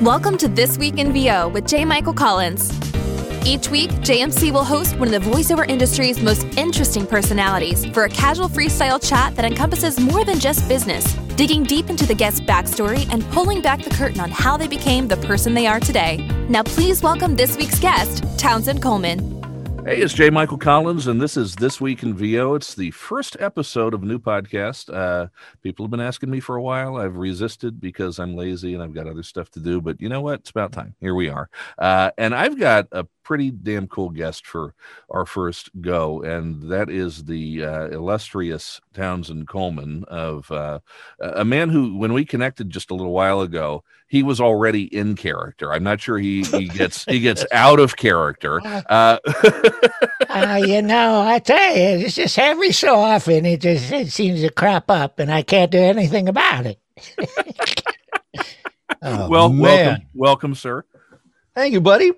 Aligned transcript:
Welcome 0.00 0.36
to 0.38 0.48
This 0.48 0.78
Week 0.78 0.98
in 0.98 1.12
VO 1.12 1.48
with 1.48 1.66
J. 1.66 1.84
Michael 1.84 2.12
Collins. 2.12 2.72
Each 3.46 3.68
week, 3.68 3.90
JMC 3.90 4.52
will 4.52 4.64
host 4.64 4.96
one 4.98 5.14
of 5.14 5.22
the 5.22 5.30
voiceover 5.30 5.68
industry's 5.68 6.20
most 6.20 6.44
interesting 6.56 7.06
personalities 7.06 7.86
for 7.86 8.04
a 8.04 8.08
casual 8.08 8.48
freestyle 8.48 9.00
chat 9.00 9.36
that 9.36 9.44
encompasses 9.44 10.00
more 10.00 10.24
than 10.24 10.40
just 10.40 10.66
business, 10.68 11.12
digging 11.36 11.62
deep 11.62 11.88
into 11.88 12.06
the 12.06 12.14
guest's 12.14 12.40
backstory 12.40 13.08
and 13.12 13.24
pulling 13.30 13.62
back 13.62 13.82
the 13.84 13.90
curtain 13.90 14.18
on 14.18 14.30
how 14.30 14.56
they 14.56 14.66
became 14.66 15.06
the 15.06 15.16
person 15.18 15.54
they 15.54 15.68
are 15.68 15.78
today. 15.78 16.16
Now, 16.48 16.64
please 16.64 17.02
welcome 17.02 17.36
this 17.36 17.56
week's 17.56 17.78
guest, 17.78 18.24
Townsend 18.38 18.82
Coleman. 18.82 19.41
Hey, 19.84 20.00
it's 20.00 20.14
J. 20.14 20.30
Michael 20.30 20.58
Collins, 20.58 21.08
and 21.08 21.20
this 21.20 21.36
is 21.36 21.56
This 21.56 21.80
Week 21.80 22.04
in 22.04 22.14
VO. 22.14 22.54
It's 22.54 22.76
the 22.76 22.92
first 22.92 23.36
episode 23.40 23.94
of 23.94 24.04
a 24.04 24.06
new 24.06 24.20
podcast. 24.20 24.94
Uh, 24.94 25.26
people 25.60 25.84
have 25.84 25.90
been 25.90 25.98
asking 25.98 26.30
me 26.30 26.38
for 26.38 26.54
a 26.54 26.62
while. 26.62 26.96
I've 26.96 27.16
resisted 27.16 27.80
because 27.80 28.20
I'm 28.20 28.36
lazy 28.36 28.74
and 28.74 28.82
I've 28.82 28.94
got 28.94 29.08
other 29.08 29.24
stuff 29.24 29.50
to 29.50 29.60
do. 29.60 29.80
But 29.80 30.00
you 30.00 30.08
know 30.08 30.20
what? 30.20 30.38
It's 30.38 30.50
about 30.50 30.70
time. 30.70 30.94
Here 31.00 31.16
we 31.16 31.28
are. 31.28 31.50
Uh, 31.78 32.12
and 32.16 32.32
I've 32.32 32.60
got 32.60 32.86
a 32.92 33.08
pretty 33.24 33.50
damn 33.50 33.88
cool 33.88 34.10
guest 34.10 34.46
for 34.46 34.72
our 35.10 35.26
first 35.26 35.68
go, 35.80 36.22
and 36.22 36.70
that 36.70 36.88
is 36.88 37.24
the 37.24 37.64
uh, 37.64 37.86
illustrious 37.88 38.80
Townsend 38.94 39.48
Coleman 39.48 40.04
of 40.06 40.48
uh, 40.52 40.78
a 41.18 41.44
man 41.44 41.70
who, 41.70 41.96
when 41.96 42.12
we 42.12 42.24
connected 42.24 42.70
just 42.70 42.92
a 42.92 42.94
little 42.94 43.12
while 43.12 43.40
ago, 43.40 43.82
he 44.12 44.22
was 44.22 44.42
already 44.42 44.94
in 44.94 45.16
character. 45.16 45.72
I'm 45.72 45.82
not 45.82 46.02
sure 46.02 46.18
he 46.18 46.42
he 46.42 46.68
gets 46.78 47.06
he 47.06 47.18
gets 47.18 47.46
out 47.50 47.80
of 47.80 47.96
character. 47.96 48.60
Uh, 48.62 49.16
uh, 50.28 50.60
you 50.62 50.82
know, 50.82 51.22
I 51.22 51.38
tell 51.38 51.74
you, 51.74 52.04
it's 52.04 52.16
just 52.16 52.38
every 52.38 52.72
so 52.72 52.96
often 52.96 53.46
it 53.46 53.62
just 53.62 53.90
it 53.90 54.12
seems 54.12 54.42
to 54.42 54.50
crop 54.50 54.90
up, 54.90 55.18
and 55.18 55.32
I 55.32 55.40
can't 55.40 55.70
do 55.70 55.78
anything 55.78 56.28
about 56.28 56.66
it. 56.66 56.78
oh, 59.02 59.30
well, 59.30 59.48
man. 59.48 59.62
welcome, 59.62 60.06
welcome, 60.12 60.54
sir. 60.56 60.84
Thank 61.54 61.72
you, 61.72 61.80
buddy. 61.80 62.12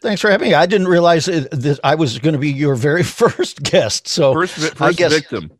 Thanks 0.00 0.20
for 0.20 0.30
having 0.30 0.50
me. 0.50 0.54
I 0.54 0.66
didn't 0.66 0.86
realize 0.86 1.26
that 1.26 1.80
I 1.82 1.96
was 1.96 2.20
going 2.20 2.34
to 2.34 2.38
be 2.38 2.52
your 2.52 2.76
very 2.76 3.02
first 3.02 3.60
guest. 3.60 4.06
So 4.06 4.32
first, 4.32 4.54
first 4.54 4.80
I 4.80 4.92
guess, 4.92 5.12
victim. 5.12 5.50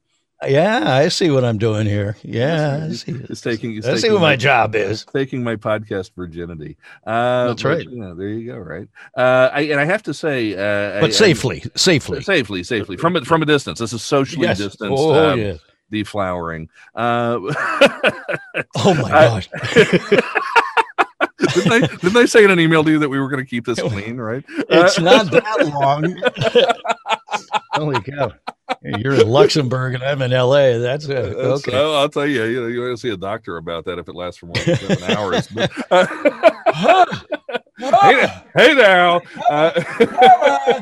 Yeah, 0.43 0.95
I 0.95 1.09
see 1.09 1.31
what 1.31 1.45
I'm 1.45 1.59
doing 1.59 1.87
here. 1.87 2.17
Yeah, 2.23 2.87
it's, 2.87 3.05
it's 3.07 3.41
taking. 3.41 3.77
It's 3.77 3.87
I 3.87 3.97
see 3.97 4.11
what 4.11 4.21
my, 4.21 4.33
my, 4.33 4.37
job 4.37 4.75
is. 4.75 5.05
Taking 5.07 5.43
my 5.43 5.57
podcast 5.57 6.11
virginity. 6.15 6.77
Uh, 7.07 7.49
That's 7.49 7.65
right. 7.65 7.87
But, 7.87 8.15
there 8.15 8.29
you 8.29 8.53
go. 8.53 8.59
Right. 8.59 8.89
Uh, 9.17 9.51
I, 9.53 9.61
and 9.63 9.81
I 9.81 9.85
have 9.85 10.03
to 10.05 10.15
say, 10.15 10.53
uh, 10.53 11.01
but 11.01 11.11
I, 11.11 11.11
safely, 11.11 11.63
I, 11.65 11.71
safely, 11.77 12.23
safely, 12.23 12.63
safely 12.63 12.97
from 12.97 13.25
from 13.25 13.43
a 13.43 13.47
distance. 13.47 13.79
This 13.79 13.93
is 13.93 14.03
socially 14.03 14.47
yes. 14.47 14.59
distanced. 14.59 15.03
Oh 15.03 15.31
um, 15.33 15.41
yeah. 15.41 15.55
Deflowering. 15.93 16.69
Uh, 16.95 17.39
oh 18.77 18.95
my 18.95 19.09
gosh 19.09 19.49
didn't, 21.55 21.73
I, 21.73 21.81
didn't 21.81 22.17
I 22.17 22.25
say 22.27 22.45
in 22.45 22.51
an 22.51 22.61
email 22.61 22.85
to 22.85 22.91
you 22.91 22.99
that 22.99 23.09
we 23.09 23.19
were 23.19 23.29
going 23.29 23.43
to 23.43 23.49
keep 23.49 23.65
this 23.67 23.81
clean, 23.81 24.19
right? 24.19 24.45
It's 24.49 24.99
uh, 24.99 25.03
not 25.03 25.31
that 25.31 25.67
long. 25.73 26.03
Holy 27.75 28.01
cow. 28.01 28.33
You're 28.83 29.15
in 29.15 29.29
Luxembourg 29.29 29.95
and 29.95 30.03
I'm 30.03 30.23
in 30.23 30.31
LA. 30.31 30.79
That's 30.79 31.07
it. 31.07 31.17
Okay. 31.17 31.73
That's, 31.73 31.75
I'll 31.75 32.09
tell 32.09 32.27
you, 32.27 32.45
you 32.45 32.61
know, 32.63 32.67
you 32.69 32.81
want 32.81 32.97
to 32.97 33.01
see 33.01 33.11
a 33.11 33.17
doctor 33.17 33.57
about 33.57 33.85
that 33.87 33.99
if 33.99 34.09
it 34.09 34.15
lasts 34.15 34.39
for 34.39 34.47
more 34.47 34.55
than 34.65 34.77
seven 34.77 35.11
hours. 35.17 35.49
But, 35.49 35.71
hey, 37.79 38.43
hey 38.57 38.75
now. 38.75 39.21
Uh, 39.51 40.81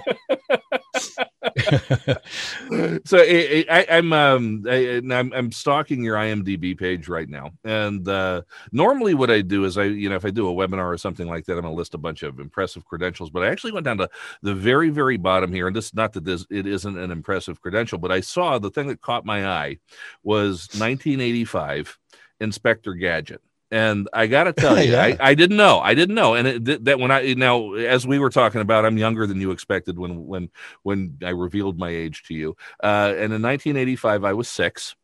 so 3.05 3.19
I, 3.19 3.87
am 3.89 4.13
um, 4.13 4.65
I, 4.69 5.03
I'm 5.11 5.33
I'm 5.33 5.53
stalking 5.53 6.03
your 6.03 6.17
IMDb 6.17 6.79
page 6.79 7.09
right 7.09 7.29
now, 7.29 7.51
and 7.65 8.07
uh, 8.09 8.43
normally 8.73 9.15
what 9.15 9.31
I 9.31 9.43
do 9.43 9.65
is 9.65 9.77
I 9.77 9.85
you 9.85 10.09
know 10.09 10.17
if 10.17 10.25
I 10.25 10.31
do 10.31 10.49
a 10.49 10.53
webinar 10.53 10.87
or 10.93 10.99
something 10.99 11.29
like 11.29 11.45
that, 11.47 11.55
I'm 11.55 11.63
gonna 11.63 11.75
list 11.75 11.95
a 11.95 11.99
bunch 11.99 12.23
of 12.23 12.41
impressive 12.41 12.85
credentials. 12.85 13.31
But 13.31 13.43
I 13.43 13.49
actually 13.49 13.73
went 13.73 13.85
down 13.85 13.99
to 13.99 14.09
the 14.43 14.55
very 14.55 14.91
very 14.91 15.17
bottom 15.17 15.53
here, 15.53 15.67
and 15.67 15.77
this 15.77 15.93
not 15.95 16.13
that 16.15 16.25
this 16.25 16.47
it 16.51 16.67
isn't 16.67 16.99
an 16.99 17.11
impressive 17.11 17.61
credential, 17.61 17.99
but 17.99 18.13
I 18.13 18.21
saw 18.21 18.59
the 18.59 18.71
thing 18.71 18.89
that 18.89 19.03
caught 19.03 19.27
my 19.27 19.47
eye 19.47 19.79
was 20.23 20.69
1985 20.73 21.99
Inspector 22.41 22.95
Gadget 22.95 23.43
and 23.73 24.09
I 24.13 24.27
got 24.27 24.45
to 24.45 24.53
tell 24.57 24.81
you, 24.81 24.93
yeah. 24.93 25.03
I, 25.03 25.17
I, 25.19 25.35
didn't 25.35 25.57
know. 25.57 25.81
I 25.81 25.95
didn't 25.95 26.15
know. 26.15 26.35
And 26.35 26.47
it, 26.47 26.85
that 26.85 27.01
when 27.01 27.11
I 27.11 27.35
now, 27.35 27.73
as 27.73 28.07
we 28.07 28.19
were 28.19 28.31
talking 28.31 28.61
about, 28.61 28.85
I'm 28.85 28.99
younger 28.99 29.27
than 29.27 29.41
you 29.41 29.51
expected 29.51 29.99
when 29.99 30.27
when 30.27 30.51
when 30.83 31.19
I 31.25 31.31
revealed 31.31 31.79
my 31.79 31.89
age 31.89 32.23
to 32.25 32.35
you. 32.35 32.57
Uh, 32.83 33.15
and 33.17 33.33
in 33.33 33.43
1985, 33.43 34.25
I 34.25 34.35
was 34.35 34.49
six. 34.49 34.95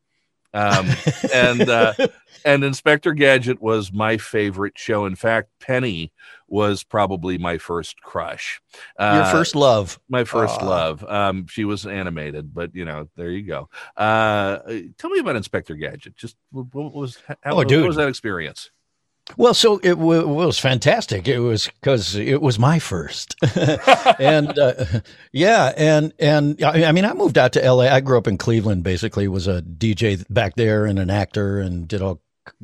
Um, 0.55 0.89
and 1.33 1.69
uh, 1.69 1.95
and 2.45 2.65
Inspector 2.65 3.13
Gadget 3.15 3.61
was 3.61 3.93
my 3.93 4.17
favorite 4.17 4.75
show. 4.77 5.07
In 5.07 5.15
fact, 5.15 5.51
Penny 5.61 6.13
was 6.49 6.83
probably 6.83 7.37
my 7.37 7.59
first 7.59 8.01
crush. 8.01 8.61
Uh, 8.99 9.23
Your 9.23 9.33
first 9.33 9.55
love. 9.55 10.01
My 10.09 10.25
first 10.25 10.61
Aww. 10.61 10.67
love. 10.67 11.05
Um, 11.05 11.47
she 11.49 11.65
was 11.65 11.87
animated, 11.87 12.55
but 12.55 12.75
you 12.75 12.85
know, 12.85 13.09
there 13.17 13.31
you 13.31 13.43
go. 13.43 13.69
Uh, 13.97 14.59
tell 14.97 15.11
me 15.11 15.19
about 15.19 15.37
Inspector 15.37 15.75
Gadget. 15.75 16.17
Just 16.17 16.37
what 16.51 16.95
was 16.95 17.19
how, 17.27 17.53
oh, 17.53 17.57
what 17.57 17.69
was 17.69 17.97
that 17.97 18.09
experience? 18.09 18.71
Well, 19.37 19.55
so 19.55 19.79
it, 19.83 19.91
w- 19.91 20.27
was 20.27 20.59
fantastic. 20.59 21.29
It 21.29 21.41
was 21.41 21.67
because 21.67 22.15
it 22.17 22.41
was 22.41 22.59
my 22.59 22.79
first, 22.79 23.37
and 24.19 24.59
uh, 24.59 24.85
yeah, 25.33 25.73
and 25.77 26.13
and 26.19 26.63
I 26.63 26.93
mean, 26.93 27.05
I 27.05 27.13
moved 27.13 27.37
out 27.37 27.53
to 27.53 27.65
L.A. 27.65 27.89
I 27.89 28.01
grew 28.01 28.17
up 28.17 28.27
in 28.27 28.39
Cleveland. 28.39 28.85
Basically, 28.85 29.29
was 29.29 29.47
a 29.47 29.63
DJ 29.63 30.25
back 30.31 30.57
there 30.57 30.87
and 30.87 30.99
an 30.99 31.11
actor, 31.11 31.61
and 31.61 31.87
did 31.87 32.01
all 32.01 32.23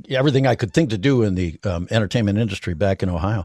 everything 0.08 0.46
I 0.46 0.54
could 0.54 0.72
think 0.72 0.90
to 0.90 0.98
do 0.98 1.22
in 1.22 1.34
the 1.34 1.58
um, 1.64 1.86
entertainment 1.90 2.38
industry 2.38 2.74
back 2.74 3.02
in 3.02 3.10
Ohio. 3.10 3.44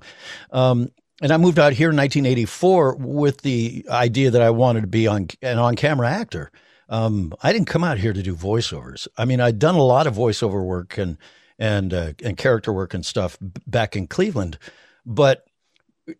Um, 0.51 0.89
and 1.21 1.31
I 1.33 1.37
moved 1.37 1.59
out 1.59 1.73
here 1.73 1.89
in 1.89 1.97
1984 1.97 2.95
with 2.95 3.41
the 3.41 3.85
idea 3.89 4.31
that 4.31 4.41
I 4.41 4.49
wanted 4.49 4.81
to 4.81 4.87
be 4.87 5.05
on 5.07 5.27
an 5.41 5.59
on-camera 5.59 6.09
actor. 6.09 6.51
Um, 6.87 7.33
I 7.43 7.51
didn't 7.51 7.67
come 7.67 7.83
out 7.83 7.97
here 7.97 8.13
to 8.13 8.23
do 8.23 8.35
voiceovers. 8.35 9.07
I 9.17 9.25
mean, 9.25 9.41
I'd 9.41 9.59
done 9.59 9.75
a 9.75 9.83
lot 9.83 10.07
of 10.07 10.15
voiceover 10.15 10.63
work 10.63 10.97
and 10.97 11.17
and 11.59 11.93
uh, 11.93 12.13
and 12.23 12.37
character 12.37 12.73
work 12.73 12.93
and 12.93 13.05
stuff 13.05 13.37
back 13.67 13.95
in 13.95 14.07
Cleveland, 14.07 14.57
but 15.05 15.45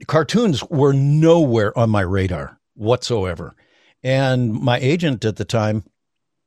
cartoons 0.05 0.63
were 0.69 0.93
nowhere 0.93 1.75
on 1.77 1.89
my 1.89 2.01
radar 2.01 2.59
whatsoever. 2.75 3.55
And 4.03 4.53
my 4.53 4.77
agent 4.79 5.25
at 5.25 5.37
the 5.37 5.45
time, 5.45 5.83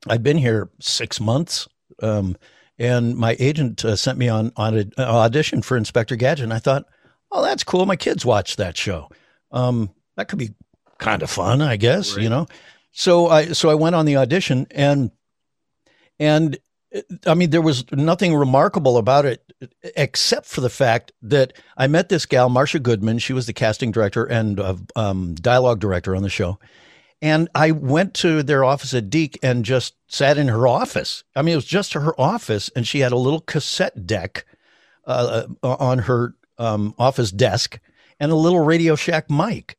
I'd 0.09 0.23
been 0.23 0.39
here 0.39 0.71
six 0.79 1.21
months, 1.21 1.67
um, 2.03 2.37
and 2.79 3.17
my 3.17 3.37
agent 3.39 3.85
uh, 3.85 3.97
sent 3.97 4.19
me 4.19 4.29
on 4.29 4.53
on 4.57 4.75
an 4.77 4.93
audition 4.99 5.63
for 5.63 5.77
Inspector 5.77 6.15
Gadget. 6.17 6.45
And 6.45 6.55
I 6.55 6.59
thought, 6.59 6.85
oh, 7.31 7.43
that's 7.43 7.65
cool. 7.65 7.87
My 7.87 7.97
kids 7.97 8.25
watch 8.25 8.57
that 8.57 8.77
show. 8.77 9.09
Um, 9.51 9.91
that 10.17 10.29
could 10.29 10.39
be 10.39 10.51
kind 10.99 11.23
of 11.23 11.31
fun, 11.31 11.63
I 11.63 11.77
guess. 11.77 12.15
Right. 12.15 12.23
You 12.23 12.29
know. 12.29 12.47
So 12.93 13.29
I 13.29 13.53
so 13.53 13.71
I 13.71 13.75
went 13.75 13.97
on 13.97 14.05
the 14.05 14.17
audition 14.19 14.67
and 14.71 15.11
and 16.19 16.59
I 17.27 17.35
mean, 17.35 17.51
there 17.51 17.63
was 17.63 17.91
nothing 17.93 18.35
remarkable 18.35 18.99
about 18.99 19.25
it 19.25 19.53
except 19.83 20.47
for 20.47 20.61
the 20.61 20.71
fact 20.71 21.13
that 21.23 21.55
I 21.77 21.87
met 21.87 22.09
this 22.09 22.27
gal, 22.27 22.49
Marcia 22.49 22.79
Goodman. 22.79 23.19
She 23.19 23.33
was 23.33 23.47
the 23.47 23.53
casting 23.53 23.93
director 23.93 24.25
and 24.25 24.61
uh, 24.61 24.77
um, 24.97 25.35
dialogue 25.35 25.81
director 25.81 26.15
on 26.15 26.23
the 26.23 26.29
show. 26.29 26.59
And 27.23 27.49
I 27.55 27.71
went 27.71 28.15
to 28.15 28.43
their 28.43 28.65
office 28.65 28.93
at 28.95 29.09
DiC 29.09 29.39
and 29.43 29.65
just 29.65 29.95
sat 30.09 30.39
in 30.39 30.49
her 30.49 30.67
office. 30.67 31.23
I 31.37 31.43
mean, 31.43 31.53
it 31.53 31.57
was 31.57 31.65
just 31.65 31.93
her 31.93 32.21
office, 32.21 32.69
and 32.75 32.87
she 32.87 32.99
had 32.99 33.13
a 33.13 33.17
little 33.17 33.41
cassette 33.41 34.07
deck 34.07 34.45
uh, 35.07 35.47
uh 35.63 35.77
on 35.79 36.01
her 36.01 36.35
um, 36.59 36.95
office 36.99 37.31
desk 37.31 37.79
and 38.21 38.31
a 38.31 38.37
little 38.37 38.61
Radio 38.61 38.97
Shack 38.97 39.31
mic 39.31 39.77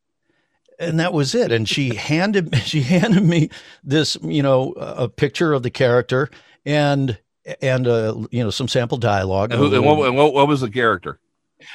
and 0.79 0.99
that 0.99 1.13
was 1.13 1.35
it. 1.35 1.51
And 1.51 1.67
she 1.67 1.95
handed 1.95 2.55
she 2.63 2.81
handed 2.81 3.23
me 3.23 3.49
this, 3.83 4.17
you 4.21 4.43
know, 4.43 4.73
a 4.77 5.09
picture 5.09 5.53
of 5.53 5.63
the 5.63 5.71
character 5.71 6.29
and 6.65 7.17
and 7.61 7.87
uh, 7.87 8.15
you 8.31 8.43
know 8.43 8.49
some 8.49 8.67
sample 8.67 8.97
dialogue. 8.97 9.51
And, 9.51 9.59
who, 9.59 9.73
and, 9.73 9.85
what, 9.85 10.07
and 10.07 10.15
what, 10.15 10.33
what, 10.33 10.47
was 10.47 10.61
the 10.61 10.69
character? 10.69 11.19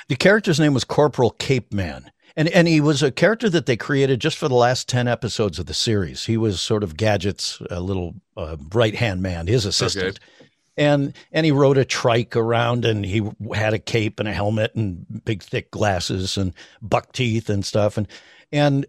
The 0.08 0.16
character's 0.16 0.60
name 0.60 0.74
was 0.74 0.84
Corporal 0.84 1.32
Capeman. 1.32 2.06
And, 2.36 2.48
and 2.50 2.68
he 2.68 2.80
was 2.80 3.02
a 3.02 3.10
character 3.10 3.50
that 3.50 3.66
they 3.66 3.76
created 3.76 4.20
just 4.20 4.36
for 4.36 4.46
the 4.46 4.54
last 4.54 4.88
10 4.88 5.08
episodes 5.08 5.58
of 5.58 5.66
the 5.66 5.74
series. 5.74 6.26
He 6.26 6.36
was 6.36 6.60
sort 6.60 6.84
of 6.84 6.96
Gadget's 6.96 7.60
a 7.68 7.80
little 7.80 8.14
uh, 8.36 8.56
right 8.72 8.94
hand 8.94 9.22
man, 9.22 9.48
his 9.48 9.66
assistant. 9.66 10.20
Okay. 10.20 10.48
And, 10.76 11.14
and 11.32 11.44
he 11.44 11.50
rode 11.50 11.78
a 11.78 11.84
trike 11.84 12.36
around 12.36 12.84
and 12.84 13.04
he 13.04 13.28
had 13.52 13.74
a 13.74 13.80
cape 13.80 14.20
and 14.20 14.28
a 14.28 14.32
helmet 14.32 14.76
and 14.76 15.24
big 15.24 15.42
thick 15.42 15.72
glasses 15.72 16.36
and 16.36 16.54
buck 16.80 17.10
teeth 17.10 17.50
and 17.50 17.66
stuff. 17.66 17.96
And, 17.96 18.06
and, 18.52 18.86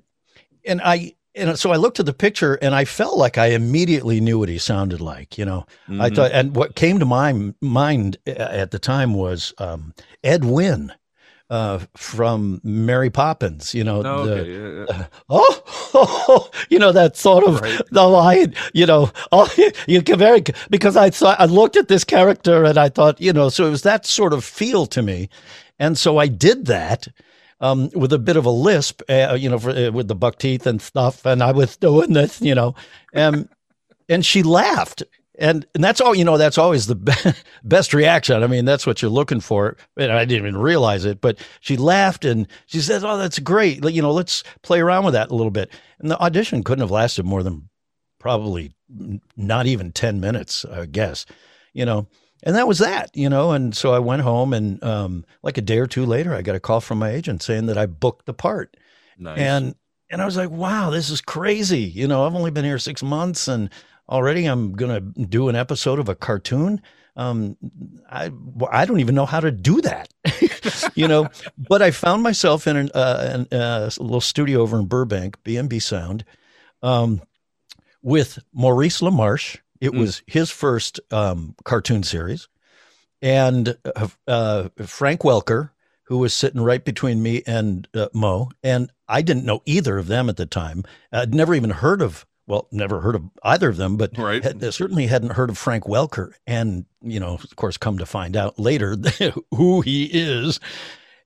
and 0.66 0.82
I, 0.84 1.16
and 1.36 1.58
so 1.58 1.72
I 1.72 1.78
looked 1.78 2.00
at 2.00 2.06
the 2.06 2.14
picture 2.14 2.56
and 2.56 2.76
I 2.76 2.86
felt 2.86 3.18
like 3.18 3.38
I 3.38 3.48
immediately 3.48 4.20
knew 4.20 4.40
what 4.40 4.50
he 4.50 4.58
sounded 4.58 5.00
like. 5.00 5.38
You 5.38 5.46
know, 5.46 5.66
mm-hmm. 5.88 6.02
I 6.02 6.10
thought, 6.10 6.32
and 6.32 6.56
what 6.56 6.76
came 6.76 7.00
to 7.00 7.06
my 7.06 7.54
mind 7.62 8.18
at 8.26 8.72
the 8.72 8.80
time 8.80 9.14
was 9.14 9.54
um, 9.58 9.94
Ed 10.24 10.44
Wynn 10.44 10.92
uh, 11.50 11.80
from 11.96 12.62
Mary 12.64 13.10
Poppins. 13.10 13.74
You 13.74 13.84
know, 13.84 14.04
Oh, 14.04 14.26
the, 14.26 14.34
okay. 14.34 14.86
yeah, 14.90 15.00
yeah. 15.00 15.06
oh, 15.30 16.50
you 16.70 16.80
know 16.80 16.92
that 16.92 17.16
sort 17.16 17.44
of 17.44 17.62
Right. 17.62 17.82
the 17.92 18.04
line. 18.08 18.54
You 18.74 18.86
know, 18.86 19.12
oh, 19.32 19.50
you 19.88 20.02
can 20.02 20.20
very 20.20 20.44
because 20.70 20.96
I 20.98 21.10
thought 21.10 21.40
I 21.40 21.46
looked 21.46 21.78
at 21.78 21.88
this 21.88 22.04
character 22.04 22.64
and 22.66 22.78
I 22.78 22.90
thought, 22.90 23.20
you 23.22 23.34
know, 23.34 23.50
so 23.50 23.66
it 23.68 23.72
was 23.72 23.84
that 23.84 24.06
sort 24.06 24.34
of 24.34 24.44
feel 24.44 24.86
to 24.88 25.02
me, 25.02 25.30
and 25.78 25.98
so 25.98 26.18
I 26.18 26.28
did 26.28 26.66
that. 26.66 27.08
Um, 27.62 27.90
with 27.94 28.14
a 28.14 28.20
bit 28.20 28.38
of 28.38 28.46
a 28.46 28.50
lisp, 28.50 29.02
uh, 29.10 29.36
you 29.38 29.50
know, 29.50 29.60
for, 29.60 29.72
uh, 29.72 29.92
with 29.92 30.08
the 30.08 30.16
buck 30.16 30.38
teeth 30.40 30.66
and 30.66 30.82
stuff, 30.82 31.26
and 31.26 31.44
I 31.44 31.52
was 31.52 31.76
doing 31.76 32.14
this, 32.14 32.42
you 32.42 32.56
know, 32.56 32.74
and 33.14 33.50
and 34.08 34.26
she 34.26 34.44
laughed, 34.44 35.04
and 35.38 35.66
and 35.76 35.84
that's 35.84 36.00
all, 36.00 36.16
you 36.16 36.24
know, 36.24 36.38
that's 36.38 36.58
always 36.58 36.88
the 36.88 36.96
be- 36.96 37.14
best 37.64 37.94
reaction. 37.94 38.44
I 38.44 38.48
mean, 38.48 38.64
that's 38.64 38.88
what 38.88 39.02
you're 39.02 39.12
looking 39.12 39.42
for, 39.42 39.76
and 39.98 40.12
I 40.12 40.24
didn't 40.24 40.48
even 40.48 40.58
realize 40.62 41.04
it, 41.04 41.20
but 41.20 41.38
she 41.60 41.76
laughed 41.76 42.24
and 42.24 42.48
she 42.66 42.80
said, 42.80 43.04
"Oh, 43.04 43.18
that's 43.18 43.40
great, 43.40 43.84
you 43.84 44.02
know, 44.02 44.12
let's 44.12 44.44
play 44.62 44.80
around 44.80 45.04
with 45.04 45.14
that 45.14 45.30
a 45.30 45.36
little 45.36 45.52
bit." 45.52 45.70
And 46.00 46.10
the 46.10 46.20
audition 46.20 46.64
couldn't 46.64 46.84
have 46.84 46.92
lasted 46.92 47.26
more 47.26 47.44
than 47.44 47.70
probably 48.20 48.74
not 49.36 49.68
even 49.68 49.92
ten 49.92 50.22
minutes, 50.22 50.64
I 50.64 50.86
guess, 50.86 51.26
you 51.74 51.86
know. 51.86 52.08
And 52.44 52.56
that 52.56 52.68
was 52.68 52.80
that, 52.80 53.16
you 53.16 53.30
know. 53.30 53.52
And 53.52 53.76
so 53.76 53.94
I 53.94 54.00
went 54.00 54.22
home, 54.22 54.54
and 54.54 54.82
um, 54.84 55.26
like 55.44 55.58
a 55.58 55.62
day 55.62 55.80
or 55.80 55.88
two 55.88 56.06
later, 56.06 56.34
I 56.34 56.42
got 56.42 56.56
a 56.56 56.60
call 56.60 56.82
from 56.82 57.00
my 57.00 57.12
agent 57.12 57.44
saying 57.44 57.66
that 57.68 57.78
I 57.78 57.86
booked 57.86 58.26
the 58.26 58.34
part. 58.34 58.78
Nice. 59.18 59.38
And 59.38 59.76
and 60.10 60.22
I 60.22 60.26
was 60.26 60.38
like, 60.38 60.50
wow, 60.50 60.90
this 60.90 61.10
is 61.10 61.22
crazy. 61.22 61.82
You 61.82 62.08
know, 62.08 62.26
I've 62.26 62.36
only 62.36 62.52
been 62.52 62.66
here 62.66 62.80
six 62.80 63.04
months, 63.04 63.48
and 63.48 63.70
already 64.08 64.46
I'm 64.46 64.74
gonna 64.74 65.02
do 65.02 65.50
an 65.50 65.56
episode 65.56 66.00
of 66.00 66.10
a 66.10 66.16
cartoon. 66.16 66.82
Um, 67.16 67.58
I 68.10 68.32
I 68.72 68.86
don't 68.86 69.02
even 69.02 69.16
know 69.16 69.26
how 69.26 69.42
to 69.42 69.52
do 69.52 69.82
that, 69.82 70.12
you 70.96 71.08
know. 71.08 71.28
But 71.58 71.82
I 71.82 71.92
found 71.92 72.24
myself 72.24 72.66
in 72.68 72.78
an, 72.78 72.90
uh, 72.94 73.46
an, 73.52 73.60
uh, 73.60 73.90
a 73.98 74.02
little 74.02 74.22
studio 74.22 74.62
over 74.62 74.80
in 74.80 74.86
Burbank, 74.86 75.44
B&B 75.44 75.80
Sound, 75.80 76.24
um, 76.82 77.22
with 78.02 78.40
Maurice 78.54 79.02
LaMarche. 79.02 79.58
It 79.82 79.92
Mm. 79.92 80.00
was 80.00 80.22
his 80.28 80.50
first 80.52 81.00
um, 81.12 81.56
cartoon 81.64 82.04
series, 82.04 82.48
and 83.22 83.78
uh, 83.96 84.08
uh, 84.28 84.70
Frank 84.86 85.22
Welker, 85.22 85.72
who 86.04 86.18
was 86.18 86.34
sitting 86.34 86.62
right 86.62 86.84
between 86.84 87.22
me 87.22 87.44
and 87.46 87.88
uh, 87.94 88.08
Mo. 88.14 88.50
And 88.64 88.92
I 89.08 89.22
didn't 89.22 89.46
know 89.46 89.62
either 89.66 89.98
of 89.98 90.08
them 90.08 90.28
at 90.30 90.38
the 90.38 90.46
time. 90.46 90.84
I'd 91.12 91.36
never 91.36 91.54
even 91.54 91.70
heard 91.70 92.02
of, 92.02 92.26
well, 92.48 92.68
never 92.72 93.00
heard 93.02 93.16
of 93.16 93.24
either 93.44 93.70
of 93.70 93.78
them, 93.78 93.96
but 93.96 94.18
Right. 94.18 94.44
had, 94.44 94.62
certainly 94.74 95.06
hadn't 95.08 95.34
heard 95.34 95.50
of 95.52 95.58
Frank 95.58 95.84
Welker. 95.84 96.32
And, 96.48 96.86
you 97.02 97.20
know, 97.20 97.36
of 97.36 97.56
course, 97.56 97.78
come 97.78 97.98
to 98.00 98.06
find 98.08 98.36
out 98.36 98.58
later 98.58 98.98
who 99.54 99.82
he 99.82 100.06
is. 100.06 100.60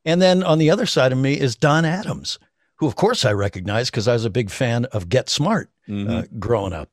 And 0.04 0.22
then 0.22 0.44
on 0.44 0.58
the 0.58 0.70
other 0.70 0.86
side 0.86 1.14
of 1.14 1.18
me 1.18 1.40
is 1.40 1.56
Don 1.56 1.86
Adams, 1.86 2.38
who, 2.76 2.88
of 2.88 2.96
course, 2.98 3.24
I 3.24 3.32
recognize 3.32 3.90
because 3.90 4.08
I 4.10 4.14
was 4.14 4.26
a 4.26 4.30
big 4.30 4.50
fan 4.50 4.84
of 4.86 5.08
Get 5.10 5.30
Smart 5.30 5.70
Mhm. 5.88 6.10
uh, 6.10 6.28
growing 6.40 6.74
up. 6.74 6.90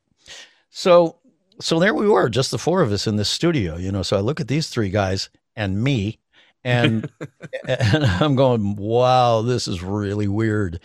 So, 0.69 1.17
so 1.59 1.79
there 1.79 1.93
we 1.93 2.07
were, 2.07 2.29
just 2.29 2.51
the 2.51 2.57
four 2.57 2.81
of 2.81 2.91
us 2.91 3.07
in 3.07 3.15
this 3.15 3.29
studio, 3.29 3.77
you 3.77 3.91
know. 3.91 4.03
So 4.03 4.17
I 4.17 4.21
look 4.21 4.39
at 4.39 4.47
these 4.47 4.69
three 4.69 4.89
guys 4.89 5.29
and 5.55 5.83
me, 5.83 6.19
and 6.63 7.11
and 7.67 8.05
I'm 8.05 8.35
going, 8.35 8.75
wow, 8.75 9.41
this 9.41 9.67
is 9.67 9.81
really 9.81 10.27
weird. 10.27 10.79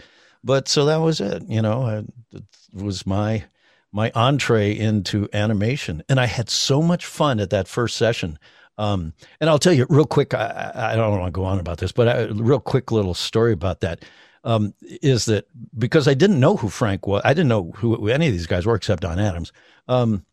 But 0.44 0.68
so 0.68 0.84
that 0.86 0.98
was 0.98 1.20
it, 1.20 1.42
you 1.48 1.62
know. 1.62 1.82
I, 1.82 2.04
it 2.36 2.44
was 2.72 3.06
my 3.06 3.44
my 3.92 4.10
entree 4.14 4.76
into 4.76 5.28
animation, 5.32 6.02
and 6.08 6.20
I 6.20 6.26
had 6.26 6.50
so 6.50 6.82
much 6.82 7.06
fun 7.06 7.40
at 7.40 7.50
that 7.50 7.68
first 7.68 7.96
session. 7.96 8.38
Um, 8.78 9.14
and 9.40 9.48
I'll 9.48 9.58
tell 9.58 9.72
you 9.72 9.86
real 9.88 10.04
quick. 10.04 10.34
I, 10.34 10.72
I 10.74 10.92
I 10.92 10.96
don't 10.96 11.18
want 11.18 11.26
to 11.26 11.30
go 11.38 11.44
on 11.44 11.58
about 11.58 11.78
this, 11.78 11.92
but 11.92 12.08
a 12.08 12.32
real 12.34 12.60
quick 12.60 12.92
little 12.92 13.14
story 13.14 13.52
about 13.52 13.80
that 13.80 14.04
um, 14.44 14.74
is 15.02 15.24
that 15.26 15.48
because 15.76 16.06
I 16.06 16.14
didn't 16.14 16.38
know 16.38 16.56
who 16.56 16.68
Frank 16.68 17.06
was, 17.06 17.22
I 17.24 17.34
didn't 17.34 17.48
know 17.48 17.72
who 17.76 18.08
any 18.08 18.28
of 18.28 18.32
these 18.32 18.46
guys 18.46 18.64
were 18.64 18.76
except 18.76 19.02
Don 19.02 19.18
Adams. 19.18 19.52
Um, 19.88 20.24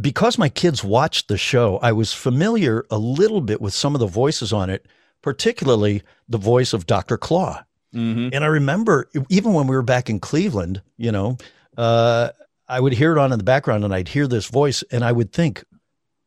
because 0.00 0.38
my 0.38 0.48
kids 0.48 0.82
watched 0.82 1.28
the 1.28 1.36
show, 1.38 1.78
I 1.82 1.92
was 1.92 2.12
familiar 2.12 2.86
a 2.90 2.98
little 2.98 3.40
bit 3.40 3.60
with 3.60 3.74
some 3.74 3.94
of 3.94 4.00
the 4.00 4.06
voices 4.06 4.52
on 4.52 4.70
it, 4.70 4.86
particularly 5.22 6.02
the 6.28 6.38
voice 6.38 6.72
of 6.72 6.86
Dr. 6.86 7.16
Claw. 7.18 7.62
Mhm. 7.94 8.30
And 8.34 8.42
I 8.42 8.46
remember 8.48 9.08
even 9.28 9.52
when 9.52 9.66
we 9.66 9.76
were 9.76 9.82
back 9.82 10.08
in 10.08 10.18
Cleveland, 10.18 10.80
you 10.96 11.12
know, 11.12 11.36
uh, 11.76 12.30
I 12.68 12.80
would 12.80 12.94
hear 12.94 13.12
it 13.12 13.18
on 13.18 13.32
in 13.32 13.38
the 13.38 13.44
background 13.44 13.84
and 13.84 13.94
I'd 13.94 14.08
hear 14.08 14.26
this 14.26 14.46
voice 14.46 14.82
and 14.90 15.04
I 15.04 15.12
would 15.12 15.32
think, 15.32 15.62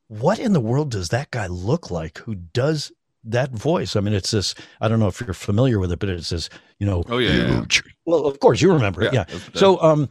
what 0.07 0.37
in 0.37 0.53
the 0.53 0.59
world 0.61 0.91
does 0.91 1.09
that 1.09 1.31
guy 1.31 1.47
look 1.47 1.89
like 1.89 2.19
who 2.19 2.35
does 2.35 2.91
that 3.23 3.49
voice? 3.51 3.95
I 3.95 4.01
mean, 4.01 4.13
it's 4.13 4.29
this, 4.29 4.53
I 4.79 4.87
don't 4.87 4.99
know 4.99 5.07
if 5.07 5.19
you're 5.19 5.33
familiar 5.33 5.79
with 5.79 5.91
it, 5.91 5.97
but 5.97 6.09
it's 6.09 6.29
this, 6.29 6.49
you 6.77 6.85
know, 6.85 7.03
Oh, 7.09 7.17
yeah, 7.17 7.33
yeah, 7.33 7.47
yeah. 7.71 7.81
well, 8.05 8.27
of 8.27 8.39
course 8.39 8.61
you 8.61 8.71
remember 8.71 9.01
it. 9.01 9.11
Yeah. 9.13 9.25
So, 9.55 9.81
um, 9.81 10.07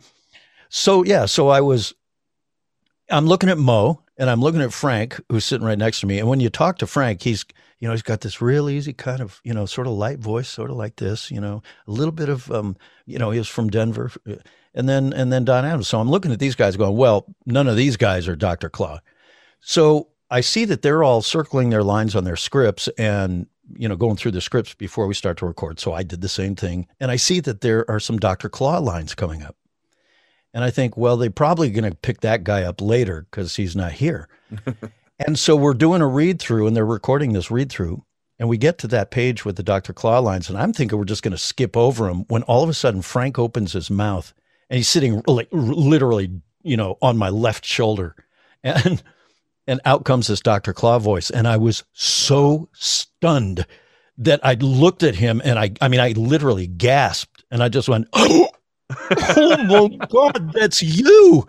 so 0.68 1.04
yeah, 1.04 1.26
so 1.26 1.48
I 1.48 1.60
was, 1.60 1.94
I'm 3.10 3.26
looking 3.26 3.50
at 3.50 3.58
Mo 3.58 4.02
and 4.16 4.30
I'm 4.30 4.40
looking 4.40 4.62
at 4.62 4.72
Frank, 4.72 5.20
who's 5.28 5.44
sitting 5.44 5.66
right 5.66 5.78
next 5.78 6.00
to 6.00 6.06
me. 6.06 6.18
And 6.18 6.28
when 6.28 6.40
you 6.40 6.48
talk 6.48 6.78
to 6.78 6.86
Frank, 6.86 7.22
he's, 7.22 7.44
you 7.78 7.88
know, 7.88 7.92
he's 7.92 8.02
got 8.02 8.20
this 8.20 8.40
real 8.40 8.70
easy 8.70 8.92
kind 8.92 9.20
of, 9.20 9.40
you 9.44 9.52
know, 9.52 9.66
sort 9.66 9.86
of 9.86 9.92
light 9.94 10.18
voice, 10.18 10.48
sort 10.48 10.70
of 10.70 10.76
like 10.76 10.96
this, 10.96 11.30
you 11.30 11.40
know, 11.40 11.62
a 11.86 11.90
little 11.90 12.12
bit 12.12 12.28
of, 12.28 12.50
um, 12.50 12.76
you 13.06 13.18
know, 13.18 13.30
he 13.30 13.38
was 13.38 13.48
from 13.48 13.68
Denver, 13.68 14.10
and 14.74 14.88
then 14.88 15.12
and 15.12 15.32
then 15.32 15.44
Don 15.44 15.64
Adams. 15.64 15.88
So 15.88 16.00
I'm 16.00 16.10
looking 16.10 16.32
at 16.32 16.38
these 16.38 16.54
guys, 16.54 16.76
going, 16.76 16.96
well, 16.96 17.26
none 17.46 17.68
of 17.68 17.76
these 17.76 17.96
guys 17.96 18.26
are 18.28 18.36
Dr. 18.36 18.68
Claw. 18.68 19.00
So 19.60 20.08
I 20.30 20.40
see 20.40 20.64
that 20.66 20.82
they're 20.82 21.04
all 21.04 21.22
circling 21.22 21.70
their 21.70 21.82
lines 21.82 22.16
on 22.16 22.24
their 22.24 22.36
scripts 22.36 22.88
and 22.98 23.46
you 23.76 23.88
know 23.88 23.96
going 23.96 24.16
through 24.16 24.32
the 24.32 24.40
scripts 24.40 24.74
before 24.74 25.06
we 25.06 25.14
start 25.14 25.38
to 25.38 25.46
record. 25.46 25.80
So 25.80 25.92
I 25.92 26.02
did 26.02 26.20
the 26.20 26.28
same 26.28 26.54
thing, 26.56 26.86
and 27.00 27.10
I 27.10 27.16
see 27.16 27.40
that 27.40 27.60
there 27.60 27.88
are 27.90 28.00
some 28.00 28.18
Dr. 28.18 28.48
Claw 28.48 28.78
lines 28.78 29.14
coming 29.14 29.42
up. 29.42 29.56
And 30.54 30.64
I 30.64 30.70
think, 30.70 30.96
well, 30.96 31.16
they're 31.16 31.30
probably 31.30 31.70
going 31.70 31.90
to 31.90 31.96
pick 31.96 32.20
that 32.20 32.44
guy 32.44 32.62
up 32.62 32.80
later 32.80 33.26
because 33.30 33.56
he's 33.56 33.76
not 33.76 33.92
here. 33.92 34.28
and 35.18 35.38
so 35.38 35.56
we're 35.56 35.74
doing 35.74 36.00
a 36.00 36.06
read 36.06 36.40
through, 36.40 36.66
and 36.66 36.76
they're 36.76 36.86
recording 36.86 37.32
this 37.32 37.50
read 37.50 37.70
through. 37.70 38.04
And 38.38 38.48
we 38.48 38.56
get 38.56 38.78
to 38.78 38.88
that 38.88 39.10
page 39.10 39.44
with 39.44 39.56
the 39.56 39.62
Dr. 39.62 39.92
Claw 39.92 40.20
lines, 40.20 40.48
and 40.48 40.56
I'm 40.56 40.72
thinking 40.72 40.98
we're 40.98 41.04
just 41.04 41.22
going 41.22 41.32
to 41.32 41.38
skip 41.38 41.76
over 41.76 42.06
them 42.06 42.24
when 42.28 42.42
all 42.44 42.62
of 42.62 42.68
a 42.68 42.74
sudden 42.74 43.02
Frank 43.02 43.38
opens 43.38 43.72
his 43.72 43.90
mouth 43.90 44.32
and 44.70 44.76
he's 44.78 44.88
sitting 44.88 45.22
like 45.26 45.48
literally, 45.52 46.40
you 46.62 46.76
know, 46.76 46.98
on 47.02 47.16
my 47.16 47.28
left 47.28 47.64
shoulder. 47.64 48.16
And 48.62 49.02
and 49.66 49.80
out 49.84 50.04
comes 50.04 50.26
this 50.26 50.40
Dr. 50.40 50.72
Claw 50.72 50.98
voice. 50.98 51.30
And 51.30 51.46
I 51.46 51.56
was 51.58 51.84
so 51.92 52.68
stunned 52.72 53.66
that 54.18 54.40
I 54.42 54.54
looked 54.54 55.02
at 55.02 55.14
him 55.16 55.40
and 55.44 55.58
I 55.58 55.72
I 55.80 55.88
mean 55.88 56.00
I 56.00 56.12
literally 56.12 56.66
gasped 56.66 57.44
and 57.50 57.62
I 57.62 57.68
just 57.68 57.88
went, 57.88 58.08
Oh, 58.14 58.48
oh 59.36 59.88
my 59.88 60.06
God, 60.06 60.52
that's 60.52 60.82
you. 60.82 61.46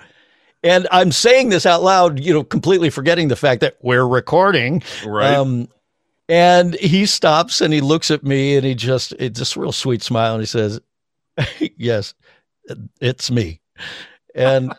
And 0.64 0.88
I'm 0.92 1.12
saying 1.12 1.50
this 1.50 1.66
out 1.66 1.84
loud, 1.84 2.20
you 2.20 2.34
know, 2.34 2.44
completely 2.44 2.90
forgetting 2.90 3.28
the 3.28 3.36
fact 3.36 3.62
that 3.62 3.78
we're 3.82 4.08
recording. 4.08 4.82
Right. 5.06 5.34
Um, 5.36 5.68
and 6.28 6.74
he 6.76 7.06
stops 7.06 7.62
and 7.62 7.72
he 7.72 7.82
looks 7.82 8.10
at 8.10 8.24
me 8.24 8.56
and 8.56 8.66
he 8.66 8.74
just, 8.74 9.12
it's 9.20 9.38
this 9.38 9.56
real 9.56 9.72
sweet 9.72 10.02
smile 10.02 10.34
and 10.34 10.42
he 10.42 10.48
says, 10.48 10.80
Yes, 11.78 12.16
it's 13.00 13.30
me. 13.30 13.62
And 14.34 14.74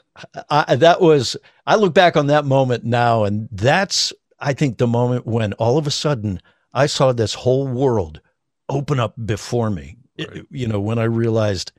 I, 0.50 0.74
that 0.76 1.00
was, 1.00 1.36
I 1.66 1.76
look 1.76 1.94
back 1.94 2.16
on 2.16 2.26
that 2.26 2.44
moment 2.44 2.84
now, 2.84 3.24
and 3.24 3.48
that's, 3.50 4.12
I 4.38 4.52
think, 4.52 4.76
the 4.76 4.86
moment 4.86 5.24
when 5.26 5.52
all 5.54 5.78
of 5.78 5.86
a 5.86 5.90
sudden 5.90 6.42
I 6.74 6.86
saw 6.86 7.12
this 7.12 7.32
whole 7.32 7.66
world 7.66 8.20
open 8.68 9.00
up 9.00 9.14
before 9.24 9.70
me. 9.70 9.96
It- 10.16 10.46
you 10.50 10.66
know, 10.66 10.80
when 10.80 10.98
I 10.98 11.04
realized 11.04 11.72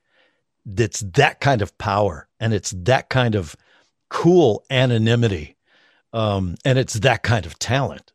it's 0.75 0.99
that 1.01 1.39
kind 1.39 1.61
of 1.61 1.77
power 1.77 2.27
and 2.39 2.53
it's 2.53 2.71
that 2.71 3.09
kind 3.09 3.35
of 3.35 3.55
cool 4.09 4.63
anonymity 4.69 5.57
um, 6.13 6.55
and 6.65 6.79
it's 6.79 6.95
that 6.95 7.23
kind 7.23 7.45
of 7.45 7.59
talent, 7.59 8.13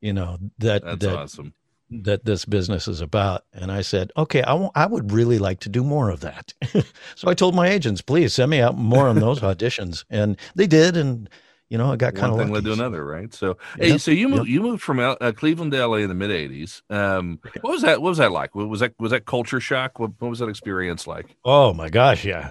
you 0.00 0.12
know, 0.12 0.38
that, 0.58 0.84
That's 0.84 1.04
that, 1.04 1.16
awesome. 1.16 1.54
that 1.90 2.24
this 2.24 2.44
business 2.44 2.88
is 2.88 3.00
about. 3.00 3.44
And 3.52 3.70
I 3.70 3.82
said, 3.82 4.10
okay, 4.16 4.42
I 4.42 4.70
I 4.74 4.86
would 4.86 5.12
really 5.12 5.38
like 5.38 5.60
to 5.60 5.68
do 5.68 5.82
more 5.82 6.10
of 6.10 6.20
that. 6.20 6.54
so 7.14 7.28
I 7.28 7.34
told 7.34 7.54
my 7.54 7.68
agents, 7.68 8.00
please 8.00 8.34
send 8.34 8.50
me 8.50 8.60
out 8.60 8.76
more 8.76 9.08
on 9.08 9.16
those 9.16 9.40
auditions. 9.42 10.04
And 10.08 10.38
they 10.54 10.66
did. 10.66 10.96
And, 10.96 11.28
you 11.72 11.78
know, 11.78 11.90
I 11.90 11.96
got 11.96 12.14
kind 12.14 12.32
One 12.32 12.38
of 12.38 12.46
thing 12.46 12.52
led 12.52 12.64
to 12.64 12.72
another, 12.74 13.02
right? 13.02 13.32
So, 13.32 13.56
hey, 13.78 13.96
so 13.96 14.10
you 14.10 14.28
yep. 14.28 14.36
moved 14.36 14.50
you 14.50 14.60
moved 14.60 14.82
from 14.82 14.98
uh, 14.98 15.32
Cleveland 15.34 15.72
to 15.72 15.86
LA 15.86 15.96
in 15.96 16.08
the 16.08 16.14
mid 16.14 16.30
'80s. 16.30 16.82
Um, 16.90 17.40
what 17.62 17.70
was 17.70 17.80
that? 17.80 18.02
What 18.02 18.10
was 18.10 18.18
that 18.18 18.30
like? 18.30 18.54
Was 18.54 18.80
that? 18.80 18.92
Was 18.98 19.10
that 19.12 19.24
culture 19.24 19.58
shock? 19.58 19.98
What, 19.98 20.10
what 20.18 20.28
was 20.28 20.40
that 20.40 20.50
experience 20.50 21.06
like? 21.06 21.34
Oh 21.46 21.72
my 21.72 21.88
gosh, 21.88 22.26
yeah. 22.26 22.50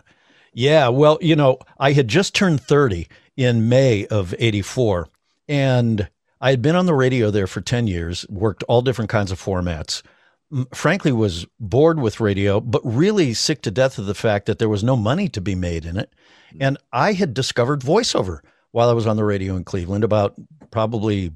Yeah, 0.54 0.88
well, 0.88 1.20
you 1.22 1.36
know, 1.36 1.60
I 1.78 1.92
had 1.92 2.08
just 2.08 2.34
turned 2.34 2.62
30 2.62 3.08
in 3.38 3.70
May 3.70 4.08
of 4.08 4.34
84 4.40 5.08
and 5.48 6.10
I 6.42 6.50
had 6.50 6.62
been 6.62 6.76
on 6.76 6.88
the 6.88 6.94
radio 6.94 7.32
there 7.32 7.48
for 7.48 7.62
10 7.62 7.88
years, 7.88 8.26
worked 8.28 8.64
all 8.64 8.82
different 8.82 9.10
kinds 9.10 9.32
of 9.32 9.40
formats. 9.40 10.02
Frankly 10.74 11.14
was 11.14 11.46
bored 11.58 12.02
with 12.02 12.20
radio, 12.20 12.60
but 12.60 12.82
really 12.84 13.34
sick 13.34 13.62
to 13.62 13.72
death 13.72 13.98
of 13.98 14.08
the 14.08 14.14
fact 14.14 14.48
that 14.48 14.60
there 14.60 14.68
was 14.68 14.84
no 14.84 14.98
money 14.98 15.30
to 15.30 15.40
be 15.40 15.56
made 15.56 15.86
in 15.86 15.96
it. 15.96 16.12
And 16.60 16.78
I 16.92 17.14
had 17.14 17.34
discovered 17.34 17.80
voiceover 17.80 18.42
while 18.72 18.90
I 18.90 18.94
was 18.94 19.08
on 19.08 19.18
the 19.18 19.24
radio 19.24 19.56
in 19.56 19.64
Cleveland 19.64 20.04
about 20.04 20.36
probably 20.72 21.32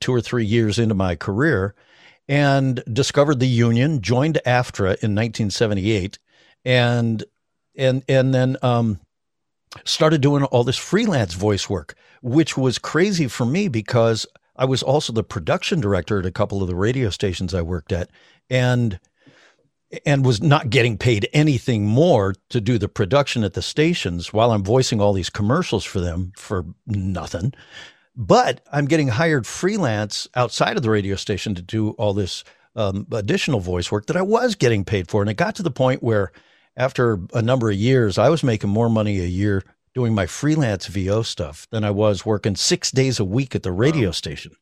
two 0.00 0.12
or 0.12 0.20
3 0.20 0.44
years 0.44 0.78
into 0.78 0.94
my 0.94 1.16
career 1.16 1.74
and 2.28 2.82
discovered 2.92 3.40
the 3.40 3.46
union, 3.46 4.00
joined 4.00 4.38
AFTRA 4.46 4.96
in 5.02 5.14
1978, 5.14 6.18
and 6.64 7.24
and 7.76 8.02
and 8.08 8.34
then 8.34 8.56
um, 8.62 8.98
started 9.84 10.20
doing 10.20 10.44
all 10.44 10.64
this 10.64 10.76
freelance 10.76 11.34
voice 11.34 11.68
work, 11.70 11.94
which 12.22 12.56
was 12.56 12.78
crazy 12.78 13.28
for 13.28 13.46
me 13.46 13.68
because 13.68 14.26
I 14.56 14.64
was 14.64 14.82
also 14.82 15.12
the 15.12 15.22
production 15.22 15.80
director 15.80 16.18
at 16.18 16.26
a 16.26 16.32
couple 16.32 16.62
of 16.62 16.68
the 16.68 16.74
radio 16.74 17.10
stations 17.10 17.54
I 17.54 17.62
worked 17.62 17.92
at, 17.92 18.10
and 18.50 18.98
and 20.04 20.24
was 20.24 20.42
not 20.42 20.70
getting 20.70 20.98
paid 20.98 21.28
anything 21.32 21.86
more 21.86 22.34
to 22.50 22.60
do 22.60 22.78
the 22.78 22.88
production 22.88 23.44
at 23.44 23.54
the 23.54 23.62
stations 23.62 24.32
while 24.32 24.50
I'm 24.50 24.64
voicing 24.64 25.00
all 25.00 25.12
these 25.12 25.30
commercials 25.30 25.84
for 25.84 26.00
them 26.00 26.32
for 26.36 26.64
nothing. 26.86 27.52
But 28.16 28.62
I'm 28.72 28.86
getting 28.86 29.08
hired 29.08 29.46
freelance 29.46 30.26
outside 30.34 30.76
of 30.76 30.82
the 30.82 30.90
radio 30.90 31.16
station 31.16 31.54
to 31.54 31.62
do 31.62 31.90
all 31.90 32.14
this 32.14 32.42
um, 32.74 33.06
additional 33.12 33.60
voice 33.60 33.92
work 33.92 34.06
that 34.06 34.16
I 34.16 34.22
was 34.22 34.54
getting 34.54 34.84
paid 34.84 35.08
for. 35.08 35.22
And 35.22 35.30
it 35.30 35.34
got 35.34 35.54
to 35.56 35.62
the 35.62 35.70
point 35.70 36.02
where, 36.02 36.32
after 36.76 37.20
a 37.32 37.40
number 37.40 37.70
of 37.70 37.76
years, 37.76 38.18
I 38.18 38.28
was 38.28 38.42
making 38.42 38.70
more 38.70 38.90
money 38.90 39.20
a 39.20 39.26
year 39.26 39.62
doing 39.94 40.14
my 40.14 40.26
freelance 40.26 40.86
VO 40.86 41.22
stuff 41.22 41.66
than 41.70 41.84
I 41.84 41.90
was 41.90 42.26
working 42.26 42.54
six 42.54 42.90
days 42.90 43.18
a 43.18 43.24
week 43.24 43.54
at 43.54 43.62
the 43.62 43.72
radio 43.72 44.08
wow. 44.08 44.12
station. 44.12 44.52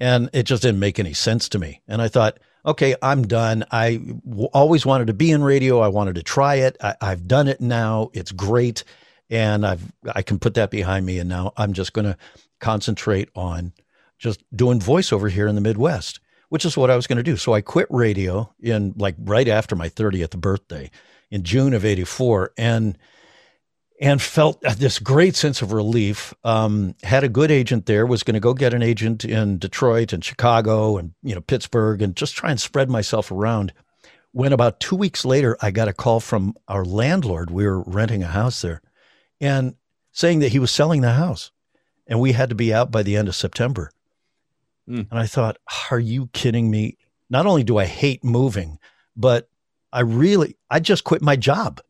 And 0.00 0.30
it 0.32 0.44
just 0.44 0.62
didn't 0.62 0.80
make 0.80 0.98
any 0.98 1.12
sense 1.12 1.48
to 1.50 1.60
me. 1.60 1.80
And 1.86 2.02
I 2.02 2.08
thought, 2.08 2.38
okay, 2.64 2.94
I'm 3.02 3.26
done. 3.26 3.64
I 3.70 3.96
w- 3.96 4.48
always 4.52 4.86
wanted 4.86 5.08
to 5.08 5.14
be 5.14 5.30
in 5.30 5.42
radio. 5.42 5.80
I 5.80 5.88
wanted 5.88 6.14
to 6.16 6.22
try 6.22 6.56
it. 6.56 6.76
I, 6.80 6.94
I've 7.00 7.28
done 7.28 7.48
it 7.48 7.60
now. 7.60 8.10
It's 8.12 8.32
great. 8.32 8.84
And 9.30 9.66
I've, 9.66 9.92
I 10.14 10.22
can 10.22 10.38
put 10.38 10.54
that 10.54 10.70
behind 10.70 11.06
me. 11.06 11.18
And 11.18 11.28
now 11.28 11.52
I'm 11.56 11.72
just 11.72 11.92
going 11.92 12.04
to 12.04 12.16
concentrate 12.60 13.28
on 13.34 13.72
just 14.18 14.42
doing 14.54 14.80
voiceover 14.80 15.30
here 15.30 15.46
in 15.46 15.54
the 15.54 15.60
Midwest, 15.60 16.20
which 16.48 16.64
is 16.64 16.76
what 16.76 16.90
I 16.90 16.96
was 16.96 17.06
going 17.06 17.16
to 17.18 17.22
do. 17.22 17.36
So 17.36 17.52
I 17.52 17.60
quit 17.60 17.86
radio 17.90 18.52
in 18.60 18.94
like 18.96 19.16
right 19.18 19.48
after 19.48 19.76
my 19.76 19.88
30th 19.88 20.36
birthday 20.38 20.90
in 21.30 21.42
June 21.42 21.74
of 21.74 21.84
84 21.84 22.52
and 22.56 22.96
and 24.04 24.20
felt 24.20 24.60
this 24.60 24.98
great 24.98 25.34
sense 25.34 25.62
of 25.62 25.72
relief. 25.72 26.34
Um, 26.44 26.94
had 27.02 27.24
a 27.24 27.28
good 27.28 27.50
agent 27.50 27.86
there, 27.86 28.06
was 28.06 28.22
going 28.22 28.34
to 28.34 28.40
go 28.40 28.54
get 28.54 28.74
an 28.74 28.82
agent 28.82 29.24
in 29.24 29.58
Detroit 29.58 30.12
and 30.12 30.24
Chicago 30.24 30.96
and 30.96 31.14
you 31.22 31.34
know 31.34 31.40
Pittsburgh 31.40 32.02
and 32.02 32.14
just 32.14 32.36
try 32.36 32.50
and 32.50 32.60
spread 32.60 32.90
myself 32.90 33.30
around. 33.30 33.72
When 34.32 34.52
about 34.52 34.80
two 34.80 34.96
weeks 34.96 35.24
later, 35.24 35.56
I 35.60 35.70
got 35.70 35.88
a 35.88 35.92
call 35.92 36.20
from 36.20 36.54
our 36.68 36.84
landlord. 36.84 37.50
We 37.50 37.66
were 37.66 37.82
renting 37.82 38.22
a 38.22 38.28
house 38.28 38.62
there, 38.62 38.82
and 39.40 39.74
saying 40.12 40.40
that 40.40 40.52
he 40.52 40.58
was 40.58 40.70
selling 40.70 41.00
the 41.00 41.12
house 41.12 41.50
and 42.06 42.20
we 42.20 42.32
had 42.32 42.48
to 42.50 42.54
be 42.54 42.72
out 42.72 42.90
by 42.90 43.02
the 43.02 43.16
end 43.16 43.28
of 43.28 43.34
September. 43.34 43.90
Mm. 44.88 45.06
And 45.10 45.18
I 45.18 45.26
thought, 45.26 45.58
are 45.90 45.98
you 45.98 46.28
kidding 46.32 46.70
me? 46.70 46.98
Not 47.30 47.46
only 47.46 47.64
do 47.64 47.78
I 47.78 47.86
hate 47.86 48.22
moving, 48.22 48.78
but 49.16 49.48
I 49.92 50.00
really, 50.00 50.56
I 50.70 50.80
just 50.80 51.04
quit 51.04 51.22
my 51.22 51.36
job, 51.36 51.80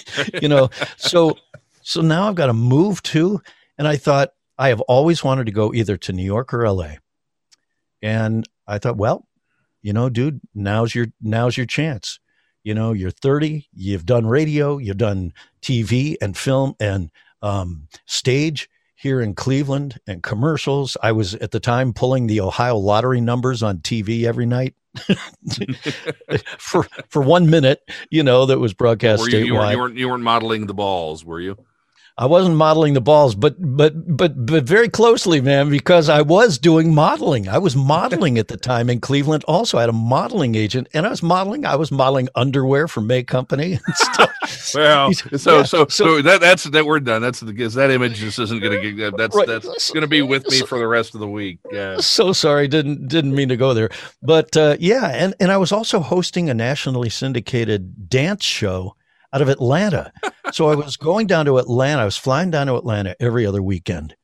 you 0.42 0.48
know? 0.48 0.70
so, 0.96 1.36
so 1.82 2.00
now 2.00 2.28
I've 2.28 2.34
got 2.34 2.46
to 2.46 2.52
move 2.52 3.02
too. 3.02 3.40
And 3.76 3.86
I 3.86 3.96
thought, 3.96 4.30
I 4.58 4.68
have 4.68 4.80
always 4.82 5.22
wanted 5.22 5.46
to 5.46 5.52
go 5.52 5.72
either 5.72 5.96
to 5.96 6.12
New 6.12 6.24
York 6.24 6.52
or 6.52 6.68
LA. 6.68 6.94
And 8.02 8.48
I 8.66 8.78
thought, 8.78 8.96
well, 8.96 9.26
you 9.82 9.92
know, 9.92 10.08
dude, 10.08 10.40
now's 10.54 10.94
your, 10.94 11.06
now's 11.20 11.56
your 11.56 11.66
chance. 11.66 12.18
You 12.64 12.74
know, 12.74 12.92
you're 12.92 13.12
30, 13.12 13.68
you've 13.72 14.04
done 14.04 14.26
radio, 14.26 14.78
you've 14.78 14.96
done 14.96 15.32
TV 15.62 16.16
and 16.20 16.36
film 16.36 16.74
and 16.80 17.10
um, 17.40 17.88
stage 18.04 18.68
here 18.96 19.20
in 19.20 19.34
Cleveland 19.34 20.00
and 20.08 20.22
commercials. 20.22 20.96
I 21.02 21.12
was 21.12 21.34
at 21.36 21.52
the 21.52 21.60
time 21.60 21.92
pulling 21.92 22.26
the 22.26 22.40
Ohio 22.40 22.76
lottery 22.76 23.20
numbers 23.20 23.62
on 23.62 23.78
TV 23.78 24.24
every 24.24 24.44
night 24.44 24.74
for 26.58 26.86
for 27.08 27.22
one 27.22 27.50
minute, 27.50 27.82
you 28.10 28.22
know, 28.22 28.46
that 28.46 28.58
was 28.58 28.74
broadcast 28.74 29.22
were 29.22 29.28
you, 29.30 29.54
weren't, 29.54 29.72
you, 29.72 29.78
weren't, 29.78 29.96
you 29.96 30.08
weren't 30.08 30.22
modeling 30.22 30.66
the 30.66 30.74
balls, 30.74 31.24
were 31.24 31.40
you? 31.40 31.56
I 32.20 32.26
wasn't 32.26 32.56
modeling 32.56 32.94
the 32.94 33.00
balls, 33.00 33.36
but 33.36 33.54
but 33.58 34.16
but 34.16 34.44
but 34.44 34.64
very 34.64 34.88
closely, 34.88 35.40
man, 35.40 35.70
because 35.70 36.08
I 36.08 36.20
was 36.20 36.58
doing 36.58 36.92
modeling. 36.92 37.48
I 37.48 37.58
was 37.58 37.76
modeling 37.76 38.38
at 38.38 38.48
the 38.48 38.56
time 38.56 38.90
in 38.90 39.00
Cleveland. 39.00 39.44
Also, 39.46 39.78
I 39.78 39.82
had 39.82 39.88
a 39.88 39.92
modeling 39.92 40.56
agent, 40.56 40.88
and 40.92 41.06
I 41.06 41.10
was 41.10 41.22
modeling. 41.22 41.64
I 41.64 41.76
was 41.76 41.92
modeling 41.92 42.28
underwear 42.34 42.88
for 42.88 43.02
May 43.02 43.22
Company 43.22 43.74
and 43.74 43.82
stuff. 43.94 44.74
well, 44.74 45.12
so, 45.14 45.28
yeah, 45.30 45.38
so, 45.38 45.62
so 45.62 45.86
so 45.86 46.20
that 46.22 46.40
that's 46.40 46.64
that 46.64 46.84
we're 46.84 46.98
done. 46.98 47.22
That's 47.22 47.40
because 47.40 47.74
that 47.74 47.92
image 47.92 48.16
just 48.16 48.40
isn't 48.40 48.58
going 48.58 48.82
to 48.82 48.92
get 48.92 49.16
that's 49.16 49.36
right. 49.36 49.46
that's 49.46 49.92
going 49.92 50.00
to 50.00 50.08
be 50.08 50.22
with 50.22 50.50
me 50.50 50.62
for 50.62 50.76
the 50.76 50.88
rest 50.88 51.14
of 51.14 51.20
the 51.20 51.28
week. 51.28 51.60
Yeah. 51.70 51.98
So 51.98 52.32
sorry, 52.32 52.66
didn't 52.66 53.06
didn't 53.06 53.36
mean 53.36 53.48
to 53.50 53.56
go 53.56 53.74
there, 53.74 53.90
but 54.22 54.56
uh, 54.56 54.76
yeah, 54.80 55.06
and 55.06 55.36
and 55.38 55.52
I 55.52 55.56
was 55.56 55.70
also 55.70 56.00
hosting 56.00 56.50
a 56.50 56.54
nationally 56.54 57.10
syndicated 57.10 58.10
dance 58.10 58.42
show 58.44 58.96
out 59.32 59.42
of 59.42 59.48
Atlanta. 59.48 60.12
so 60.52 60.68
I 60.68 60.74
was 60.74 60.96
going 60.96 61.26
down 61.26 61.46
to 61.46 61.58
Atlanta. 61.58 62.02
I 62.02 62.04
was 62.04 62.16
flying 62.16 62.50
down 62.50 62.66
to 62.66 62.76
Atlanta 62.76 63.16
every 63.20 63.46
other 63.46 63.62
weekend, 63.62 64.16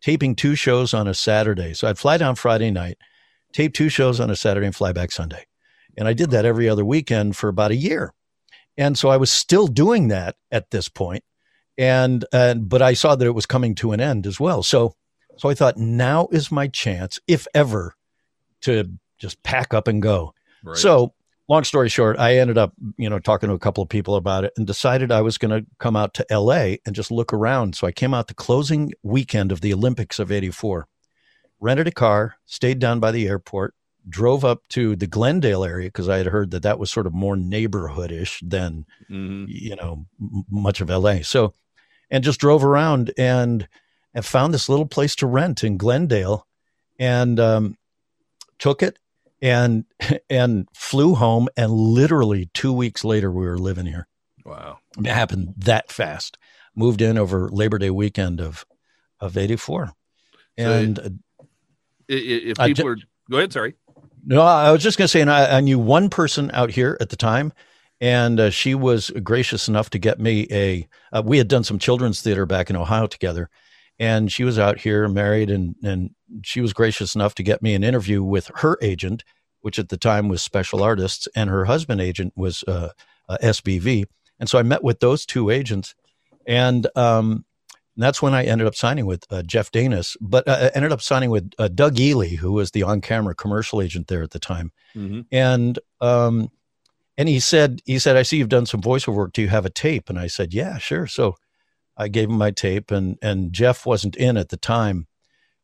taping 0.00 0.34
two 0.34 0.54
shows 0.54 0.94
on 0.94 1.08
a 1.08 1.14
Saturday. 1.14 1.74
So 1.74 1.88
I'd 1.88 1.98
fly 1.98 2.16
down 2.16 2.34
Friday 2.34 2.70
night, 2.70 2.98
tape 3.52 3.74
two 3.74 3.88
shows 3.88 4.20
on 4.20 4.30
a 4.30 4.36
Saturday, 4.36 4.66
and 4.66 4.76
fly 4.76 4.92
back 4.92 5.12
Sunday. 5.12 5.46
And 5.96 6.08
I 6.08 6.12
did 6.12 6.30
that 6.30 6.44
every 6.44 6.68
other 6.68 6.84
weekend 6.84 7.36
for 7.36 7.48
about 7.48 7.70
a 7.70 7.76
year. 7.76 8.14
And 8.76 8.96
so 8.96 9.10
I 9.10 9.18
was 9.18 9.30
still 9.30 9.66
doing 9.66 10.08
that 10.08 10.36
at 10.50 10.70
this 10.70 10.88
point. 10.88 11.24
And, 11.76 12.24
and 12.32 12.68
but 12.68 12.82
I 12.82 12.94
saw 12.94 13.14
that 13.14 13.26
it 13.26 13.34
was 13.34 13.46
coming 13.46 13.74
to 13.76 13.92
an 13.92 14.00
end 14.00 14.26
as 14.26 14.38
well. 14.38 14.62
So 14.62 14.94
so 15.36 15.48
I 15.48 15.54
thought 15.54 15.76
now 15.76 16.28
is 16.30 16.52
my 16.52 16.68
chance, 16.68 17.18
if 17.26 17.46
ever, 17.54 17.94
to 18.62 18.90
just 19.18 19.42
pack 19.42 19.74
up 19.74 19.88
and 19.88 20.02
go. 20.02 20.34
Right. 20.62 20.76
So 20.76 21.14
long 21.48 21.64
story 21.64 21.88
short, 21.88 22.18
I 22.18 22.36
ended 22.38 22.58
up, 22.58 22.72
you 22.96 23.10
know, 23.10 23.18
talking 23.18 23.48
to 23.48 23.54
a 23.54 23.58
couple 23.58 23.82
of 23.82 23.88
people 23.88 24.16
about 24.16 24.44
it 24.44 24.52
and 24.56 24.66
decided 24.66 25.10
I 25.10 25.22
was 25.22 25.38
going 25.38 25.50
to 25.50 25.66
come 25.78 25.96
out 25.96 26.14
to 26.14 26.26
LA 26.30 26.76
and 26.86 26.94
just 26.94 27.10
look 27.10 27.32
around. 27.32 27.74
So 27.74 27.86
I 27.86 27.92
came 27.92 28.14
out 28.14 28.28
the 28.28 28.34
closing 28.34 28.92
weekend 29.02 29.52
of 29.52 29.60
the 29.60 29.72
Olympics 29.72 30.18
of 30.18 30.30
84, 30.30 30.86
rented 31.60 31.88
a 31.88 31.92
car, 31.92 32.36
stayed 32.46 32.78
down 32.78 33.00
by 33.00 33.10
the 33.10 33.28
airport, 33.28 33.74
drove 34.08 34.44
up 34.44 34.66
to 34.70 34.96
the 34.96 35.06
Glendale 35.06 35.64
area 35.64 35.88
because 35.88 36.08
I 36.08 36.18
had 36.18 36.26
heard 36.26 36.50
that 36.50 36.62
that 36.62 36.78
was 36.78 36.90
sort 36.90 37.06
of 37.06 37.14
more 37.14 37.36
neighborhoodish 37.36 38.38
than, 38.42 38.86
mm-hmm. 39.10 39.44
you 39.48 39.76
know, 39.76 40.06
m- 40.20 40.44
much 40.50 40.80
of 40.80 40.90
LA. 40.90 41.18
So, 41.22 41.54
and 42.10 42.24
just 42.24 42.40
drove 42.40 42.64
around 42.64 43.12
and, 43.16 43.68
and 44.14 44.24
found 44.24 44.52
this 44.52 44.68
little 44.68 44.86
place 44.86 45.16
to 45.16 45.26
rent 45.26 45.64
in 45.64 45.76
Glendale 45.76 46.46
and 46.98 47.38
um, 47.40 47.78
took 48.58 48.82
it 48.82 48.98
and 49.42 49.84
and 50.30 50.68
flew 50.72 51.14
home 51.14 51.48
and 51.56 51.70
literally 51.72 52.48
two 52.54 52.72
weeks 52.72 53.04
later 53.04 53.30
we 53.30 53.44
were 53.44 53.58
living 53.58 53.86
here. 53.86 54.06
Wow. 54.46 54.78
It 54.98 55.06
happened 55.06 55.54
that 55.58 55.90
fast. 55.90 56.38
Moved 56.74 57.02
in 57.02 57.18
over 57.18 57.50
labor 57.50 57.78
day 57.78 57.90
weekend 57.90 58.40
of 58.40 58.64
of 59.20 59.36
84 59.36 59.92
and 60.56 60.96
so 60.96 61.10
if 62.08 62.58
people 62.58 62.88
are 62.88 62.96
go 63.30 63.36
ahead 63.36 63.52
sorry. 63.52 63.74
No 64.24 64.40
i 64.40 64.70
was 64.70 64.82
just 64.82 64.98
going 64.98 65.04
to 65.04 65.08
say 65.08 65.20
and 65.20 65.30
I, 65.30 65.58
I, 65.58 65.60
knew 65.60 65.78
one 65.78 66.08
person 66.08 66.50
out 66.52 66.70
here 66.70 66.96
at 67.00 67.10
the 67.10 67.16
time 67.16 67.52
and 68.00 68.40
uh, 68.40 68.50
she 68.50 68.74
was 68.74 69.10
gracious 69.22 69.68
enough 69.68 69.90
to 69.90 69.98
get 69.98 70.18
me 70.18 70.46
a 70.50 70.88
uh, 71.12 71.22
we 71.24 71.38
had 71.38 71.48
done 71.48 71.64
some 71.64 71.78
children's 71.78 72.20
theater 72.20 72.46
back 72.46 72.70
in 72.70 72.76
ohio 72.76 73.06
together 73.06 73.50
and 74.02 74.32
she 74.32 74.42
was 74.42 74.58
out 74.58 74.80
here 74.80 75.08
married 75.08 75.48
and 75.48 75.76
and 75.82 76.10
she 76.42 76.60
was 76.60 76.72
gracious 76.72 77.14
enough 77.14 77.34
to 77.36 77.42
get 77.42 77.62
me 77.62 77.72
an 77.74 77.84
interview 77.84 78.22
with 78.22 78.50
her 78.56 78.76
agent 78.82 79.24
which 79.60 79.78
at 79.78 79.90
the 79.90 79.96
time 79.96 80.28
was 80.28 80.42
special 80.42 80.82
artists 80.82 81.28
and 81.36 81.48
her 81.48 81.66
husband 81.66 82.00
agent 82.00 82.32
was 82.36 82.64
uh, 82.64 82.88
uh, 83.28 83.38
sbv 83.42 84.04
and 84.40 84.50
so 84.50 84.58
i 84.58 84.62
met 84.62 84.82
with 84.82 85.00
those 85.00 85.24
two 85.24 85.48
agents 85.48 85.94
and 86.46 86.88
um, 86.96 87.44
that's 87.96 88.20
when 88.20 88.34
i 88.34 88.42
ended 88.44 88.66
up 88.66 88.74
signing 88.74 89.06
with 89.06 89.24
uh, 89.30 89.42
jeff 89.42 89.70
danis. 89.70 90.16
But 90.20 90.48
uh, 90.48 90.70
ended 90.74 90.90
up 90.90 91.00
signing 91.00 91.30
with 91.30 91.52
uh, 91.58 91.68
doug 91.68 92.00
ely 92.00 92.34
who 92.36 92.52
was 92.52 92.72
the 92.72 92.82
on-camera 92.82 93.36
commercial 93.36 93.80
agent 93.80 94.08
there 94.08 94.22
at 94.22 94.32
the 94.32 94.40
time. 94.40 94.72
Mm-hmm. 94.96 95.20
and 95.30 95.78
um, 96.00 96.50
and 97.16 97.28
he 97.28 97.38
said 97.38 97.80
he 97.84 97.98
said 98.00 98.16
i 98.16 98.22
see 98.22 98.38
you've 98.38 98.48
done 98.48 98.66
some 98.66 98.82
voiceover 98.82 99.14
work. 99.14 99.32
Do 99.32 99.42
you 99.42 99.48
have 99.48 99.64
a 99.64 99.70
tape? 99.70 100.10
And 100.10 100.18
i 100.18 100.26
said 100.26 100.52
yeah 100.52 100.78
sure. 100.78 101.06
So 101.06 101.36
I 102.02 102.08
gave 102.08 102.28
him 102.28 102.38
my 102.38 102.50
tape, 102.50 102.90
and 102.90 103.16
and 103.22 103.52
Jeff 103.52 103.86
wasn't 103.86 104.16
in 104.16 104.36
at 104.36 104.48
the 104.48 104.56
time, 104.56 105.06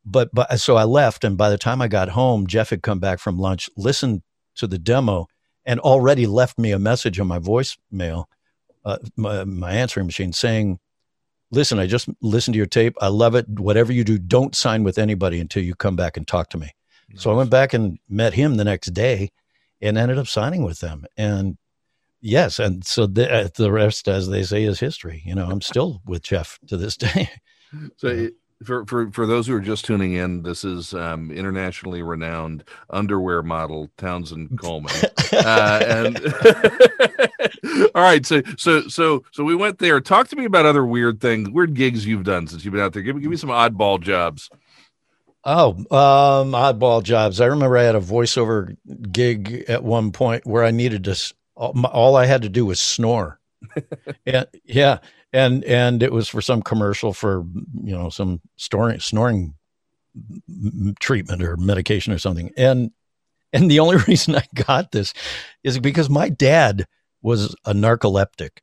but 0.04 0.30
but 0.32 0.58
so 0.60 0.76
I 0.76 0.84
left, 0.84 1.24
and 1.24 1.36
by 1.36 1.50
the 1.50 1.58
time 1.58 1.82
I 1.82 1.88
got 1.88 2.10
home, 2.10 2.46
Jeff 2.46 2.70
had 2.70 2.82
come 2.82 3.00
back 3.00 3.18
from 3.18 3.38
lunch, 3.38 3.68
listened 3.76 4.22
to 4.56 4.66
the 4.66 4.78
demo, 4.78 5.26
and 5.64 5.80
already 5.80 6.26
left 6.26 6.58
me 6.58 6.72
a 6.72 6.78
message 6.78 7.20
on 7.20 7.26
my 7.26 7.38
voicemail, 7.38 8.24
uh, 8.84 8.98
my, 9.16 9.44
my 9.44 9.72
answering 9.72 10.06
machine, 10.06 10.32
saying, 10.32 10.78
"Listen, 11.50 11.78
I 11.78 11.86
just 11.86 12.08
listened 12.22 12.54
to 12.54 12.58
your 12.58 12.66
tape. 12.66 12.94
I 13.00 13.08
love 13.08 13.34
it. 13.34 13.48
Whatever 13.48 13.92
you 13.92 14.04
do, 14.04 14.18
don't 14.18 14.54
sign 14.54 14.84
with 14.84 14.98
anybody 14.98 15.40
until 15.40 15.62
you 15.62 15.74
come 15.74 15.96
back 15.96 16.16
and 16.16 16.26
talk 16.26 16.50
to 16.50 16.58
me." 16.58 16.70
Nice. 17.10 17.22
So 17.22 17.30
I 17.30 17.34
went 17.34 17.50
back 17.50 17.74
and 17.74 17.98
met 18.08 18.34
him 18.34 18.56
the 18.56 18.64
next 18.64 18.94
day, 18.94 19.30
and 19.80 19.98
ended 19.98 20.18
up 20.18 20.28
signing 20.28 20.62
with 20.62 20.78
them, 20.80 21.04
and 21.16 21.58
Yes, 22.20 22.58
and 22.58 22.84
so 22.84 23.06
the, 23.06 23.32
uh, 23.32 23.48
the 23.54 23.70
rest, 23.70 24.08
as 24.08 24.28
they 24.28 24.42
say, 24.42 24.64
is 24.64 24.80
history. 24.80 25.22
You 25.24 25.34
know, 25.34 25.48
I'm 25.48 25.60
still 25.60 26.02
with 26.04 26.22
Jeff 26.22 26.58
to 26.66 26.76
this 26.76 26.96
day. 26.98 27.30
So, 27.96 28.28
For, 28.64 28.84
for 28.86 29.08
for 29.12 29.24
those 29.24 29.46
who 29.46 29.54
are 29.54 29.60
just 29.60 29.84
tuning 29.84 30.14
in, 30.14 30.42
this 30.42 30.64
is 30.64 30.92
um, 30.92 31.30
internationally 31.30 32.02
renowned 32.02 32.64
underwear 32.90 33.40
model 33.42 33.88
Townsend 33.98 34.58
Coleman. 34.60 34.92
uh, 35.32 35.80
and 35.86 36.18
all 37.94 38.02
right, 38.02 38.26
so 38.26 38.42
so 38.56 38.88
so 38.88 39.22
so 39.30 39.44
we 39.44 39.54
went 39.54 39.78
there. 39.78 40.00
Talk 40.00 40.26
to 40.28 40.36
me 40.36 40.44
about 40.44 40.66
other 40.66 40.84
weird 40.84 41.20
things, 41.20 41.48
weird 41.50 41.74
gigs 41.74 42.04
you've 42.04 42.24
done 42.24 42.48
since 42.48 42.64
you've 42.64 42.72
been 42.72 42.82
out 42.82 42.92
there. 42.94 43.02
Give 43.02 43.14
me 43.14 43.22
give 43.22 43.30
me 43.30 43.36
some 43.36 43.50
oddball 43.50 44.00
jobs. 44.00 44.50
Oh, 45.44 45.70
um, 45.70 46.50
oddball 46.52 47.04
jobs. 47.04 47.40
I 47.40 47.46
remember 47.46 47.78
I 47.78 47.84
had 47.84 47.94
a 47.94 48.00
voiceover 48.00 48.76
gig 49.12 49.64
at 49.68 49.84
one 49.84 50.10
point 50.10 50.44
where 50.46 50.64
I 50.64 50.72
needed 50.72 51.04
to. 51.04 51.16
All 51.58 52.16
I 52.16 52.26
had 52.26 52.42
to 52.42 52.48
do 52.48 52.64
was 52.64 52.80
snore. 52.80 53.40
and, 54.26 54.46
yeah, 54.64 54.98
and 55.32 55.64
and 55.64 56.02
it 56.02 56.12
was 56.12 56.28
for 56.28 56.40
some 56.40 56.62
commercial 56.62 57.12
for 57.12 57.44
you 57.82 57.96
know 57.96 58.08
some 58.08 58.40
snoring 58.56 59.00
snoring 59.00 59.54
treatment 61.00 61.42
or 61.42 61.56
medication 61.56 62.12
or 62.12 62.18
something. 62.18 62.50
And 62.56 62.92
and 63.52 63.70
the 63.70 63.80
only 63.80 63.96
reason 64.08 64.36
i 64.36 64.44
got 64.54 64.92
this 64.92 65.12
is 65.64 65.78
because 65.78 66.08
my 66.08 66.28
dad 66.28 66.86
was 67.22 67.54
a 67.64 67.72
narcoleptic. 67.72 68.58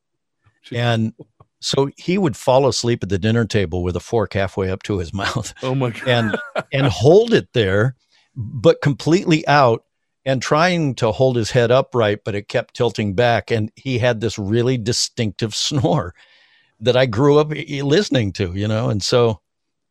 And 0.72 1.12
so 1.60 1.90
he 1.96 2.18
would 2.18 2.36
fall 2.36 2.66
asleep 2.66 3.02
at 3.02 3.08
the 3.08 3.18
dinner 3.18 3.44
table 3.44 3.82
with 3.82 3.96
a 3.96 4.00
fork 4.00 4.34
halfway 4.34 4.70
up 4.70 4.82
to 4.84 4.98
his 4.98 5.12
mouth 5.14 5.54
oh 5.62 5.74
my 5.74 5.90
god. 5.90 6.08
and 6.08 6.36
and 6.72 6.86
hold 6.86 7.32
it 7.32 7.52
there 7.52 7.94
but 8.34 8.82
completely 8.82 9.46
out 9.46 9.84
and 10.26 10.42
trying 10.42 10.94
to 10.96 11.10
hold 11.12 11.36
his 11.36 11.50
head 11.50 11.70
upright 11.70 12.20
but 12.24 12.34
it 12.34 12.48
kept 12.48 12.74
tilting 12.74 13.14
back 13.14 13.50
and 13.50 13.72
he 13.76 13.98
had 13.98 14.20
this 14.20 14.38
really 14.38 14.76
distinctive 14.76 15.54
snore 15.54 16.14
that 16.80 16.96
I 16.96 17.06
grew 17.06 17.38
up 17.38 17.50
listening 17.50 18.32
to, 18.32 18.52
you 18.54 18.68
know, 18.68 18.90
and 18.90 19.02
so 19.02 19.40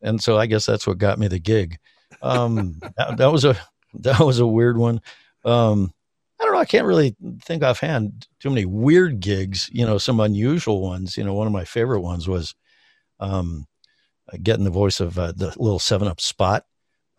and 0.01 0.21
so 0.21 0.37
I 0.37 0.45
guess 0.45 0.65
that's 0.65 0.85
what 0.85 0.97
got 0.97 1.17
me 1.17 1.27
the 1.27 1.39
gig. 1.39 1.77
Um, 2.21 2.79
that, 2.97 3.17
that, 3.17 3.31
was 3.31 3.45
a 3.45 3.57
that 3.95 4.19
was 4.19 4.39
a 4.39 4.47
weird 4.47 4.77
one. 4.77 5.01
Um, 5.43 5.93
I 6.39 6.43
don't 6.43 6.53
know. 6.53 6.59
I 6.59 6.65
can't 6.65 6.85
really 6.85 7.15
think 7.41 7.63
offhand 7.63 8.27
too 8.39 8.49
many 8.49 8.65
weird 8.65 9.19
gigs. 9.19 9.69
You 9.71 9.85
know, 9.85 9.97
some 9.97 10.19
unusual 10.19 10.81
ones. 10.81 11.17
You 11.17 11.23
know, 11.23 11.33
one 11.33 11.47
of 11.47 11.53
my 11.53 11.65
favorite 11.65 12.01
ones 12.01 12.27
was 12.27 12.53
um, 13.19 13.67
getting 14.43 14.65
the 14.65 14.69
voice 14.69 14.99
of 14.99 15.17
uh, 15.17 15.31
the 15.31 15.47
little 15.57 15.79
Seven 15.79 16.07
Up 16.07 16.19
Spot. 16.19 16.65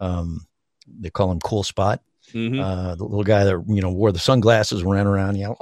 Um, 0.01 0.47
they 0.87 1.11
call 1.11 1.33
him 1.33 1.41
Cool 1.41 1.65
Spot. 1.65 2.01
Mm-hmm. 2.33 2.61
Uh, 2.61 2.95
the 2.95 3.05
little 3.05 3.25
guy 3.25 3.45
that 3.45 3.65
you 3.69 3.81
know 3.81 3.91
wore 3.91 4.13
the 4.13 4.19
sunglasses, 4.19 4.83
ran 4.83 5.07
around, 5.07 5.37
you 5.37 5.45
know. 5.47 5.57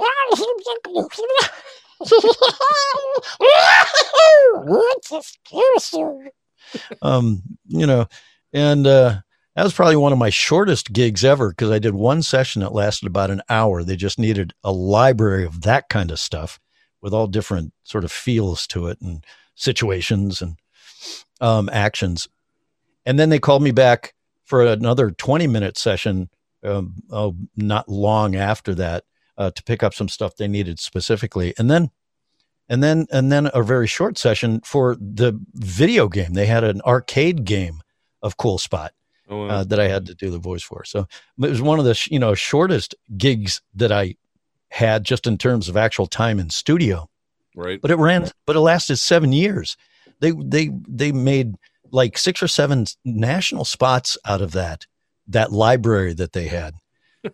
um, 7.01 7.41
you 7.67 7.85
know, 7.85 8.07
and 8.53 8.87
uh, 8.87 9.19
that 9.55 9.63
was 9.63 9.73
probably 9.73 9.95
one 9.95 10.11
of 10.11 10.17
my 10.17 10.29
shortest 10.29 10.91
gigs 10.91 11.23
ever 11.23 11.49
because 11.49 11.71
I 11.71 11.79
did 11.79 11.93
one 11.95 12.21
session 12.21 12.61
that 12.61 12.73
lasted 12.73 13.07
about 13.07 13.31
an 13.31 13.41
hour. 13.49 13.83
They 13.83 13.95
just 13.95 14.19
needed 14.19 14.53
a 14.63 14.71
library 14.71 15.45
of 15.45 15.61
that 15.61 15.89
kind 15.89 16.11
of 16.11 16.19
stuff 16.19 16.59
with 17.01 17.13
all 17.13 17.27
different 17.27 17.71
sort 17.83 18.03
of 18.03 18.11
feels 18.11 18.67
to 18.67 18.87
it 18.87 18.99
and 18.99 19.23
situations 19.55 20.41
and 20.41 20.57
um, 21.39 21.69
actions. 21.71 22.27
And 23.05 23.19
then 23.19 23.29
they 23.29 23.39
called 23.39 23.61
me 23.61 23.71
back 23.71 24.13
for 24.43 24.65
another 24.65 25.11
20 25.11 25.47
minute 25.47 25.77
session, 25.77 26.29
um, 26.65 26.95
oh, 27.11 27.35
not 27.55 27.87
long 27.87 28.35
after 28.35 28.75
that, 28.75 29.03
uh, 29.37 29.51
to 29.51 29.63
pick 29.63 29.83
up 29.83 29.93
some 29.93 30.09
stuff 30.09 30.35
they 30.35 30.47
needed 30.47 30.79
specifically. 30.79 31.53
And 31.57 31.69
then 31.69 31.91
and 32.67 32.83
then 32.83 33.05
and 33.11 33.31
then 33.31 33.49
a 33.53 33.61
very 33.61 33.87
short 33.87 34.17
session 34.17 34.61
for 34.61 34.95
the 34.99 35.39
video 35.53 36.07
game. 36.07 36.33
They 36.33 36.47
had 36.47 36.63
an 36.63 36.81
arcade 36.81 37.45
game 37.45 37.81
of 38.21 38.37
Cool 38.37 38.57
Spot 38.57 38.91
oh, 39.29 39.45
wow. 39.45 39.47
uh, 39.47 39.63
that 39.65 39.79
I 39.79 39.87
had 39.87 40.05
to 40.07 40.15
do 40.15 40.29
the 40.29 40.39
voice 40.39 40.63
for. 40.63 40.83
So 40.83 41.07
it 41.41 41.49
was 41.49 41.61
one 41.61 41.79
of 41.79 41.85
the 41.85 42.07
you 42.09 42.19
know 42.19 42.33
shortest 42.33 42.95
gigs 43.17 43.61
that 43.75 43.91
I 43.91 44.15
had 44.69 45.03
just 45.03 45.27
in 45.27 45.37
terms 45.37 45.69
of 45.69 45.77
actual 45.77 46.07
time 46.07 46.39
in 46.39 46.49
studio. 46.49 47.09
Right. 47.55 47.79
But 47.81 47.91
it 47.91 47.97
ran. 47.97 48.29
But 48.45 48.55
it 48.55 48.61
lasted 48.61 48.97
seven 48.97 49.31
years. 49.31 49.77
They 50.19 50.31
they 50.31 50.71
they 50.87 51.11
made 51.11 51.55
like 51.91 52.17
six 52.17 52.41
or 52.41 52.47
seven 52.47 52.85
national 53.05 53.65
spots 53.65 54.17
out 54.25 54.41
of 54.41 54.53
that 54.53 54.85
that 55.27 55.51
library 55.51 56.13
that 56.13 56.33
they 56.33 56.47
had 56.47 56.75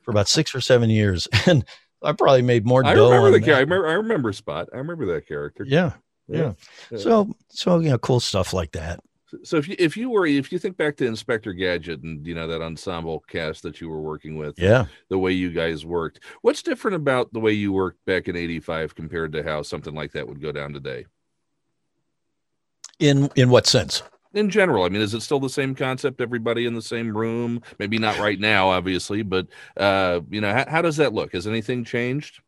for 0.03 0.11
about 0.11 0.27
six 0.27 0.55
or 0.55 0.61
seven 0.61 0.89
years 0.89 1.27
and 1.47 1.65
I 2.03 2.13
probably 2.13 2.41
made 2.41 2.65
more. 2.65 2.85
I 2.85 2.93
remember 2.93 3.31
the 3.31 3.39
character. 3.39 3.55
I 3.55 3.59
remember. 3.59 3.87
I 3.87 3.93
remember 3.93 4.33
Spot. 4.33 4.67
I 4.73 4.77
remember 4.77 5.05
that 5.13 5.27
character. 5.27 5.65
Yeah, 5.67 5.93
yeah, 6.27 6.53
yeah. 6.91 6.97
So, 6.97 7.35
so 7.49 7.79
you 7.79 7.89
know, 7.89 7.97
cool 7.99 8.19
stuff 8.19 8.53
like 8.53 8.71
that. 8.71 8.99
So 9.43 9.57
if 9.57 9.67
you 9.67 9.75
if 9.79 9.95
you 9.95 10.09
were 10.09 10.25
if 10.25 10.51
you 10.51 10.59
think 10.59 10.77
back 10.77 10.97
to 10.97 11.05
Inspector 11.05 11.51
Gadget 11.53 12.01
and 12.01 12.25
you 12.25 12.35
know 12.35 12.47
that 12.47 12.61
ensemble 12.61 13.19
cast 13.27 13.63
that 13.63 13.79
you 13.79 13.87
were 13.87 14.01
working 14.01 14.35
with, 14.35 14.59
yeah, 14.59 14.85
the 15.09 15.17
way 15.17 15.31
you 15.31 15.51
guys 15.51 15.85
worked, 15.85 16.21
what's 16.41 16.61
different 16.61 16.95
about 16.95 17.31
the 17.33 17.39
way 17.39 17.53
you 17.53 17.71
worked 17.71 18.03
back 18.05 18.27
in 18.27 18.35
'85 18.35 18.95
compared 18.95 19.31
to 19.33 19.43
how 19.43 19.61
something 19.61 19.93
like 19.93 20.11
that 20.13 20.27
would 20.27 20.41
go 20.41 20.51
down 20.51 20.73
today? 20.73 21.05
In 22.99 23.29
in 23.35 23.49
what 23.49 23.67
sense? 23.67 24.03
In 24.33 24.49
general 24.49 24.83
i 24.85 24.89
mean 24.89 25.01
is 25.01 25.13
it 25.13 25.21
still 25.21 25.39
the 25.39 25.49
same 25.49 25.75
concept 25.75 26.21
everybody 26.21 26.65
in 26.65 26.73
the 26.73 26.81
same 26.81 27.15
room? 27.15 27.61
Maybe 27.79 27.97
not 27.99 28.19
right 28.19 28.39
now 28.39 28.69
obviously 28.69 29.23
but 29.23 29.47
uh 29.77 30.21
you 30.29 30.41
know 30.41 30.53
how, 30.53 30.65
how 30.67 30.81
does 30.81 30.97
that 30.97 31.13
look? 31.13 31.33
Has 31.33 31.47
anything 31.47 31.83
changed? 31.83 32.41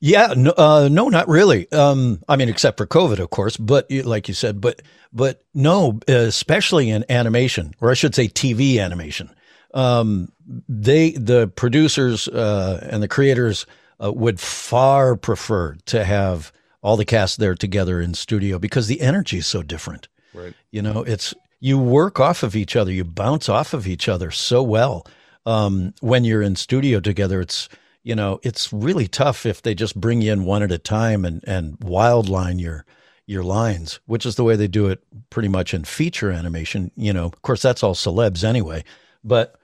Yeah 0.00 0.34
no, 0.36 0.52
uh, 0.56 0.88
no 0.90 1.08
not 1.08 1.28
really. 1.28 1.70
Um 1.72 2.22
i 2.28 2.36
mean 2.36 2.48
except 2.48 2.78
for 2.78 2.86
covid 2.86 3.18
of 3.18 3.30
course 3.30 3.56
but 3.56 3.90
like 3.90 4.28
you 4.28 4.34
said 4.34 4.60
but 4.60 4.82
but 5.12 5.44
no 5.54 6.00
especially 6.08 6.90
in 6.90 7.04
animation 7.10 7.74
or 7.80 7.90
i 7.90 7.94
should 7.94 8.14
say 8.14 8.28
tv 8.28 8.78
animation. 8.80 9.30
Um 9.74 10.32
they 10.68 11.12
the 11.12 11.48
producers 11.48 12.28
uh 12.28 12.86
and 12.90 13.02
the 13.02 13.08
creators 13.08 13.66
uh, 14.02 14.12
would 14.12 14.40
far 14.40 15.16
prefer 15.16 15.76
to 15.86 16.04
have 16.04 16.52
all 16.82 16.96
the 16.96 17.04
cast 17.04 17.38
there 17.38 17.54
together 17.54 18.00
in 18.00 18.14
studio 18.14 18.58
because 18.58 18.86
the 18.88 19.00
energy 19.02 19.38
is 19.38 19.46
so 19.46 19.62
different 19.62 20.08
Right. 20.34 20.54
You 20.70 20.82
know, 20.82 21.02
it's 21.02 21.34
you 21.60 21.78
work 21.78 22.18
off 22.18 22.42
of 22.42 22.56
each 22.56 22.76
other, 22.76 22.92
you 22.92 23.04
bounce 23.04 23.48
off 23.48 23.74
of 23.74 23.86
each 23.86 24.08
other 24.08 24.30
so 24.30 24.62
well. 24.62 25.06
Um, 25.46 25.94
when 26.00 26.24
you're 26.24 26.42
in 26.42 26.56
studio 26.56 27.00
together, 27.00 27.40
it's 27.40 27.68
you 28.02 28.14
know, 28.14 28.40
it's 28.42 28.72
really 28.72 29.06
tough 29.06 29.44
if 29.44 29.62
they 29.62 29.74
just 29.74 30.00
bring 30.00 30.22
you 30.22 30.32
in 30.32 30.44
one 30.44 30.62
at 30.62 30.72
a 30.72 30.78
time 30.78 31.24
and 31.24 31.44
and 31.46 31.76
wild 31.82 32.28
line 32.28 32.58
your 32.58 32.84
your 33.26 33.42
lines, 33.44 34.00
which 34.06 34.26
is 34.26 34.34
the 34.34 34.44
way 34.44 34.56
they 34.56 34.68
do 34.68 34.88
it 34.88 35.00
pretty 35.30 35.48
much 35.48 35.72
in 35.72 35.84
feature 35.84 36.32
animation. 36.32 36.90
You 36.96 37.12
know, 37.12 37.26
of 37.26 37.42
course, 37.42 37.62
that's 37.62 37.82
all 37.82 37.94
celebs 37.94 38.42
anyway. 38.42 38.84
But 39.22 39.54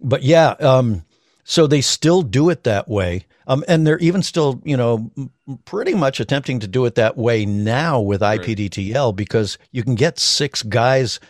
but 0.00 0.22
yeah, 0.22 0.50
um, 0.60 1.04
so 1.44 1.66
they 1.66 1.80
still 1.80 2.22
do 2.22 2.50
it 2.50 2.64
that 2.64 2.88
way. 2.88 3.26
Um, 3.46 3.64
and 3.68 3.86
they're 3.86 3.98
even 3.98 4.22
still, 4.22 4.60
you 4.64 4.76
know, 4.76 5.10
pretty 5.64 5.94
much 5.94 6.18
attempting 6.18 6.58
to 6.60 6.66
do 6.66 6.84
it 6.84 6.96
that 6.96 7.16
way 7.16 7.46
now 7.46 8.00
with 8.00 8.20
IPDTL 8.20 9.14
because 9.14 9.56
you 9.70 9.84
can 9.84 9.94
get 9.94 10.18
six 10.18 10.62
guys. 10.62 11.20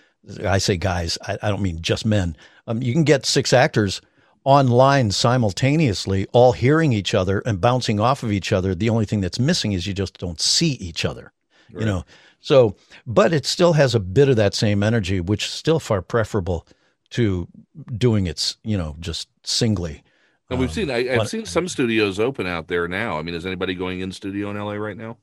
I 0.45 0.59
say 0.59 0.77
guys, 0.77 1.19
I, 1.23 1.37
I 1.43 1.51
don't 1.51 1.63
mean 1.63 1.83
just 1.83 2.07
men. 2.07 2.37
Um, 2.67 2.83
you 2.83 2.93
can 2.93 3.05
get 3.05 3.27
six 3.27 3.53
actors 3.53 4.01
online 4.45 5.11
simultaneously, 5.11 6.27
all 6.33 6.53
hearing 6.53 6.93
each 6.93 7.15
other 7.15 7.41
and 7.41 7.61
bouncing 7.61 8.01
off 8.01 8.23
of 8.23 8.33
each 8.33 8.53
other. 8.53 8.75
The 8.75 8.89
only 8.89 9.05
thing 9.05 9.21
that's 9.21 9.39
missing 9.39 9.73
is 9.73 9.87
you 9.87 9.93
just 9.93 10.19
don't 10.19 10.41
see 10.41 10.73
each 10.75 11.05
other, 11.05 11.33
right. 11.73 11.81
you 11.81 11.87
know. 11.87 12.05
So, 12.41 12.77
but 13.07 13.33
it 13.33 13.45
still 13.45 13.73
has 13.73 13.95
a 13.95 14.01
bit 14.01 14.29
of 14.29 14.37
that 14.37 14.55
same 14.55 14.83
energy, 14.83 15.21
which 15.21 15.47
is 15.47 15.51
still 15.51 15.81
far 15.81 16.01
preferable 16.01 16.67
to 17.11 17.49
doing 17.97 18.27
it, 18.27 18.57
you 18.63 18.79
know, 18.79 18.95
just 19.01 19.29
singly. 19.43 20.03
And 20.49 20.61
we've 20.61 20.69
um, 20.69 20.75
seen 20.75 20.91
I, 20.91 21.05
have 21.05 21.29
seen 21.29 21.45
some 21.45 21.69
studios 21.69 22.21
open 22.21 22.47
out 22.47 22.69
there 22.69 22.87
now. 22.87 23.19
I 23.19 23.23
mean, 23.23 23.35
is 23.35 23.47
anybody 23.47 23.75
going 23.75 24.01
in 24.01 24.13
studio 24.13 24.51
in 24.51 24.59
LA 24.59 24.75
right 24.75 24.97
now? 24.97 25.17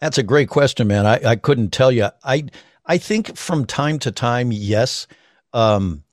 That's 0.00 0.18
a 0.18 0.22
great 0.22 0.48
question, 0.48 0.88
man. 0.88 1.06
I, 1.06 1.20
I 1.24 1.36
couldn't 1.36 1.70
tell 1.70 1.92
you. 1.92 2.08
I 2.24 2.46
I 2.84 2.98
think 2.98 3.36
from 3.36 3.64
time 3.64 3.98
to 4.00 4.10
time, 4.10 4.52
yes. 4.52 5.06
Um, 5.52 6.04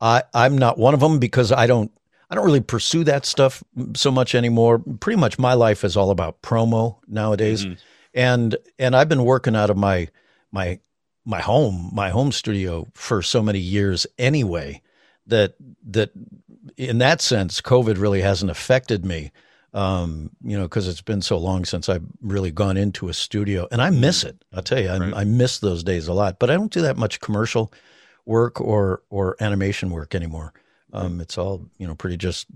I 0.00 0.22
I'm 0.34 0.58
not 0.58 0.78
one 0.78 0.94
of 0.94 1.00
them 1.00 1.18
because 1.18 1.50
I 1.50 1.66
don't 1.66 1.90
I 2.30 2.34
don't 2.34 2.44
really 2.44 2.60
pursue 2.60 3.04
that 3.04 3.24
stuff 3.24 3.64
so 3.94 4.10
much 4.10 4.34
anymore. 4.34 4.78
Pretty 5.00 5.18
much 5.18 5.38
my 5.38 5.54
life 5.54 5.82
is 5.82 5.96
all 5.96 6.10
about 6.10 6.42
promo 6.42 6.98
nowadays. 7.06 7.64
Mm-hmm. 7.64 7.74
And 8.14 8.56
and 8.78 8.94
I've 8.94 9.08
been 9.08 9.24
working 9.24 9.56
out 9.56 9.70
of 9.70 9.76
my 9.76 10.08
my 10.52 10.78
my 11.24 11.40
home, 11.40 11.90
my 11.92 12.10
home 12.10 12.32
studio 12.32 12.86
for 12.94 13.22
so 13.22 13.42
many 13.42 13.58
years 13.58 14.06
anyway 14.18 14.82
that 15.26 15.54
that 15.90 16.10
in 16.76 16.98
that 16.98 17.20
sense, 17.20 17.60
COVID 17.60 17.98
really 17.98 18.20
hasn't 18.20 18.50
affected 18.50 19.04
me. 19.04 19.32
Um, 19.74 20.30
you 20.42 20.56
know, 20.56 20.62
because 20.64 20.88
it's 20.88 21.02
been 21.02 21.20
so 21.20 21.36
long 21.36 21.66
since 21.66 21.90
I've 21.90 22.04
really 22.22 22.50
gone 22.50 22.78
into 22.78 23.10
a 23.10 23.14
studio, 23.14 23.68
and 23.70 23.82
I 23.82 23.90
miss 23.90 24.24
it. 24.24 24.42
I'll 24.54 24.62
tell 24.62 24.80
you, 24.80 24.88
I, 24.88 24.98
right. 24.98 25.12
I 25.14 25.24
miss 25.24 25.58
those 25.58 25.84
days 25.84 26.08
a 26.08 26.14
lot. 26.14 26.38
But 26.38 26.50
I 26.50 26.54
don't 26.54 26.72
do 26.72 26.80
that 26.80 26.96
much 26.96 27.20
commercial 27.20 27.70
work 28.24 28.60
or 28.60 29.02
or 29.10 29.36
animation 29.40 29.90
work 29.90 30.14
anymore. 30.14 30.54
Um, 30.94 31.20
it's 31.20 31.36
all 31.36 31.68
you 31.78 31.86
know, 31.86 31.94
pretty 31.94 32.16
just 32.16 32.46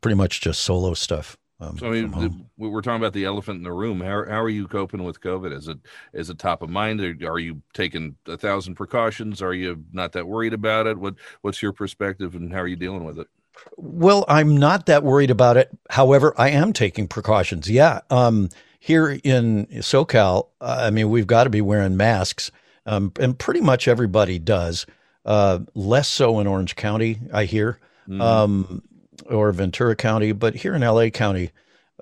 pretty 0.00 0.16
much 0.16 0.40
just 0.40 0.62
solo 0.62 0.94
stuff. 0.94 1.36
Um, 1.60 1.78
So 1.78 1.88
I 1.88 1.90
mean, 1.90 2.10
the, 2.10 2.46
we're 2.56 2.80
talking 2.80 3.00
about 3.00 3.12
the 3.12 3.24
elephant 3.24 3.58
in 3.58 3.62
the 3.62 3.72
room. 3.72 4.00
How 4.00 4.24
how 4.24 4.42
are 4.42 4.48
you 4.48 4.66
coping 4.66 5.04
with 5.04 5.20
COVID? 5.20 5.52
Is 5.52 5.68
it 5.68 5.78
is 6.12 6.30
it 6.30 6.38
top 6.38 6.62
of 6.62 6.70
mind? 6.70 7.00
Are, 7.00 7.30
are 7.30 7.38
you 7.38 7.62
taking 7.72 8.16
a 8.26 8.36
thousand 8.36 8.74
precautions? 8.74 9.42
Are 9.42 9.54
you 9.54 9.84
not 9.92 10.12
that 10.12 10.26
worried 10.26 10.54
about 10.54 10.86
it? 10.86 10.98
What 10.98 11.16
what's 11.42 11.62
your 11.62 11.72
perspective 11.72 12.34
and 12.34 12.52
how 12.52 12.60
are 12.60 12.68
you 12.68 12.76
dealing 12.76 13.04
with 13.04 13.18
it? 13.18 13.28
Well, 13.76 14.24
I'm 14.28 14.56
not 14.56 14.86
that 14.86 15.02
worried 15.02 15.30
about 15.30 15.56
it. 15.56 15.70
However, 15.90 16.34
I 16.36 16.50
am 16.50 16.72
taking 16.72 17.08
precautions. 17.08 17.68
Yeah. 17.70 18.00
Um, 18.10 18.48
here 18.80 19.18
in 19.24 19.66
SoCal, 19.66 20.48
uh, 20.60 20.76
I 20.86 20.90
mean, 20.90 21.08
we've 21.10 21.26
got 21.26 21.44
to 21.44 21.50
be 21.50 21.60
wearing 21.60 21.96
masks, 21.96 22.50
um, 22.86 23.12
and 23.18 23.38
pretty 23.38 23.60
much 23.60 23.88
everybody 23.88 24.38
does. 24.38 24.86
Uh, 25.24 25.60
less 25.74 26.08
so 26.08 26.38
in 26.38 26.46
Orange 26.46 26.76
County, 26.76 27.18
I 27.32 27.44
hear, 27.44 27.78
Mhm. 28.08 28.20
um, 28.20 28.82
or 29.30 29.50
Ventura 29.52 29.96
County, 29.96 30.32
but 30.32 30.54
here 30.56 30.74
in 30.74 30.82
LA 30.82 31.08
County, 31.08 31.50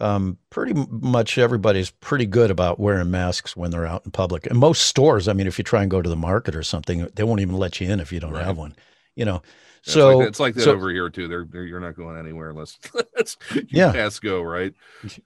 um, 0.00 0.38
pretty 0.50 0.74
much 0.90 1.38
everybody's 1.38 1.90
pretty 1.90 2.26
good 2.26 2.50
about 2.50 2.80
wearing 2.80 3.10
masks 3.12 3.56
when 3.56 3.70
they're 3.70 3.86
out 3.86 4.02
in 4.04 4.10
public. 4.10 4.46
And 4.46 4.58
most 4.58 4.82
stores, 4.82 5.28
I 5.28 5.34
mean, 5.34 5.46
if 5.46 5.58
you 5.58 5.62
try 5.64 5.82
and 5.82 5.90
go 5.90 6.02
to 6.02 6.10
the 6.10 6.16
market 6.16 6.56
or 6.56 6.64
something, 6.64 7.06
they 7.14 7.22
won't 7.22 7.40
even 7.40 7.56
let 7.56 7.80
you 7.80 7.88
in 7.88 8.00
if 8.00 8.10
you 8.12 8.18
don't 8.18 8.32
Right. 8.32 8.44
have 8.44 8.58
one. 8.58 8.74
You 9.14 9.24
know, 9.26 9.42
so 9.82 10.20
it's 10.22 10.40
like 10.40 10.54
that, 10.54 10.60
like 10.60 10.64
so- 10.64 10.72
over 10.72 10.90
here 10.90 11.10
too. 11.10 11.28
They're, 11.28 11.44
they're 11.44 11.64
you're 11.64 11.80
not 11.80 11.96
going 11.96 12.18
anywhere 12.18 12.50
unless 12.50 12.78
unless 12.94 13.36
you 13.52 13.62
Yeah. 13.70 13.92
pass 13.92 14.18
go 14.18 14.40
right. 14.42 14.72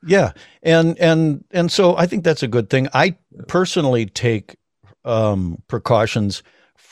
Yeah, 0.07 0.33
and 0.63 0.99
and 0.99 1.45
and 1.51 1.71
so 1.71 1.97
I 1.97 2.07
think 2.07 2.25
that's 2.25 2.43
a 2.43 2.49
good 2.49 2.69
thing. 2.71 2.89
I 2.95 3.17
personally 3.49 4.07
take 4.07 4.57
um, 5.05 5.63
precautions 5.69 6.43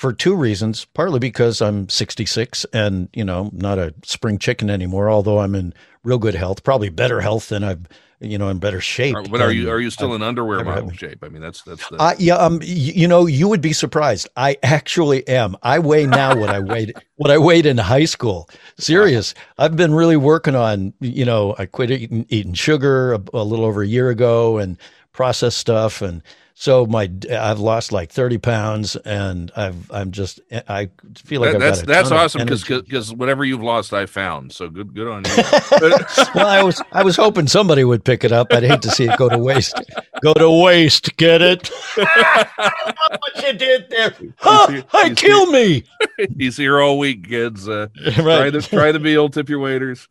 for 0.04 0.12
two 0.12 0.34
reasons. 0.34 0.84
Partly 0.84 1.18
because 1.18 1.62
I'm 1.62 1.88
66 1.88 2.66
and 2.74 3.08
you 3.14 3.24
know 3.24 3.48
not 3.54 3.78
a 3.78 3.94
spring 4.04 4.36
chicken 4.36 4.68
anymore. 4.68 5.08
Although 5.08 5.38
I'm 5.38 5.54
in 5.54 5.72
real 6.02 6.18
good 6.18 6.34
health, 6.34 6.62
probably 6.62 6.90
better 6.90 7.22
health 7.22 7.48
than 7.48 7.64
I've 7.64 7.88
you 8.20 8.36
know 8.36 8.50
in 8.50 8.58
better 8.58 8.82
shape. 8.82 9.16
But 9.30 9.40
are 9.40 9.50
you 9.50 9.70
are 9.70 9.80
you 9.80 9.88
still 9.88 10.10
I've 10.10 10.16
in 10.16 10.22
underwear 10.22 10.62
model 10.62 10.90
shape? 10.90 11.24
I 11.24 11.30
mean, 11.30 11.40
that's 11.40 11.62
that's 11.62 11.88
the 11.88 11.96
Uh, 11.96 12.14
yeah, 12.18 12.34
um, 12.34 12.58
y- 12.58 12.66
you 12.66 13.08
know, 13.08 13.24
you 13.24 13.48
would 13.48 13.62
be 13.62 13.72
surprised. 13.72 14.28
I 14.36 14.58
actually 14.62 15.26
am. 15.26 15.56
I 15.62 15.78
weigh 15.78 16.04
now 16.04 16.36
what 16.36 16.50
I 16.50 16.60
weighed 16.60 16.92
what 17.16 17.30
I 17.30 17.38
weighed 17.38 17.64
in 17.64 17.78
high 17.78 18.04
school. 18.04 18.50
Serious. 18.78 19.32
I've 19.56 19.76
been 19.76 19.94
really 19.94 20.18
working 20.18 20.54
on. 20.54 20.92
You 21.00 21.24
know, 21.24 21.54
I 21.58 21.64
quit 21.64 21.90
eating, 21.90 22.26
eating 22.28 22.52
sugar 22.52 23.14
a, 23.14 23.22
a 23.32 23.42
little 23.42 23.64
over 23.64 23.80
a 23.80 23.88
year 23.88 24.10
ago 24.10 24.58
and 24.58 24.76
processed 25.12 25.56
stuff, 25.56 26.02
and 26.02 26.20
so 26.56 26.86
my 26.86 27.10
I've 27.30 27.58
lost 27.58 27.90
like 27.90 28.12
thirty 28.12 28.38
pounds, 28.38 28.94
and 28.94 29.50
I've 29.56 29.90
I'm 29.90 30.12
just 30.12 30.40
I 30.52 30.88
feel 31.16 31.40
like 31.40 31.52
That- 31.52 31.56
I've 31.56 31.60
that's 31.60 31.82
that's 31.82 32.10
awesome 32.12 32.42
because 32.42 32.62
because 32.62 33.12
whatever 33.12 33.44
you've 33.44 33.62
lost, 33.62 33.92
I 33.92 34.06
found. 34.06 34.52
So 34.52 34.68
good 34.68 34.94
good 34.94 35.08
on 35.08 35.24
you. 35.24 35.32
well, 36.34 36.46
I 36.46 36.62
was 36.62 36.80
I 36.92 37.02
was 37.02 37.16
hoping 37.16 37.48
somebody 37.48 37.82
would 37.82 38.04
pick 38.04 38.22
it 38.22 38.30
up. 38.30 38.52
I'd 38.52 38.62
hate 38.62 38.82
to 38.82 38.90
see 38.90 39.04
it 39.04 39.18
go 39.18 39.28
to 39.28 39.36
waste. 39.36 39.74
Go 40.22 40.32
to 40.32 40.48
waste. 40.48 41.16
Get 41.16 41.42
it? 41.42 41.68
what 41.96 43.44
you 43.44 43.52
did 43.54 43.90
there? 43.90 44.14
Huh, 44.36 44.82
I 44.92 45.12
kill 45.12 45.46
me. 45.46 45.82
He's 46.38 46.56
here 46.56 46.80
all 46.80 47.00
week, 47.00 47.28
kids. 47.28 47.68
Uh, 47.68 47.88
try 48.12 48.24
right. 48.24 48.50
the 48.50 48.62
try 48.62 48.92
the 48.92 49.00
meal, 49.00 49.28
tip 49.28 49.48
your 49.48 49.58
waiters. 49.58 50.06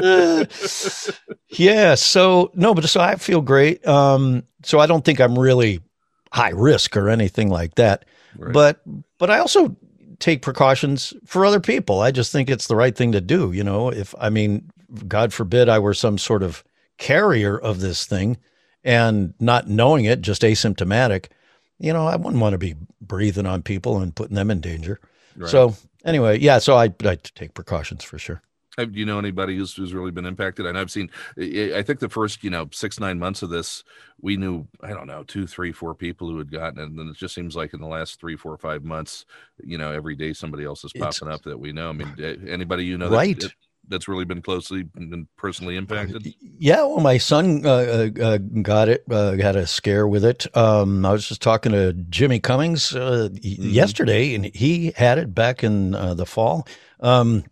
Uh, 0.00 0.44
yeah. 1.48 1.94
So 1.94 2.50
no, 2.54 2.74
but 2.74 2.84
so 2.84 3.00
I 3.00 3.16
feel 3.16 3.40
great. 3.40 3.86
Um, 3.86 4.42
so 4.68 4.78
I 4.80 4.86
don't 4.86 5.02
think 5.02 5.18
I'm 5.18 5.38
really 5.38 5.80
high 6.30 6.50
risk 6.50 6.94
or 6.94 7.08
anything 7.08 7.48
like 7.48 7.76
that. 7.76 8.04
Right. 8.36 8.52
But 8.52 8.82
but 9.18 9.30
I 9.30 9.38
also 9.38 9.74
take 10.18 10.42
precautions 10.42 11.14
for 11.24 11.46
other 11.46 11.60
people. 11.60 12.00
I 12.00 12.10
just 12.10 12.32
think 12.32 12.50
it's 12.50 12.66
the 12.66 12.76
right 12.76 12.94
thing 12.94 13.12
to 13.12 13.20
do. 13.22 13.52
You 13.52 13.64
know, 13.64 13.90
if 13.90 14.14
I 14.20 14.28
mean, 14.28 14.70
God 15.06 15.32
forbid 15.32 15.70
I 15.70 15.78
were 15.78 15.94
some 15.94 16.18
sort 16.18 16.42
of 16.42 16.62
carrier 16.98 17.58
of 17.58 17.80
this 17.80 18.04
thing 18.04 18.36
and 18.84 19.32
not 19.40 19.68
knowing 19.68 20.04
it, 20.04 20.20
just 20.20 20.42
asymptomatic. 20.42 21.28
You 21.78 21.94
know, 21.94 22.06
I 22.06 22.16
wouldn't 22.16 22.42
want 22.42 22.52
to 22.52 22.58
be 22.58 22.74
breathing 23.00 23.46
on 23.46 23.62
people 23.62 23.98
and 24.02 24.14
putting 24.14 24.36
them 24.36 24.50
in 24.50 24.60
danger. 24.60 25.00
Right. 25.34 25.48
So 25.48 25.74
anyway, 26.04 26.40
yeah. 26.40 26.58
So 26.58 26.76
I 26.76 26.92
I 27.04 27.16
take 27.16 27.54
precautions 27.54 28.04
for 28.04 28.18
sure. 28.18 28.42
Have- 28.78 28.92
do 28.92 28.98
you 28.98 29.04
know 29.06 29.18
anybody 29.18 29.56
who's, 29.56 29.74
who's 29.74 29.92
really 29.92 30.10
been 30.12 30.24
impacted? 30.24 30.64
And 30.64 30.78
I've 30.78 30.90
seen, 30.90 31.10
I 31.36 31.82
think 31.82 31.98
the 31.98 32.08
first, 32.08 32.42
you 32.44 32.50
know, 32.50 32.68
six, 32.72 32.98
nine 33.00 33.18
months 33.18 33.42
of 33.42 33.50
this, 33.50 33.84
we 34.20 34.36
knew, 34.36 34.66
I 34.82 34.88
don't 34.90 35.06
know, 35.06 35.24
two, 35.24 35.46
three, 35.46 35.72
four 35.72 35.94
people 35.94 36.28
who 36.28 36.38
had 36.38 36.50
gotten 36.50 36.78
it. 36.78 36.84
And 36.84 36.98
then 36.98 37.08
it 37.08 37.16
just 37.16 37.34
seems 37.34 37.56
like 37.56 37.74
in 37.74 37.80
the 37.80 37.86
last 37.88 38.20
three, 38.20 38.36
four, 38.36 38.56
five 38.56 38.84
months, 38.84 39.26
you 39.62 39.76
know, 39.78 39.92
every 39.92 40.14
day 40.14 40.32
somebody 40.32 40.64
else 40.64 40.84
is 40.84 40.92
It's- 40.94 41.18
popping 41.18 41.32
up 41.32 41.42
that 41.42 41.58
we 41.58 41.72
know. 41.72 41.90
I 41.90 41.92
mean, 41.92 42.14
anybody 42.48 42.84
you 42.84 42.96
know 42.96 43.10
Right. 43.10 43.38
that, 43.40 43.52
that's 43.90 44.06
really 44.06 44.26
been 44.26 44.42
closely 44.42 44.84
and 44.96 45.26
personally 45.36 45.74
impacted? 45.76 46.32
Yeah, 46.58 46.82
well, 46.84 47.00
my 47.00 47.16
son 47.18 47.64
uh, 47.64 47.70
uh, 47.70 48.22
uh, 48.22 48.38
got 48.62 48.88
it, 48.90 49.02
uh, 49.10 49.32
had 49.38 49.56
a 49.56 49.66
scare 49.66 50.06
with 50.06 50.24
it. 50.26 50.46
Um, 50.56 51.06
I 51.06 51.12
was 51.12 51.26
just 51.26 51.40
talking 51.42 51.72
to 51.72 51.94
Jimmy 51.94 52.38
Cummings 52.38 52.94
uh, 52.94 53.30
Mhm. 53.32 53.56
yesterday, 53.72 54.34
and 54.34 54.44
he 54.54 54.92
had 54.94 55.16
it 55.18 55.34
back 55.34 55.64
in 55.64 55.94
uh, 55.94 56.12
the 56.14 56.26
fall. 56.26 56.68
Um, 57.00 57.44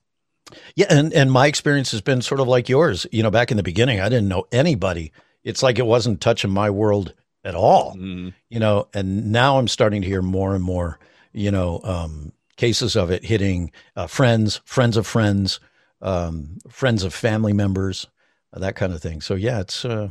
yeah, 0.75 0.87
and, 0.91 1.13
and 1.13 1.31
my 1.31 1.47
experience 1.47 1.91
has 1.93 2.01
been 2.01 2.23
sort 2.23 2.41
of 2.41 2.49
like 2.49 2.69
yours. 2.69 3.07
You 3.13 3.23
know, 3.23 3.31
back 3.31 3.51
in 3.51 3.57
the 3.57 3.63
beginning, 3.63 4.01
I 4.01 4.09
didn't 4.09 4.29
know 4.29 4.47
anybody. 4.53 5.13
It's 5.45 5.63
like 5.63 5.79
it 5.79 5.87
wasn't 5.87 6.21
touching 6.21 6.51
my 6.51 6.71
world 6.71 7.15
at 7.45 7.55
all. 7.55 7.95
Mm, 7.97 8.35
You 8.51 8.59
know, 8.59 8.89
and 8.95 9.31
now 9.33 9.59
I'm 9.59 9.69
starting 9.69 10.03
to 10.03 10.09
hear 10.09 10.23
more 10.23 10.55
and 10.55 10.65
more. 10.65 10.99
You 11.33 11.51
know, 11.51 11.81
um, 11.85 12.33
cases 12.57 12.97
of 12.97 13.11
it 13.11 13.25
hitting 13.25 13.71
uh, 13.95 14.07
friends, 14.07 14.61
friends 14.65 14.97
of 14.97 15.07
friends, 15.07 15.61
um, 16.01 16.59
friends 16.69 17.05
of 17.05 17.13
family 17.15 17.53
members, 17.53 18.07
uh, 18.53 18.59
that 18.61 18.77
kind 18.77 18.93
of 18.93 19.03
thing. 19.03 19.21
So 19.21 19.35
yeah, 19.35 19.61
it's 19.61 19.85
uh, 19.85 20.09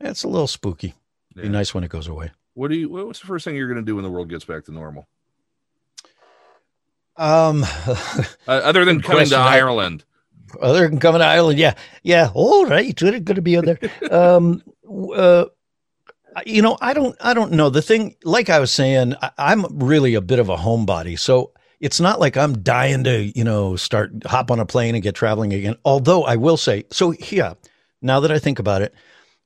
it's 0.00 0.24
a 0.24 0.28
little 0.28 0.46
spooky. 0.46 0.94
Be 1.34 1.48
nice 1.48 1.72
when 1.72 1.84
it 1.84 1.90
goes 1.90 2.08
away. 2.08 2.32
What 2.54 2.68
do 2.70 2.76
you, 2.76 2.88
what's 2.88 3.20
the 3.20 3.26
first 3.26 3.44
thing 3.44 3.54
you're 3.54 3.68
going 3.68 3.78
to 3.78 3.84
do 3.84 3.94
when 3.94 4.04
the 4.04 4.10
world 4.10 4.28
gets 4.28 4.44
back 4.44 4.64
to 4.64 4.72
normal? 4.72 5.06
Um, 7.20 7.64
Uh, 7.86 7.94
other 8.48 8.84
than 8.84 9.00
coming 9.02 9.26
to. 9.26 9.36
Ireland. 9.36 10.04
other 10.60 10.88
than 10.88 10.98
coming 10.98 11.20
to 11.20 11.26
Ireland, 11.26 11.58
yeah, 11.58 11.74
yeah. 12.02 12.30
All 12.34 12.64
right, 12.66 12.96
good, 12.96 13.24
good 13.24 13.36
to 13.36 13.42
be 13.42 13.56
on 13.56 13.66
there. 13.66 13.78
Um, 14.10 14.62
uh, 15.14 15.44
you 16.46 16.62
know, 16.62 16.78
I 16.80 16.94
don't, 16.94 17.16
I 17.20 17.34
don't 17.34 17.52
know. 17.52 17.70
The 17.70 17.82
thing, 17.82 18.16
like 18.24 18.48
I 18.48 18.58
was 18.58 18.72
saying, 18.72 19.14
I, 19.20 19.30
I'm 19.38 19.66
really 19.78 20.14
a 20.14 20.20
bit 20.20 20.38
of 20.38 20.48
a 20.48 20.56
homebody, 20.56 21.18
so 21.18 21.52
it's 21.80 22.00
not 22.00 22.20
like 22.20 22.36
I'm 22.36 22.62
dying 22.62 23.04
to, 23.04 23.22
you 23.36 23.44
know, 23.44 23.76
start 23.76 24.10
hop 24.26 24.50
on 24.50 24.60
a 24.60 24.66
plane 24.66 24.94
and 24.94 25.02
get 25.02 25.14
traveling 25.14 25.52
again. 25.52 25.76
Although 25.84 26.24
I 26.24 26.36
will 26.36 26.56
say, 26.56 26.84
so 26.90 27.12
yeah. 27.30 27.54
Now 28.02 28.20
that 28.20 28.32
I 28.32 28.38
think 28.38 28.58
about 28.58 28.80
it, 28.82 28.94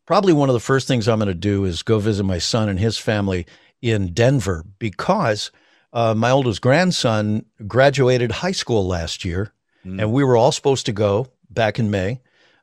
probably 0.06 0.32
one 0.32 0.48
of 0.48 0.52
the 0.52 0.60
first 0.60 0.86
things 0.86 1.08
I'm 1.08 1.18
going 1.18 1.26
to 1.26 1.34
do 1.34 1.64
is 1.64 1.82
go 1.82 1.98
visit 1.98 2.22
my 2.24 2.38
son 2.38 2.68
and 2.68 2.78
his 2.78 2.96
family 2.98 3.46
in 3.82 4.12
Denver 4.12 4.64
because 4.78 5.50
uh, 5.94 6.14
my 6.14 6.30
oldest 6.30 6.60
grandson 6.60 7.46
graduated 7.66 8.30
high 8.30 8.52
school 8.52 8.86
last 8.86 9.24
year 9.24 9.52
Mm. 9.86 10.00
and 10.00 10.12
we 10.12 10.24
were 10.24 10.36
all 10.36 10.50
supposed 10.50 10.86
to 10.86 10.92
go 10.92 11.28
back 11.50 11.78
in 11.78 11.90
May 11.90 12.20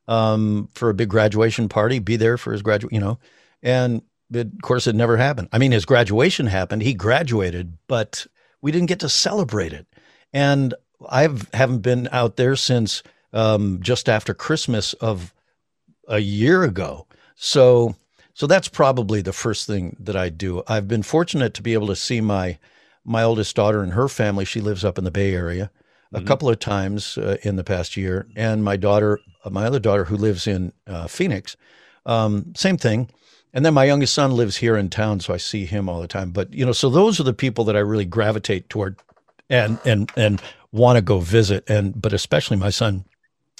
um, 0.08 0.68
for 0.74 0.90
a 0.90 0.94
big 0.94 1.08
graduation 1.08 1.68
party, 1.68 2.00
be 2.00 2.16
there 2.16 2.36
for 2.36 2.52
his 2.52 2.62
graduate, 2.62 2.92
you 2.92 2.98
know, 3.00 3.18
and 3.62 4.02
it, 4.34 4.48
of 4.48 4.62
course 4.62 4.86
it 4.86 4.96
never 4.96 5.16
happened. 5.16 5.48
I 5.52 5.58
mean, 5.58 5.72
his 5.72 5.84
graduation 5.84 6.46
happened, 6.46 6.82
he 6.82 6.94
graduated, 6.94 7.78
but 7.86 8.26
we 8.60 8.72
didn't 8.72 8.88
get 8.88 9.00
to 9.00 9.08
celebrate 9.08 9.72
it. 9.72 9.86
And 10.32 10.74
I 11.08 11.28
haven't 11.54 11.82
been 11.82 12.08
out 12.10 12.36
there 12.36 12.56
since 12.56 13.04
um, 13.32 13.78
just 13.80 14.08
after 14.08 14.34
Christmas 14.34 14.92
of 14.94 15.32
a 16.08 16.18
year 16.18 16.64
ago. 16.64 17.06
So, 17.36 17.94
so 18.34 18.46
that's 18.46 18.68
probably 18.68 19.22
the 19.22 19.32
first 19.32 19.66
thing 19.66 19.96
that 20.00 20.16
I 20.16 20.28
do. 20.28 20.64
I've 20.66 20.88
been 20.88 21.04
fortunate 21.04 21.54
to 21.54 21.62
be 21.62 21.74
able 21.74 21.86
to 21.86 21.96
see 21.96 22.20
my 22.20 22.58
my 23.04 23.22
oldest 23.22 23.56
daughter 23.56 23.82
and 23.82 23.92
her 23.92 24.08
family. 24.08 24.44
She 24.44 24.60
lives 24.60 24.84
up 24.84 24.98
in 24.98 25.04
the 25.04 25.10
Bay 25.10 25.34
Area 25.34 25.70
a 26.12 26.20
Mhm. 26.20 26.26
couple 26.26 26.48
of 26.48 26.58
times 26.58 27.16
uh, 27.18 27.36
in 27.42 27.56
the 27.56 27.64
past 27.64 27.96
year, 27.96 28.26
and 28.36 28.62
my 28.62 28.76
daughter, 28.76 29.20
uh, 29.44 29.50
my 29.50 29.64
other 29.64 29.80
daughter, 29.80 30.04
who 30.04 30.16
lives 30.16 30.46
in 30.46 30.72
uh, 30.86 31.06
Phoenix, 31.06 31.56
um, 32.04 32.52
same 32.54 32.76
thing. 32.76 33.08
And 33.54 33.64
then 33.66 33.74
my 33.74 33.84
youngest 33.84 34.14
son 34.14 34.32
lives 34.32 34.56
here 34.56 34.76
in 34.76 34.88
town, 34.88 35.20
so 35.20 35.34
I 35.34 35.36
see 35.36 35.66
him 35.66 35.88
all 35.88 36.00
the 36.00 36.08
time. 36.08 36.30
But 36.30 36.52
you 36.54 36.64
know, 36.64 36.72
so 36.72 36.88
those 36.90 37.18
are 37.20 37.24
the 37.24 37.34
people 37.34 37.64
that 37.64 37.76
I 37.76 37.80
really 37.80 38.04
gravitate 38.06 38.68
toward, 38.70 38.96
and 39.50 39.78
and 39.84 40.10
and 40.16 40.40
want 40.70 40.96
to 40.96 41.02
go 41.02 41.18
visit. 41.20 41.64
And 41.68 42.00
but 42.00 42.12
especially 42.12 42.56
my 42.56 42.70
son, 42.70 43.04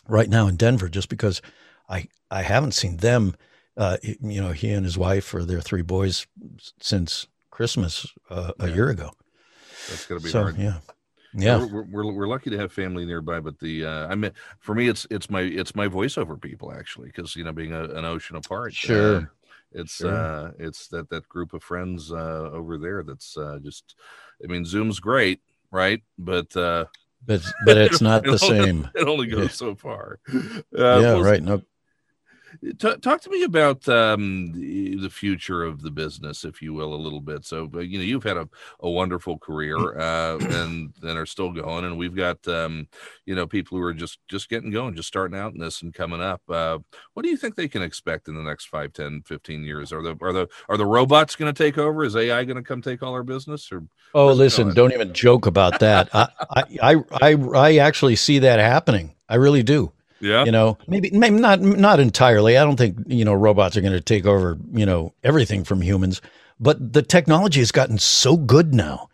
right 0.08 0.28
now 0.30 0.46
in 0.46 0.56
Denver, 0.56 0.88
just 0.88 1.08
because 1.08 1.42
I 1.88 2.08
I 2.30 2.42
haven't 2.42 2.72
seen 2.72 2.98
them. 2.98 3.34
Uh, 3.76 3.96
you 4.02 4.40
know, 4.42 4.52
he 4.52 4.70
and 4.70 4.84
his 4.84 4.98
wife 4.98 5.34
or 5.34 5.44
their 5.44 5.60
three 5.62 5.80
boys 5.80 6.26
since 6.80 7.26
Christmas 7.50 8.06
uh, 8.28 8.52
a 8.58 8.68
Yeah. 8.68 8.74
year 8.74 8.88
ago. 8.90 9.10
That's 9.88 10.06
going 10.06 10.20
to 10.20 10.24
be 10.24 10.30
So 10.30 10.42
hard. 10.42 10.56
yeah, 10.58 10.78
yeah. 11.34 11.64
we're, 11.64 11.82
we're, 11.84 12.12
we're 12.12 12.26
lucky 12.28 12.50
to 12.50 12.58
have 12.58 12.72
family 12.72 13.04
nearby 13.06 13.40
but 13.40 13.58
the 13.58 13.84
uh 13.86 14.06
i 14.08 14.14
mean 14.14 14.30
for 14.60 14.74
me 14.74 14.88
it's 14.88 15.06
it's 15.10 15.28
my 15.30 15.40
it's 15.40 15.74
my 15.74 15.88
voiceover 15.88 16.40
people 16.40 16.72
actually 16.72 17.08
because 17.08 17.34
you 17.36 17.44
know 17.44 17.52
being 17.52 17.72
a, 17.72 17.84
an 17.84 18.04
ocean 18.04 18.36
apart 18.36 18.74
Sure. 18.74 19.16
um, 19.16 19.30
it's 19.72 19.96
Sure. 19.96 20.14
uh 20.14 20.50
it's 20.58 20.88
that 20.88 21.08
that 21.08 21.26
group 21.28 21.54
of 21.54 21.62
friends 21.62 22.12
uh 22.12 22.50
over 22.52 22.76
there 22.78 23.02
that's 23.02 23.36
uh 23.38 23.58
just 23.62 23.94
i 24.44 24.46
mean 24.46 24.64
zoom's 24.66 25.00
great 25.00 25.40
right 25.70 26.02
but 26.18 26.54
uh 26.56 26.84
but 27.24 27.40
but 27.64 27.78
it's 27.78 28.00
not 28.10 28.26
it 28.26 28.38
the 28.38 28.44
only- 28.44 28.64
same. 28.66 28.90
it 28.94 29.08
only 29.08 29.26
goes 29.26 29.44
Yeah. 29.44 29.48
so 29.48 29.74
far 29.74 30.18
uh, 30.34 30.38
yeah, 31.00 31.20
right. 31.22 31.42
No, 31.42 31.62
T- 32.60 32.96
talk 32.98 33.20
to 33.22 33.30
me 33.30 33.44
about 33.44 33.88
um, 33.88 34.52
the, 34.52 35.08
future 35.10 35.62
of 35.62 35.82
the 35.82 35.90
business, 35.90 36.44
if 36.44 36.60
you 36.60 36.72
will, 36.72 36.94
a 36.94 36.96
little 36.96 37.20
bit. 37.20 37.44
So, 37.44 37.68
you 37.80 37.98
know, 37.98 38.04
you've 38.04 38.24
had 38.24 38.36
a, 38.36 38.48
a 38.80 38.90
wonderful 38.90 39.38
career 39.38 39.98
uh, 39.98 40.38
and 40.40 40.92
and 41.02 41.18
are 41.18 41.26
still 41.26 41.50
going, 41.50 41.84
and 41.84 41.98
we've 41.98 42.14
got 42.14 42.46
um, 42.48 42.88
you 43.26 43.34
know 43.34 43.46
people 43.46 43.78
who 43.78 43.84
are 43.84 43.94
just 43.94 44.18
just 44.28 44.48
getting 44.48 44.70
going, 44.70 44.94
just 44.94 45.08
starting 45.08 45.38
out 45.38 45.52
in 45.52 45.60
this 45.60 45.82
and 45.82 45.94
coming 45.94 46.20
up. 46.20 46.42
Uh, 46.48 46.78
what 47.14 47.22
do 47.22 47.30
you 47.30 47.36
think 47.36 47.54
they 47.54 47.68
can 47.68 47.82
expect 47.82 48.28
in 48.28 48.34
the 48.34 48.42
next 48.42 48.66
5, 48.66 48.92
10, 48.92 49.22
15 49.22 49.64
years? 49.64 49.92
Are 49.92 50.02
the 50.02 50.16
are 50.20 50.32
the 50.32 50.48
are 50.68 50.76
the 50.76 50.86
robots 50.86 51.36
going 51.36 51.52
to 51.52 51.64
take 51.64 51.78
over? 51.78 52.04
Is 52.04 52.16
AI 52.16 52.44
going 52.44 52.56
to 52.56 52.62
come 52.62 52.82
take 52.82 53.02
all 53.02 53.12
our 53.12 53.24
business? 53.24 53.70
Or 53.72 53.82
oh, 54.14 54.32
listen, 54.32 54.74
don't 54.74 54.92
even 54.92 55.12
joke 55.12 55.46
about 55.46 55.80
that. 55.80 56.08
I, 56.14 56.28
I 56.82 56.96
I 57.20 57.34
I 57.54 57.76
actually 57.76 58.16
see 58.16 58.40
that 58.40 58.58
happening. 58.58 59.14
I 59.28 59.36
really 59.36 59.62
do. 59.62 59.92
Yeah. 60.22 60.44
You 60.44 60.52
know, 60.52 60.78
maybe 60.86 61.10
maybe 61.10 61.36
not 61.36 61.60
not 61.60 61.98
entirely. 61.98 62.56
I 62.56 62.62
don't 62.62 62.76
think, 62.76 62.96
you 63.06 63.24
know, 63.24 63.34
robots 63.34 63.76
are 63.76 63.80
going 63.80 63.92
to 63.92 64.00
take 64.00 64.24
over, 64.24 64.56
you 64.72 64.86
know, 64.86 65.12
everything 65.24 65.64
from 65.64 65.82
humans, 65.82 66.22
but 66.60 66.92
the 66.92 67.02
technology 67.02 67.58
has 67.58 67.72
gotten 67.72 67.98
so 67.98 68.36
good 68.36 68.72
now. 68.72 69.08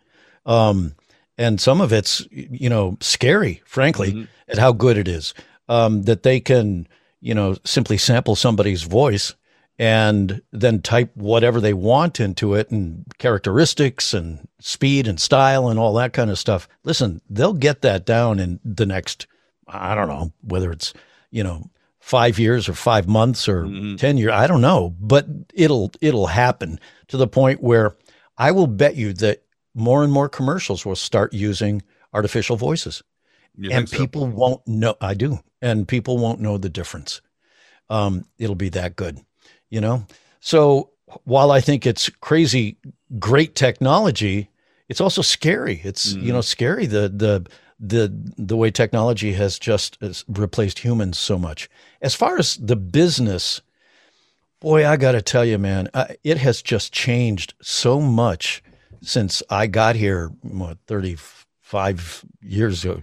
Um 0.45 0.93
and 1.37 1.59
some 1.59 1.81
of 1.81 1.91
it's, 1.91 2.27
you 2.31 2.69
know, 2.69 2.95
scary, 3.01 3.63
frankly, 3.65 4.11
mm-hmm. 4.11 4.23
at 4.47 4.59
how 4.59 4.71
good 4.71 4.97
it 4.97 5.07
is. 5.07 5.33
Um 5.67 6.03
that 6.03 6.21
they 6.21 6.39
can, 6.39 6.87
you 7.21 7.33
know, 7.33 7.55
simply 7.65 7.97
sample 7.97 8.35
somebody's 8.35 8.83
voice 8.83 9.33
and 9.79 10.43
then 10.51 10.81
type 10.81 11.09
whatever 11.15 11.59
they 11.59 11.73
want 11.73 12.19
into 12.19 12.53
it 12.53 12.69
and 12.69 13.03
characteristics 13.17 14.13
and 14.13 14.47
speed 14.59 15.07
and 15.07 15.19
style 15.19 15.69
and 15.69 15.79
all 15.79 15.93
that 15.93 16.13
kind 16.13 16.29
of 16.29 16.37
stuff. 16.37 16.67
Listen, 16.83 17.19
they'll 17.29 17.53
get 17.53 17.81
that 17.81 18.05
down 18.05 18.39
in 18.39 18.59
the 18.63 18.85
next 18.85 19.25
I 19.71 19.95
don't 19.95 20.07
know 20.07 20.31
whether 20.41 20.71
it's, 20.71 20.93
you 21.31 21.43
know, 21.43 21.69
five 21.99 22.39
years 22.39 22.67
or 22.67 22.73
five 22.73 23.07
months 23.07 23.47
or 23.47 23.65
mm-hmm. 23.65 23.95
10 23.95 24.17
years. 24.17 24.31
I 24.31 24.47
don't 24.47 24.61
know, 24.61 24.95
but 24.99 25.27
it'll, 25.53 25.91
it'll 26.01 26.27
happen 26.27 26.79
to 27.09 27.17
the 27.17 27.27
point 27.27 27.61
where 27.61 27.95
I 28.37 28.51
will 28.51 28.67
bet 28.67 28.95
you 28.95 29.13
that 29.13 29.43
more 29.75 30.03
and 30.03 30.11
more 30.11 30.29
commercials 30.29 30.85
will 30.85 30.95
start 30.95 31.33
using 31.33 31.83
artificial 32.13 32.57
voices 32.57 33.03
you 33.59 33.69
and 33.71 33.87
so? 33.87 33.97
people 33.97 34.27
won't 34.27 34.65
know. 34.67 34.95
I 35.01 35.13
do. 35.13 35.39
And 35.61 35.87
people 35.87 36.17
won't 36.17 36.39
know 36.39 36.57
the 36.57 36.69
difference. 36.69 37.21
Um, 37.89 38.25
it'll 38.37 38.55
be 38.55 38.69
that 38.69 38.95
good, 38.95 39.19
you 39.69 39.81
know? 39.81 40.05
So 40.39 40.91
while 41.25 41.51
I 41.51 41.59
think 41.59 41.85
it's 41.85 42.09
crazy, 42.21 42.77
great 43.17 43.55
technology, 43.55 44.49
it's 44.87 45.01
also 45.01 45.21
scary. 45.21 45.81
It's, 45.83 46.13
mm-hmm. 46.13 46.25
you 46.25 46.33
know, 46.33 46.41
scary. 46.41 46.85
The, 46.85 47.09
the, 47.09 47.45
the 47.79 48.11
the 48.37 48.57
way 48.57 48.71
technology 48.71 49.33
has 49.33 49.57
just 49.57 49.97
replaced 50.27 50.79
humans 50.79 51.17
so 51.17 51.37
much. 51.37 51.69
As 52.01 52.15
far 52.15 52.37
as 52.37 52.55
the 52.57 52.75
business, 52.75 53.61
boy, 54.59 54.87
I 54.87 54.97
got 54.97 55.13
to 55.13 55.21
tell 55.21 55.45
you, 55.45 55.57
man, 55.57 55.89
it 56.23 56.37
has 56.37 56.61
just 56.61 56.91
changed 56.91 57.53
so 57.61 58.01
much 58.01 58.61
since 59.01 59.41
I 59.49 59.67
got 59.67 59.95
here. 59.95 60.31
What 60.41 60.77
thirty 60.87 61.17
five 61.69 62.25
years 62.41 62.83
ago, 62.83 62.99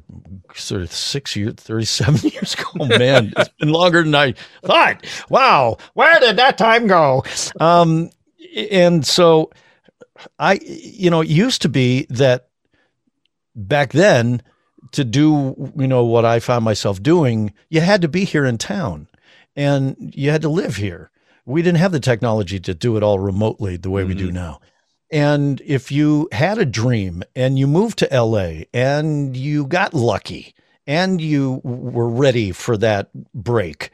sort 0.53 0.83
of 0.83 0.91
six 0.91 1.37
years, 1.37 1.55
37 1.55 2.31
years 2.33 2.55
ago. 2.55 2.65
Oh, 2.81 2.87
man, 2.87 3.33
it's 3.37 3.49
been 3.61 3.69
longer 3.69 4.03
than 4.03 4.13
I 4.13 4.35
thought. 4.65 5.07
Wow. 5.31 5.77
Where 5.95 6.19
did 6.19 6.37
that 6.39 6.59
time 6.59 6.89
go? 6.89 7.23
Um, 7.61 8.11
and 8.57 9.07
so 9.07 9.53
I, 10.41 10.59
you 10.65 11.11
know, 11.11 11.21
it 11.21 11.29
used 11.29 11.63
to 11.63 11.69
be 11.69 12.07
that 12.11 12.49
back 13.55 13.93
then 13.93 14.43
to 14.93 15.05
do, 15.05 15.73
you 15.77 15.87
know, 15.87 16.05
what 16.05 16.25
I 16.25 16.41
found 16.41 16.65
myself 16.65 17.03
doing, 17.03 17.53
you 17.69 17.81
had 17.81 18.03
to 18.03 18.09
be 18.09 18.25
here 18.25 18.45
in 18.45 18.59
town 18.59 19.09
and 19.55 19.97
you 20.15 20.31
had 20.31 20.43
to 20.43 20.49
live 20.49 20.77
here. 20.77 21.11
We 21.45 21.63
didn't 21.63 21.79
have 21.79 21.93
the 21.93 22.01
technology 22.01 22.59
to 22.61 22.75
do 22.75 22.97
it 22.97 23.03
all 23.03 23.19
remotely 23.19 23.77
the 23.77 23.91
way 23.91 24.03
mm-hmm. 24.03 24.09
we 24.09 24.15
do 24.15 24.27
mm-hmm. 24.27 24.35
now. 24.35 24.61
And 25.11 25.61
if 25.65 25.93
you 25.93 26.29
had 26.33 26.59
a 26.59 26.65
dream 26.65 27.23
and 27.35 27.59
you 27.59 27.67
moved 27.67 27.99
to 28.01 28.09
LA 28.13 28.65
and 28.75 29.37
you 29.37 29.67
got 29.67 29.95
lucky 29.95 30.55
and 30.87 31.21
you 31.21 31.61
were 31.63 32.09
ready 32.09 32.51
for 32.53 32.77
that 32.79 33.11
break 33.33 33.91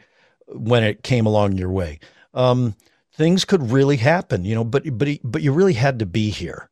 when 0.47 0.83
it 0.83 1.03
came 1.03 1.27
along 1.27 1.59
your 1.59 1.71
way, 1.71 2.01
um, 2.33 2.75
things 3.15 3.45
could 3.45 3.71
really 3.71 3.99
happen, 3.99 4.45
you 4.45 4.55
know, 4.55 4.65
but, 4.65 4.85
but, 4.97 5.09
but 5.23 5.43
you 5.43 5.53
really 5.53 5.75
had 5.75 5.99
to 5.99 6.07
be 6.07 6.31
here. 6.31 6.71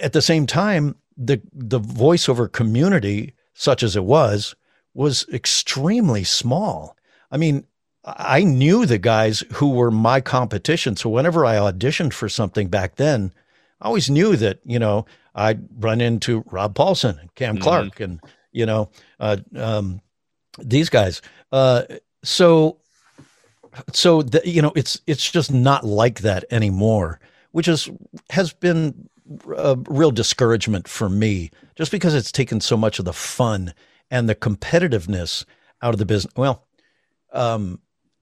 At 0.00 0.12
the 0.12 0.22
same 0.22 0.46
time, 0.46 0.96
the 1.16 1.40
the 1.52 1.80
voiceover 1.80 2.50
community, 2.50 3.34
such 3.54 3.82
as 3.82 3.96
it 3.96 4.04
was, 4.04 4.54
was 4.94 5.26
extremely 5.32 6.24
small. 6.24 6.96
I 7.30 7.36
mean, 7.36 7.66
I 8.04 8.44
knew 8.44 8.86
the 8.86 8.98
guys 8.98 9.44
who 9.54 9.70
were 9.70 9.90
my 9.90 10.20
competition. 10.20 10.96
So 10.96 11.08
whenever 11.08 11.46
I 11.46 11.56
auditioned 11.56 12.12
for 12.12 12.28
something 12.28 12.68
back 12.68 12.96
then, 12.96 13.32
I 13.80 13.86
always 13.86 14.10
knew 14.10 14.36
that, 14.36 14.60
you 14.64 14.78
know, 14.78 15.06
I'd 15.34 15.66
run 15.82 16.00
into 16.00 16.44
Rob 16.50 16.74
Paulsen 16.74 17.18
and 17.18 17.34
Cam 17.34 17.54
mm-hmm. 17.54 17.62
Clarke 17.62 18.00
and, 18.00 18.20
you 18.52 18.66
know, 18.66 18.90
uh, 19.18 19.38
um, 19.56 20.00
these 20.58 20.88
guys. 20.90 21.22
Uh, 21.50 21.84
so, 22.22 22.78
so 23.92 24.22
the, 24.22 24.42
you 24.44 24.62
know, 24.62 24.72
it's, 24.76 25.00
it's 25.06 25.30
just 25.30 25.52
not 25.52 25.84
like 25.84 26.20
that 26.20 26.44
anymore, 26.50 27.20
which 27.52 27.68
is, 27.68 27.90
has 28.30 28.52
been 28.52 29.08
a 29.56 29.76
real 29.88 30.10
discouragement 30.10 30.86
for 30.88 31.08
me 31.08 31.50
just 31.76 31.90
because 31.90 32.14
it's 32.14 32.32
taken 32.32 32.60
so 32.60 32.76
much 32.76 32.98
of 32.98 33.04
the 33.04 33.12
fun 33.12 33.72
and 34.10 34.28
the 34.28 34.34
competitiveness 34.34 35.44
out 35.82 35.94
of 35.94 35.98
the 35.98 36.06
business. 36.06 36.32
Well, 36.36 36.66
um, 37.32 37.80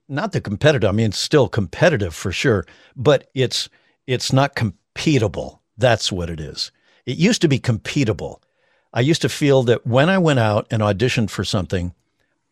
not 0.08 0.32
the 0.32 0.40
competitive. 0.40 0.88
I 0.88 0.92
mean, 0.92 1.06
it's 1.06 1.18
still 1.18 1.48
competitive 1.48 2.14
for 2.14 2.32
sure, 2.32 2.66
but 2.96 3.30
it's 3.34 3.68
it's 4.06 4.32
not 4.32 4.56
competable. 4.56 5.60
That's 5.78 6.12
what 6.12 6.30
it 6.30 6.40
is. 6.40 6.70
It 7.06 7.16
used 7.16 7.42
to 7.42 7.48
be 7.48 7.58
competable. 7.58 8.40
I 8.92 9.00
used 9.00 9.22
to 9.22 9.28
feel 9.28 9.62
that 9.64 9.86
when 9.86 10.10
I 10.10 10.18
went 10.18 10.38
out 10.38 10.66
and 10.70 10.82
auditioned 10.82 11.30
for 11.30 11.44
something, 11.44 11.94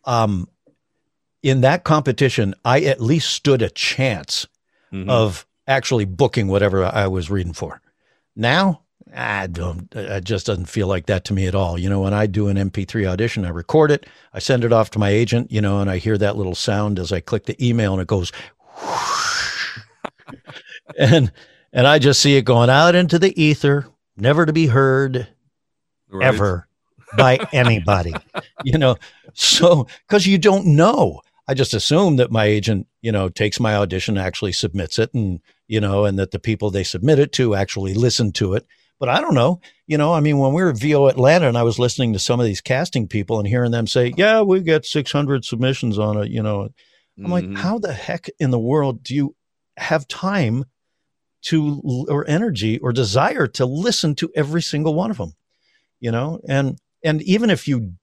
um, 0.05 0.49
in 1.43 1.61
that 1.61 1.85
competition, 1.85 2.55
I 2.65 2.81
at 2.83 3.01
least 3.01 3.31
stood 3.31 3.63
a 3.63 3.71
chance 3.71 4.47
mm-hmm. 4.93 5.09
of 5.09 5.47
actually 5.67 6.05
booking 6.05 6.49
whatever 6.49 6.85
I 6.85 7.07
was 7.07 7.31
reading 7.31 7.53
for. 7.53 7.81
Now, 8.37 8.83
I 9.15 9.47
don't, 9.49 9.95
uh, 9.95 10.01
it 10.01 10.25
just 10.25 10.47
doesn't 10.47 10.67
feel 10.67 10.87
like 10.87 11.07
that 11.07 11.25
to 11.27 11.33
me 11.33 11.47
at 11.47 11.55
all. 11.55 11.79
You 11.79 11.91
know, 11.91 12.01
when 12.01 12.15
I 12.15 12.27
do 12.27 12.49
an 12.49 12.57
MP3 12.57 13.07
audition, 13.07 13.45
I 13.45 13.51
record 13.51 13.91
it, 13.91 14.07
I 14.33 14.39
send 14.39 14.65
it 14.65 14.73
off 14.73 14.91
to 14.91 14.99
my 14.99 15.11
agent, 15.11 15.51
you 15.51 15.61
know, 15.61 15.81
and 15.81 15.91
I 15.91 15.99
hear 15.99 16.17
that 16.19 16.37
little 16.37 16.55
sound 16.55 16.99
as 16.99 17.13
I 17.13 17.21
click 17.21 17.47
the 17.47 17.67
email 17.67 17.93
and 17.93 18.03
it 18.03 18.09
goes, 18.09 18.33
and, 20.99 21.33
and 21.73 21.87
I 21.87 21.99
just 21.99 22.21
see 22.21 22.37
it 22.37 22.45
going 22.45 22.71
out 22.71 22.95
into 22.95 23.19
the 23.19 23.41
ether, 23.41 23.87
never 24.17 24.47
to 24.47 24.53
be 24.53 24.67
heard 24.67 25.29
right. 26.09 26.27
ever 26.27 26.69
by 27.17 27.39
anybody, 27.53 28.15
you 28.65 28.79
know, 28.79 28.97
so, 29.35 29.87
cause 30.09 30.27
you 30.27 30.39
don't 30.39 30.67
know. 30.67 31.21
I 31.49 31.55
just 31.55 31.75
assume 31.75 32.17
that 32.17 32.31
my 32.31 32.45
agent, 32.45 32.87
you 33.03 33.13
know, 33.13 33.29
takes 33.29 33.59
my 33.59 33.75
audition, 33.75 34.19
actually 34.19 34.53
submits 34.53 34.99
it, 34.99 35.13
and 35.15 35.41
you 35.67 35.81
know, 35.81 36.05
and 36.05 36.19
that 36.19 36.31
the 36.31 36.39
people 36.39 36.71
they 36.71 36.85
submit 36.85 37.19
it 37.19 37.33
to 37.33 37.55
actually 37.55 37.95
listen 37.95 38.33
to 38.33 38.55
it. 38.55 38.67
But 38.99 39.09
I 39.09 39.21
don't 39.21 39.35
know. 39.35 39.61
You 39.87 39.97
know, 39.97 40.13
I 40.13 40.21
mean, 40.21 40.39
when 40.39 40.53
we 40.53 40.63
were 40.63 40.71
at 40.71 40.79
VO 40.79 41.07
Atlanta 41.07 41.49
and 41.49 41.57
I 41.57 41.63
was 41.63 41.79
listening 41.79 42.13
to 42.13 42.19
some 42.19 42.39
of 42.39 42.47
these 42.47 42.61
casting 42.61 43.09
people 43.09 43.39
and 43.39 43.49
hearing 43.49 43.71
them 43.71 43.87
say, 43.87 44.13
"Yeah, 44.17 44.43
we 44.43 44.61
got 44.61 44.85
600 44.85 45.45
submissions 45.45 45.99
on 45.99 46.19
it," 46.19 46.31
you 46.31 46.43
know, 46.43 46.69
I'm 47.19 47.31
mm-hmm. 47.31 47.33
like, 47.33 47.57
how 47.57 47.79
the 47.79 47.93
heck 47.93 48.29
in 48.39 48.51
the 48.51 48.59
world 48.59 49.03
do 49.03 49.15
you 49.15 49.35
have 49.77 50.09
time 50.09 50.65
to 51.43 52.07
or 52.09 52.29
energy 52.29 52.79
or 52.79 52.93
desire 52.93 53.47
to 53.47 53.67
listen 53.67 54.15
to 54.17 54.31
every 54.35 54.63
single 54.63 54.95
one 54.95 55.11
of 55.11 55.19
them? 55.19 55.35
You 55.99 56.13
know, 56.13 56.41
and 56.49 56.79
and 57.05 57.21
even 57.23 57.51
if 57.51 57.69
you 57.69 57.95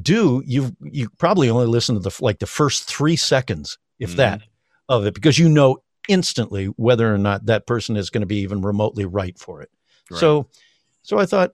do, 0.00 0.42
you 0.46 0.76
you 0.80 1.08
probably 1.18 1.48
only 1.48 1.66
listen 1.66 1.94
to 1.94 2.00
the 2.00 2.16
like 2.20 2.38
the 2.38 2.46
first 2.46 2.84
three 2.84 3.16
seconds, 3.16 3.78
if 3.98 4.10
mm-hmm. 4.10 4.18
that, 4.18 4.42
of 4.88 5.06
it, 5.06 5.14
because 5.14 5.38
you 5.38 5.48
know 5.48 5.78
instantly 6.08 6.66
whether 6.76 7.12
or 7.12 7.18
not 7.18 7.46
that 7.46 7.66
person 7.66 7.96
is 7.96 8.10
going 8.10 8.20
to 8.20 8.26
be 8.26 8.38
even 8.38 8.62
remotely 8.62 9.04
right 9.04 9.38
for 9.38 9.62
it. 9.62 9.70
Right. 10.10 10.20
So, 10.20 10.48
so 11.02 11.18
I 11.18 11.26
thought 11.26 11.52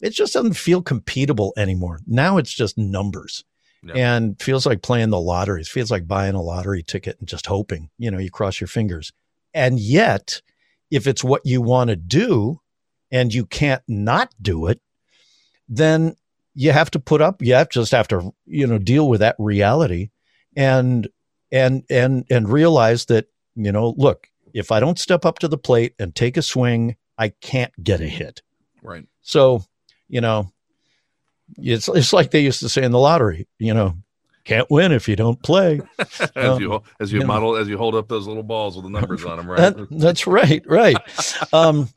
it 0.00 0.10
just 0.10 0.32
doesn't 0.32 0.54
feel 0.54 0.82
competable 0.82 1.52
anymore. 1.56 2.00
Now 2.06 2.38
it's 2.38 2.52
just 2.52 2.76
numbers. 2.76 3.44
Yep. 3.84 3.96
And 3.96 4.40
feels 4.40 4.64
like 4.64 4.80
playing 4.82 5.10
the 5.10 5.20
lottery. 5.20 5.60
It 5.60 5.66
feels 5.66 5.90
like 5.90 6.06
buying 6.06 6.36
a 6.36 6.42
lottery 6.42 6.84
ticket 6.84 7.16
and 7.18 7.26
just 7.26 7.46
hoping, 7.46 7.90
you 7.98 8.12
know, 8.12 8.18
you 8.18 8.30
cross 8.30 8.60
your 8.60 8.68
fingers. 8.68 9.12
And 9.54 9.80
yet, 9.80 10.40
if 10.92 11.08
it's 11.08 11.24
what 11.24 11.42
you 11.44 11.60
want 11.60 11.90
to 11.90 11.96
do 11.96 12.60
and 13.10 13.34
you 13.34 13.44
can't 13.44 13.82
not 13.88 14.32
do 14.40 14.68
it, 14.68 14.80
then 15.68 16.14
you 16.54 16.72
have 16.72 16.90
to 16.90 16.98
put 16.98 17.20
up 17.20 17.40
you 17.42 17.54
have 17.54 17.68
just 17.70 17.92
have 17.92 18.08
to 18.08 18.32
you 18.46 18.66
know 18.66 18.78
deal 18.78 19.08
with 19.08 19.20
that 19.20 19.36
reality 19.38 20.10
and 20.56 21.08
and 21.50 21.84
and 21.90 22.24
and 22.30 22.48
realize 22.48 23.06
that 23.06 23.26
you 23.54 23.72
know 23.72 23.94
look 23.96 24.28
if 24.54 24.70
i 24.72 24.78
don't 24.80 24.98
step 24.98 25.24
up 25.24 25.38
to 25.38 25.48
the 25.48 25.58
plate 25.58 25.94
and 25.98 26.14
take 26.14 26.36
a 26.36 26.42
swing 26.42 26.96
i 27.18 27.28
can't 27.40 27.72
get 27.82 28.00
a 28.00 28.06
hit 28.06 28.42
right 28.82 29.06
so 29.22 29.64
you 30.08 30.20
know 30.20 30.50
it's 31.58 31.88
it's 31.88 32.12
like 32.12 32.30
they 32.30 32.40
used 32.40 32.60
to 32.60 32.68
say 32.68 32.82
in 32.82 32.92
the 32.92 32.98
lottery 32.98 33.46
you 33.58 33.72
know 33.74 33.96
can't 34.44 34.68
win 34.72 34.90
if 34.90 35.08
you 35.08 35.14
don't 35.14 35.40
play. 35.44 35.80
as 36.00 36.32
Um, 36.34 36.60
you 36.60 36.82
as 36.98 37.12
you 37.12 37.20
you 37.20 37.24
know. 37.24 37.28
model 37.32 37.54
as 37.54 37.68
you 37.68 37.78
hold 37.78 37.94
up 37.94 38.08
those 38.08 38.26
little 38.26 38.42
balls 38.42 38.74
with 38.74 38.84
the 38.84 38.90
numbers 38.90 39.24
on 39.24 39.36
them, 39.36 39.48
right? 39.48 39.76
That, 39.76 39.86
that's 39.88 40.26
right, 40.26 40.64
right. 40.66 40.96
Um, 41.52 41.88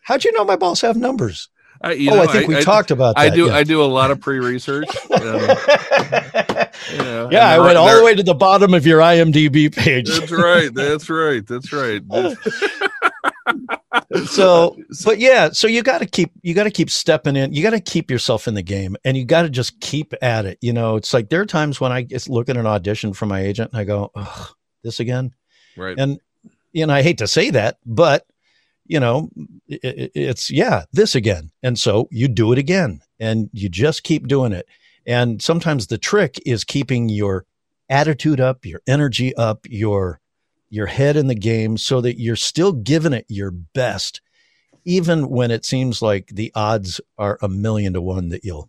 how'd 0.00 0.24
you 0.24 0.32
know 0.32 0.46
my 0.46 0.56
balls 0.56 0.80
have 0.80 0.96
numbers? 0.96 1.50
I, 1.82 1.94
oh, 1.94 2.14
know, 2.14 2.22
I 2.22 2.26
think 2.26 2.48
we 2.48 2.62
talked 2.62 2.90
about 2.90 3.16
that. 3.16 3.32
I 3.32 3.34
do. 3.34 3.46
yeah. 3.46 3.54
I 3.54 3.64
do 3.64 3.82
a 3.82 3.86
lot 3.86 4.10
of 4.10 4.20
pre-research. 4.20 4.88
um, 5.10 5.22
you 6.92 6.98
know, 6.98 7.28
yeah, 7.30 7.48
I 7.48 7.58
went 7.58 7.78
all 7.78 7.96
the 7.96 8.04
way 8.04 8.14
to 8.14 8.22
the 8.22 8.34
bottom 8.34 8.74
of 8.74 8.86
your 8.86 9.00
IMDb 9.00 9.74
page. 9.74 10.10
That's 10.10 10.30
right. 10.30 10.74
That's 10.74 11.08
right. 11.08 11.46
That's 11.46 11.72
right. 11.72 12.02
so 14.26 14.76
but 15.04 15.18
yeah 15.18 15.50
so 15.50 15.66
you 15.66 15.82
got 15.82 15.98
to 15.98 16.06
keep 16.06 16.30
you 16.42 16.54
got 16.54 16.64
to 16.64 16.70
keep 16.70 16.90
stepping 16.90 17.36
in 17.36 17.52
you 17.52 17.62
got 17.62 17.70
to 17.70 17.80
keep 17.80 18.10
yourself 18.10 18.46
in 18.46 18.54
the 18.54 18.62
game 18.62 18.96
and 19.04 19.16
you 19.16 19.24
got 19.24 19.42
to 19.42 19.50
just 19.50 19.80
keep 19.80 20.14
at 20.22 20.46
it 20.46 20.58
you 20.60 20.72
know 20.72 20.96
it's 20.96 21.12
like 21.12 21.28
there 21.28 21.40
are 21.40 21.46
times 21.46 21.80
when 21.80 21.92
i 21.92 22.02
just 22.02 22.28
look 22.28 22.48
at 22.48 22.56
an 22.56 22.66
audition 22.66 23.12
for 23.12 23.26
my 23.26 23.40
agent 23.40 23.70
and 23.72 23.80
i 23.80 23.84
go 23.84 24.10
Ugh, 24.14 24.48
this 24.82 25.00
again 25.00 25.32
right. 25.76 25.98
and 25.98 26.20
you 26.72 26.86
know 26.86 26.94
i 26.94 27.02
hate 27.02 27.18
to 27.18 27.26
say 27.26 27.50
that 27.50 27.78
but 27.84 28.26
you 28.90 28.98
know 29.00 29.30
i 29.70 29.74
i- 29.84 30.10
it's 30.14 30.50
yeah 30.50 30.84
this 30.92 31.14
again. 31.14 31.50
And 31.62 31.78
so 31.78 32.08
you 32.10 32.26
do 32.28 32.52
it 32.52 32.58
again 32.58 33.00
and 33.18 33.48
you 33.52 33.68
just 33.68 34.02
keep 34.02 34.26
doing 34.26 34.52
it. 34.52 34.66
And 35.06 35.40
sometimes 35.40 35.86
the 35.86 35.98
trick 35.98 36.40
is 36.44 36.64
keeping 36.64 37.08
your 37.08 37.46
attitude 37.88 38.40
up 38.40 38.64
your 38.64 38.80
energy 38.86 39.34
up 39.36 39.66
your 39.68 40.20
your 40.68 40.86
head 40.86 41.16
in 41.16 41.26
the 41.26 41.34
game 41.34 41.76
so 41.76 42.00
that 42.00 42.20
you're 42.20 42.36
still 42.36 42.72
giving 42.72 43.12
it 43.12 43.26
your 43.28 43.50
best 43.50 44.20
even 44.84 45.28
when 45.28 45.50
it 45.50 45.64
seems 45.64 46.00
like 46.00 46.28
the 46.28 46.52
odds 46.54 47.00
are 47.18 47.36
a 47.42 47.48
million 47.48 47.92
to 47.92 48.00
one 48.00 48.28
that 48.28 48.44
you'll 48.44 48.68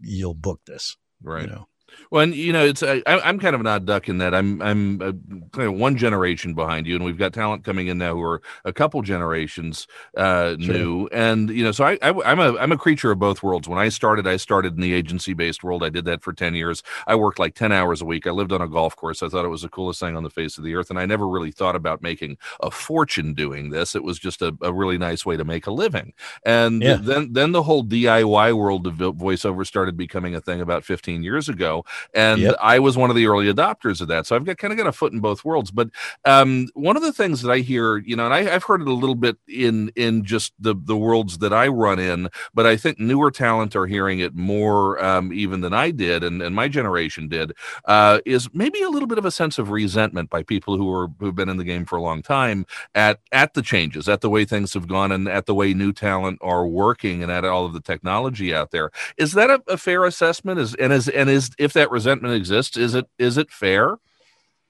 you'll 0.00 0.34
book 0.34 0.60
this 0.66 0.96
right. 1.22 1.42
you 1.42 1.48
know 1.48 1.66
Well, 2.10 2.22
and 2.22 2.34
you 2.34 2.52
know, 2.52 2.64
it's 2.64 2.82
I, 2.82 3.02
I'm 3.06 3.38
kind 3.38 3.54
of 3.54 3.60
an 3.60 3.66
odd 3.66 3.86
duck 3.86 4.08
in 4.08 4.18
that 4.18 4.34
I'm 4.34 4.60
I'm 4.62 5.00
uh, 5.02 5.12
kind 5.52 5.68
of 5.68 5.74
one 5.74 5.96
generation 5.96 6.54
behind 6.54 6.86
you, 6.86 6.96
and 6.96 7.04
we've 7.04 7.18
got 7.18 7.32
talent 7.32 7.64
coming 7.64 7.86
in 7.88 7.98
now 7.98 8.14
who 8.14 8.22
are 8.22 8.42
a 8.64 8.72
couple 8.72 9.00
generations 9.02 9.86
uh, 10.16 10.56
Sure. 10.58 10.88
new, 10.88 11.08
and 11.12 11.50
you 11.50 11.62
know, 11.64 11.72
so 11.72 11.84
I, 11.84 11.98
I 12.02 12.10
I'm 12.24 12.40
a 12.40 12.56
I'm 12.58 12.72
a 12.72 12.76
creature 12.78 13.10
of 13.10 13.18
both 13.18 13.42
worlds. 13.42 13.68
When 13.68 13.78
I 13.78 13.88
started, 13.88 14.26
I 14.26 14.36
started 14.36 14.74
in 14.74 14.80
the 14.80 14.92
agency 14.92 15.34
based 15.34 15.62
world. 15.62 15.84
I 15.84 15.88
did 15.88 16.04
that 16.06 16.22
for 16.22 16.32
ten 16.32 16.54
years. 16.54 16.82
I 17.06 17.14
worked 17.16 17.38
like 17.38 17.54
ten 17.54 17.72
hours 17.72 18.02
a 18.02 18.06
week. 18.06 18.26
I 18.26 18.30
lived 18.30 18.52
on 18.52 18.60
a 18.62 18.68
golf 18.68 18.96
course. 18.96 19.22
I 19.22 19.28
thought 19.28 19.44
it 19.44 19.48
was 19.48 19.62
the 19.62 19.68
coolest 19.68 20.00
thing 20.00 20.16
on 20.16 20.22
the 20.22 20.30
face 20.30 20.58
of 20.58 20.64
the 20.64 20.74
earth, 20.74 20.90
and 20.90 20.98
I 20.98 21.06
never 21.06 21.28
really 21.28 21.52
thought 21.52 21.76
about 21.76 22.02
making 22.02 22.38
a 22.60 22.70
fortune 22.70 23.34
doing 23.34 23.70
this. 23.70 23.94
It 23.94 24.02
was 24.04 24.18
just 24.18 24.42
a, 24.42 24.56
a 24.62 24.72
really 24.72 24.98
nice 24.98 25.24
way 25.26 25.36
to 25.36 25.44
make 25.44 25.66
a 25.66 25.72
living. 25.72 26.12
And 26.44 26.84
Yeah. 26.84 26.96
then 26.96 27.32
then 27.32 27.52
the 27.52 27.62
whole 27.62 27.82
DIY 27.84 28.52
world 28.52 28.86
of 28.86 28.94
voiceover 28.94 29.66
started 29.66 29.96
becoming 29.96 30.34
a 30.34 30.40
thing 30.40 30.60
about 30.60 30.84
15 30.84 31.22
years 31.22 31.48
ago 31.48 31.84
and 32.14 32.40
Yep. 32.40 32.56
I 32.60 32.78
was 32.78 32.96
one 32.96 33.10
of 33.10 33.16
the 33.16 33.26
early 33.26 33.52
adopters 33.52 34.00
of 34.00 34.08
that. 34.08 34.26
So 34.26 34.36
I've 34.36 34.44
got 34.44 34.58
kind 34.58 34.72
of 34.72 34.78
got 34.78 34.86
a 34.86 34.92
foot 34.92 35.12
in 35.12 35.20
both 35.20 35.44
worlds. 35.44 35.70
But 35.70 35.90
um, 36.24 36.68
one 36.74 36.96
of 36.96 37.02
the 37.02 37.12
things 37.12 37.42
that 37.42 37.50
I 37.50 37.58
hear, 37.58 37.98
you 37.98 38.16
know, 38.16 38.24
and 38.24 38.34
I, 38.34 38.54
I've 38.54 38.64
heard 38.64 38.80
it 38.82 38.88
a 38.88 38.92
little 38.92 39.14
bit 39.14 39.36
in 39.48 39.90
in 39.96 40.24
just 40.24 40.52
the 40.58 40.74
the 40.74 40.96
worlds 40.96 41.38
that 41.38 41.52
I 41.52 41.68
run 41.68 41.98
in, 41.98 42.28
but 42.54 42.66
I 42.66 42.76
think 42.76 42.98
newer 42.98 43.30
talent 43.30 43.76
are 43.76 43.86
hearing 43.86 44.20
it 44.20 44.34
more 44.34 45.02
um, 45.04 45.32
even 45.32 45.60
than 45.60 45.72
I 45.72 45.90
did 45.90 46.22
and, 46.24 46.42
and 46.42 46.54
my 46.54 46.68
generation 46.68 47.28
did. 47.28 47.52
Uh, 47.84 48.20
is 48.26 48.48
maybe 48.52 48.82
a 48.82 48.88
little 48.90 49.08
bit 49.08 49.18
of 49.18 49.24
a 49.24 49.30
sense 49.30 49.58
of 49.58 49.70
resentment 49.70 50.30
by 50.30 50.42
people 50.42 50.76
who 50.76 50.92
are 50.92 51.08
who've 51.18 51.34
been 51.34 51.48
in 51.48 51.56
the 51.56 51.64
game 51.64 51.84
for 51.84 51.96
a 51.96 52.02
long 52.02 52.22
time 52.22 52.66
at 52.94 53.20
at 53.32 53.54
the 53.54 53.62
changes, 53.62 54.08
at 54.08 54.20
the 54.20 54.30
way 54.30 54.44
things 54.44 54.74
have 54.74 54.86
gone, 54.88 55.12
and 55.12 55.28
at 55.28 55.46
the 55.46 55.54
way 55.54 55.74
new 55.74 55.92
talent 55.92 56.38
are 56.42 56.66
working, 56.66 57.22
and 57.22 57.30
at 57.32 57.44
all 57.44 57.64
of 57.64 57.72
the 57.72 57.80
technology 57.80 58.54
out 58.54 58.70
there. 58.70 58.90
Is 59.16 59.32
that 59.32 59.50
a, 59.50 59.62
a 59.68 59.76
fair 59.76 60.04
assessment? 60.04 60.58
Is 60.60 60.74
and 60.76 60.92
is 60.92 61.08
and 61.08 61.28
is 61.30 61.50
if 61.58 61.69
that 61.74 61.90
resentment 61.90 62.34
exists, 62.34 62.76
is 62.76 62.94
it 62.94 63.06
is 63.18 63.36
it 63.38 63.50
fair? 63.50 63.96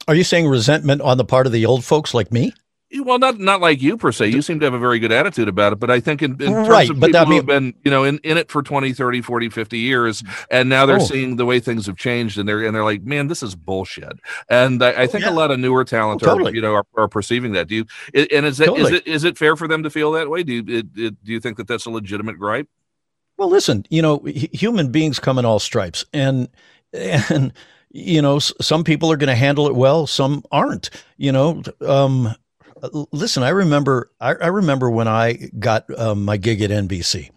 are 0.08 0.14
you 0.14 0.24
saying 0.24 0.48
resentment 0.48 1.02
on 1.02 1.18
the 1.18 1.24
part 1.24 1.46
of 1.46 1.52
the 1.52 1.66
old 1.66 1.84
folks 1.84 2.14
like 2.14 2.32
me 2.32 2.52
Well, 3.04 3.18
not 3.18 3.38
not 3.38 3.60
like 3.60 3.80
you 3.82 3.96
per 3.98 4.10
se. 4.10 4.28
You 4.28 4.42
seem 4.42 4.58
to 4.60 4.64
have 4.66 4.72
a 4.74 4.78
very 4.78 4.98
good 4.98 5.12
attitude 5.12 5.46
about 5.46 5.72
it, 5.74 5.78
but 5.78 5.90
I 5.90 6.00
think 6.00 6.22
in, 6.22 6.32
in 6.32 6.38
terms 6.38 6.68
Right, 6.68 6.90
of 6.90 6.98
people 7.00 7.24
who 7.26 7.36
have 7.36 7.46
been, 7.46 7.74
you 7.84 7.90
know, 7.90 8.02
in, 8.04 8.18
in 8.24 8.36
it 8.38 8.50
for 8.50 8.62
20, 8.62 8.92
30, 8.94 9.20
40, 9.20 9.48
50 9.50 9.78
years, 9.78 10.24
and 10.50 10.68
now 10.68 10.86
they're 10.86 10.96
Oh. 10.96 11.04
seeing 11.04 11.36
the 11.36 11.44
way 11.44 11.60
things 11.60 11.86
have 11.86 11.96
changed 11.96 12.38
and 12.38 12.48
they're 12.48 12.64
and 12.66 12.74
they're 12.74 12.82
like, 12.82 13.02
man, 13.02 13.28
this 13.28 13.42
is 13.44 13.54
bullshit. 13.54 14.18
And 14.48 14.82
I, 14.82 14.90
I 14.90 15.02
oh, 15.04 15.06
think 15.06 15.24
yeah. 15.24 15.30
a 15.30 15.34
lot 15.34 15.50
of 15.52 15.60
newer 15.60 15.84
talent 15.84 16.22
Oh, 16.24 16.44
are, 16.44 16.50
you 16.50 16.62
know, 16.62 16.74
are, 16.74 16.86
are 16.96 17.08
perceiving 17.08 17.52
that. 17.52 17.68
Do 17.68 17.74
you 17.76 17.84
and 18.14 18.46
is 18.46 18.58
that 18.58 18.64
is 18.68 18.68
Totally. 18.68 18.94
it 18.96 19.06
is 19.06 19.22
it 19.24 19.38
fair 19.38 19.54
for 19.54 19.68
them 19.68 19.82
to 19.84 19.90
feel 19.90 20.10
that 20.12 20.28
way? 20.30 20.42
Do 20.42 20.52
you 20.54 20.64
it, 20.66 20.86
it, 20.96 21.24
do 21.24 21.32
you 21.32 21.40
think 21.40 21.58
that 21.58 21.68
that's 21.68 21.86
a 21.86 21.90
legitimate 21.90 22.38
gripe? 22.38 22.68
Well, 23.36 23.50
listen, 23.50 23.86
you 23.90 24.02
know, 24.02 24.18
hu- 24.18 24.48
human 24.52 24.90
beings 24.90 25.20
come 25.20 25.38
in 25.38 25.44
all 25.44 25.60
stripes, 25.60 26.04
and 26.12 26.48
and 26.92 27.52
you 27.92 28.22
know, 28.22 28.38
some 28.38 28.84
people 28.84 29.10
are 29.10 29.16
going 29.16 29.28
to 29.28 29.34
handle 29.34 29.66
it 29.66 29.74
well, 29.74 30.06
some 30.06 30.44
aren't. 30.52 30.90
You 31.16 31.32
know, 31.32 31.62
um, 31.80 32.34
listen, 33.12 33.42
I 33.42 33.50
remember, 33.50 34.10
I, 34.20 34.34
I 34.34 34.46
remember 34.46 34.90
when 34.90 35.08
I 35.08 35.50
got 35.58 35.86
um, 35.98 36.24
my 36.24 36.36
gig 36.36 36.62
at 36.62 36.70
NBC, 36.70 37.30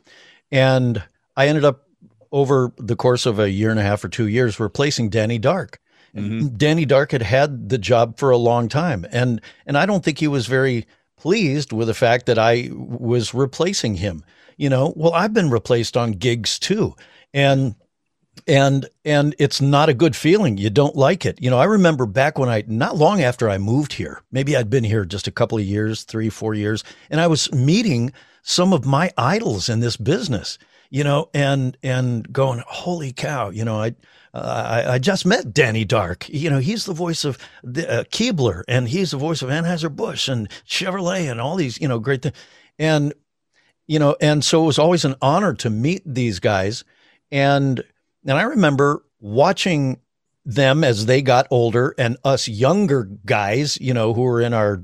and 0.51 1.03
I 1.35 1.47
ended 1.47 1.65
up 1.65 1.87
over 2.31 2.71
the 2.77 2.95
course 2.95 3.25
of 3.25 3.39
a 3.39 3.49
year 3.49 3.69
and 3.69 3.79
a 3.79 3.83
half 3.83 4.03
or 4.03 4.09
two 4.09 4.27
years 4.27 4.59
replacing 4.59 5.09
Danny 5.09 5.37
Dark. 5.37 5.79
And 6.15 6.57
Danny 6.57 6.85
Dark 6.85 7.11
had 7.11 7.23
had 7.23 7.69
the 7.69 7.79
job 7.79 8.19
for 8.19 8.29
a 8.29 8.37
long 8.37 8.69
time, 8.69 9.05
and 9.11 9.41
and 9.65 9.75
I 9.77 9.87
don't 9.87 10.05
think 10.05 10.19
he 10.19 10.27
was 10.27 10.45
very 10.45 10.85
pleased 11.17 11.73
with 11.73 11.87
the 11.87 11.95
fact 11.95 12.27
that 12.27 12.37
I 12.37 12.69
was 12.71 13.33
replacing 13.33 13.95
him. 13.95 14.23
You 14.55 14.69
know, 14.69 14.93
well, 14.95 15.13
I've 15.13 15.33
been 15.33 15.49
replaced 15.49 15.97
on 15.97 16.11
gigs 16.11 16.59
too, 16.59 16.95
and 17.33 17.73
and 18.47 18.87
and 19.05 19.35
it's 19.39 19.61
not 19.61 19.89
a 19.89 19.93
good 19.93 20.15
feeling. 20.15 20.57
You 20.57 20.69
don't 20.69 20.95
like 20.95 21.25
it. 21.25 21.41
You 21.41 21.49
know, 21.49 21.59
I 21.59 21.65
remember 21.65 22.05
back 22.05 22.37
when 22.37 22.49
I 22.49 22.63
not 22.67 22.97
long 22.97 23.21
after 23.21 23.49
I 23.49 23.57
moved 23.57 23.93
here, 23.93 24.21
maybe 24.31 24.55
I'd 24.55 24.69
been 24.69 24.83
here 24.83 25.05
just 25.05 25.27
a 25.27 25.31
couple 25.31 25.57
of 25.57 25.63
years, 25.63 26.03
three, 26.03 26.29
four 26.29 26.53
years, 26.53 26.83
and 27.09 27.21
I 27.21 27.27
was 27.27 27.51
meeting 27.53 28.11
some 28.41 28.73
of 28.73 28.85
my 28.85 29.11
idols 29.17 29.69
in 29.69 29.79
this 29.79 29.97
business. 29.97 30.57
You 30.89 31.03
know, 31.03 31.29
and 31.33 31.75
and 31.81 32.31
going, 32.31 32.63
holy 32.67 33.11
cow! 33.11 33.49
You 33.49 33.65
know, 33.65 33.81
I. 33.81 33.95
Uh, 34.35 34.83
I, 34.87 34.93
I 34.93 34.97
just 34.97 35.27
met 35.27 35.53
Danny 35.53 35.85
Dark. 35.85 36.27
You 36.27 36.49
know, 36.49 36.57
he's 36.57 36.85
the 36.85 36.93
voice 36.93 37.23
of 37.23 37.37
the, 37.63 37.87
uh, 37.87 38.03
Keebler, 38.05 38.63
and 38.67 38.89
he's 38.89 39.11
the 39.11 39.17
voice 39.17 39.43
of 39.43 39.49
Anheuser 39.49 39.95
Busch 39.95 40.27
and 40.27 40.49
Chevrolet, 40.67 41.29
and 41.29 41.39
all 41.39 41.55
these, 41.55 41.79
you 41.79 41.87
know, 41.87 41.99
great 41.99 42.23
things. 42.23 42.35
And 42.79 43.13
you 43.85 43.99
know, 43.99 44.15
and 44.21 44.43
so 44.43 44.63
it 44.63 44.65
was 44.65 44.79
always 44.79 45.05
an 45.05 45.15
honor 45.21 45.53
to 45.53 45.69
meet 45.69 46.01
these 46.05 46.39
guys. 46.39 46.83
And 47.31 47.83
and 48.25 48.37
I 48.37 48.43
remember 48.43 49.03
watching 49.19 49.99
them 50.45 50.83
as 50.83 51.05
they 51.05 51.21
got 51.21 51.47
older 51.49 51.95
and 51.97 52.17
us 52.23 52.47
younger 52.47 53.09
guys, 53.25 53.77
you 53.79 53.93
know, 53.93 54.13
who 54.13 54.21
were 54.23 54.41
in 54.41 54.53
our 54.53 54.83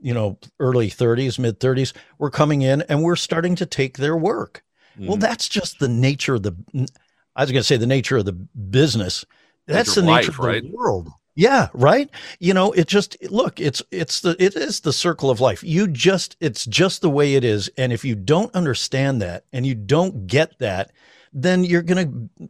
you 0.00 0.12
know, 0.12 0.38
early 0.58 0.88
30s, 0.90 1.38
mid 1.38 1.60
30s, 1.60 1.92
were 2.18 2.30
coming 2.30 2.62
in 2.62 2.82
and 2.82 3.02
we're 3.02 3.14
starting 3.16 3.54
to 3.56 3.66
take 3.66 3.96
their 3.96 4.16
work. 4.16 4.64
Well, 4.98 5.16
Mhm. 5.16 5.20
that's 5.20 5.48
just 5.48 5.78
the 5.78 5.86
nature 5.88 6.34
of 6.34 6.42
the 6.42 6.56
I 7.36 7.42
was 7.42 7.52
going 7.52 7.60
to 7.60 7.66
say 7.66 7.76
the 7.76 7.86
nature 7.86 8.16
of 8.16 8.24
the 8.24 8.32
business. 8.32 9.24
That's 9.68 9.94
Nature 9.94 10.00
the 10.00 10.06
nature 10.06 10.20
life, 10.22 10.28
of 10.30 10.36
the 10.36 10.46
right? 10.48 10.64
world. 10.72 11.08
Yeah, 11.36 11.68
right. 11.72 12.10
You 12.40 12.52
know, 12.52 12.72
it 12.72 12.88
just 12.88 13.16
look, 13.30 13.60
it's 13.60 13.80
it's 13.92 14.22
the 14.22 14.34
it 14.42 14.56
is 14.56 14.80
the 14.80 14.92
circle 14.92 15.30
of 15.30 15.40
life. 15.40 15.62
You 15.62 15.86
just 15.86 16.36
it's 16.40 16.64
just 16.64 17.00
the 17.00 17.10
way 17.10 17.34
it 17.34 17.44
is, 17.44 17.70
and 17.78 17.92
if 17.92 18.04
you 18.04 18.16
don't 18.16 18.52
understand 18.56 19.22
that 19.22 19.44
and 19.52 19.64
you 19.64 19.76
don't 19.76 20.26
get 20.26 20.58
that, 20.58 20.90
then 21.32 21.62
you're 21.62 21.82
going 21.82 22.30
to 22.38 22.48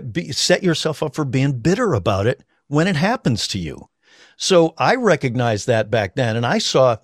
be 0.00 0.32
set 0.32 0.62
yourself 0.62 1.02
up 1.02 1.14
for 1.14 1.24
being 1.24 1.58
bitter 1.58 1.94
about 1.94 2.26
it 2.26 2.42
when 2.68 2.86
it 2.86 2.96
happens 2.96 3.46
to 3.48 3.58
you. 3.58 3.88
So 4.36 4.74
I 4.78 4.96
recognized 4.96 5.66
that 5.66 5.90
back 5.90 6.14
then, 6.16 6.36
and 6.36 6.44
I 6.44 6.58
saw 6.58 6.96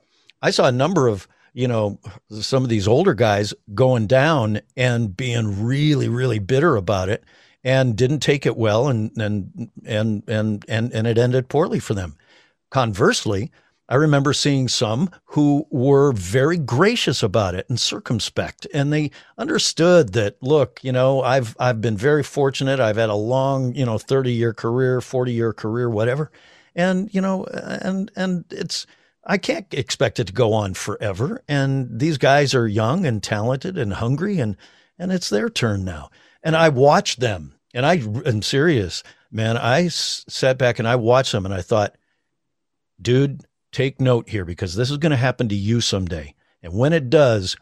I 0.43 0.51
saw 0.51 0.67
a 0.67 0.73
number 0.73 1.07
of 1.07 1.29
you 1.53 1.69
know 1.69 1.99
some 2.29 2.63
of 2.63 2.69
these 2.69 2.89
older 2.89 3.15
guys 3.15 3.55
going 3.75 4.07
down 4.07 4.61
and 4.77 5.17
being 5.17 5.65
really 5.65 6.09
really 6.09 6.39
bitter 6.39 6.77
about 6.77 7.09
it 7.09 7.25
and 7.63 7.97
didn't 7.97 8.21
take 8.21 8.47
it 8.47 8.57
well 8.57 8.89
and 8.89 9.11
and 9.21 9.71
and 9.85 10.23
and 10.29 10.65
and, 10.69 10.93
and 10.93 11.07
it 11.07 11.19
ended 11.19 11.49
poorly 11.49 11.81
for 11.81 11.95
them 11.95 12.17
conversely 12.71 13.51
i 13.91 13.95
remember 13.95 14.33
seeing 14.33 14.69
some 14.69 15.11
who 15.27 15.67
were 15.71 16.13
very 16.13 16.57
gracious 16.57 17.23
about 17.23 17.55
it 17.55 17.69
and 17.69 17.79
circumspect 17.79 18.67
and 18.73 18.93
they 18.93 19.11
understood 19.37 20.15
that 20.15 20.43
look 20.43 20.81
you 20.83 20.93
know 20.93 21.23
i've 21.23 21.55
i've 21.61 21.81
been 21.81 21.97
very 21.97 22.23
fortunate 22.23 22.81
i've 22.81 22.97
had 22.97 23.11
a 23.11 23.15
long 23.15 23.75
you 23.75 23.85
know 23.85 23.99
30 23.99 24.33
year 24.33 24.55
career 24.55 25.01
40 25.03 25.33
year 25.33 25.53
career 25.53 25.91
whatever 25.91 26.31
and 26.75 27.13
you 27.13 27.21
know 27.21 27.45
and 27.45 28.11
and 28.17 28.45
it's 28.51 28.87
I 29.25 29.39
can't 29.39 29.73
expect 29.75 30.19
it 30.19 30.29
to 30.29 30.33
go 30.33 30.53
on 30.53 30.75
forever. 30.75 31.43
And 31.47 32.01
these 32.01 32.19
guys 32.19 32.55
are 32.55 32.67
young 32.67 33.05
and 33.05 33.23
talented 33.23 33.77
and 33.77 33.93
hungry, 33.93 34.39
and 34.39 34.57
and 34.99 35.13
it's 35.13 35.31
their 35.31 35.49
turn 35.49 35.85
now. 35.85 36.11
And 36.43 36.57
I 36.57 36.69
watched 36.69 37.21
them, 37.21 37.55
and 37.75 37.85
I 37.85 37.97
am 38.27 38.43
serious, 38.43 39.03
man. 39.31 39.57
I 39.57 39.89
sat 39.89 40.59
back 40.59 40.79
and 40.79 40.89
I 40.89 40.97
watched 40.97 41.33
them, 41.33 41.45
and 41.45 41.55
I 41.55 41.63
thought, 41.63 41.97
dude, 43.01 43.45
take 43.73 44.01
note 44.01 44.29
here 44.29 44.45
because 44.45 44.75
this 44.75 44.91
is 44.91 44.99
going 44.99 45.11
to 45.11 45.17
happen 45.17 45.49
to 45.49 45.55
you 45.55 45.81
someday. 45.81 46.35
And 46.63 46.73
when 46.73 46.93
it 46.93 47.11
does, 47.11 47.57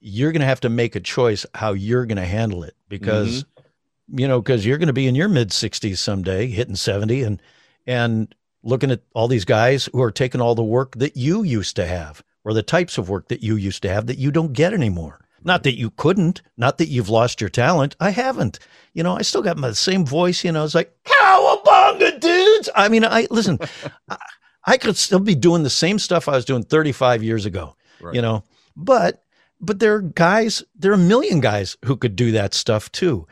you're 0.00 0.32
going 0.32 0.40
to 0.40 0.46
have 0.46 0.60
to 0.60 0.68
make 0.68 0.96
a 0.96 1.00
choice 1.00 1.44
how 1.54 1.72
you're 1.72 2.06
going 2.06 2.16
to 2.16 2.24
handle 2.24 2.64
it 2.64 2.74
because 2.88 3.44
mm-hmm. 3.44 4.18
you 4.18 4.28
know, 4.28 4.40
because 4.40 4.64
you're 4.64 4.78
going 4.78 4.86
to 4.86 4.92
be 4.92 5.06
in 5.06 5.14
your 5.14 5.28
mid 5.28 5.50
60s 5.50 5.98
someday, 5.98 6.46
hitting 6.46 6.76
70, 6.76 7.22
and 7.22 7.42
and 7.86 8.34
looking 8.62 8.90
at 8.90 9.02
all 9.14 9.28
these 9.28 9.44
guys 9.44 9.88
who 9.92 10.02
are 10.02 10.10
taking 10.10 10.40
all 10.40 10.54
the 10.54 10.62
work 10.62 10.96
that 10.96 11.16
you 11.16 11.42
used 11.42 11.76
to 11.76 11.86
have, 11.86 12.22
or 12.44 12.52
the 12.52 12.62
types 12.62 12.98
of 12.98 13.08
work 13.08 13.28
that 13.28 13.42
you 13.42 13.56
used 13.56 13.82
to 13.82 13.88
have 13.88 14.06
that 14.06 14.18
you 14.18 14.30
don't 14.30 14.52
get 14.52 14.74
anymore. 14.74 15.20
Not 15.42 15.62
that 15.62 15.78
you 15.78 15.90
couldn't, 15.90 16.42
not 16.58 16.76
that 16.78 16.88
you've 16.88 17.08
lost 17.08 17.40
your 17.40 17.48
talent. 17.48 17.96
I 17.98 18.10
haven't. 18.10 18.58
You 18.92 19.02
know, 19.02 19.16
I 19.16 19.22
still 19.22 19.42
got 19.42 19.56
my 19.56 19.72
same 19.72 20.04
voice. 20.04 20.44
You 20.44 20.52
know, 20.52 20.64
it's 20.64 20.74
like 20.74 20.94
cowabunga, 21.04 22.20
dudes. 22.20 22.68
I 22.74 22.88
mean, 22.88 23.04
I 23.04 23.26
listen. 23.30 23.58
I, 24.08 24.18
I 24.64 24.76
could 24.76 24.96
still 24.96 25.20
be 25.20 25.34
doing 25.34 25.62
the 25.62 25.70
same 25.70 25.98
stuff 25.98 26.28
I 26.28 26.32
was 26.32 26.44
doing 26.44 26.62
35 26.62 27.22
years 27.22 27.46
ago. 27.46 27.76
Right. 28.00 28.14
You 28.14 28.22
know, 28.22 28.44
but 28.76 29.24
but 29.60 29.78
there 29.78 29.94
are 29.94 30.00
guys, 30.00 30.64
there 30.74 30.90
are 30.90 30.94
a 30.94 30.98
million 30.98 31.40
guys 31.40 31.76
who 31.84 31.96
could 31.96 32.16
do 32.16 32.32
that 32.32 32.54
stuff 32.54 32.90
too. 32.92 33.26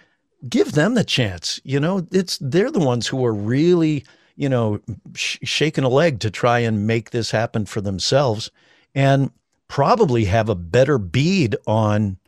Give 0.49 0.73
them 0.73 0.95
the 0.95 1.05
chance. 1.05 1.59
You 1.65 1.81
know, 1.81 2.07
it's 2.13 2.39
they're 2.41 2.71
the 2.71 2.79
ones 2.79 3.07
who 3.07 3.25
are 3.25 3.35
really, 3.35 4.05
you 4.37 4.49
know, 4.49 4.81
sh- 5.15 5.39
shaking 5.43 5.85
a 5.85 5.89
leg 5.89 6.21
to 6.21 6.31
try 6.31 6.61
and 6.61 6.87
make 6.87 7.11
this 7.11 7.31
happen 7.31 7.67
for 7.67 7.81
themselves, 7.81 8.51
and 8.95 9.31
probably 9.69 10.27
have 10.27 10.49
a 10.49 10.55
better 10.55 10.99
bead 10.99 11.57
on 11.67 12.19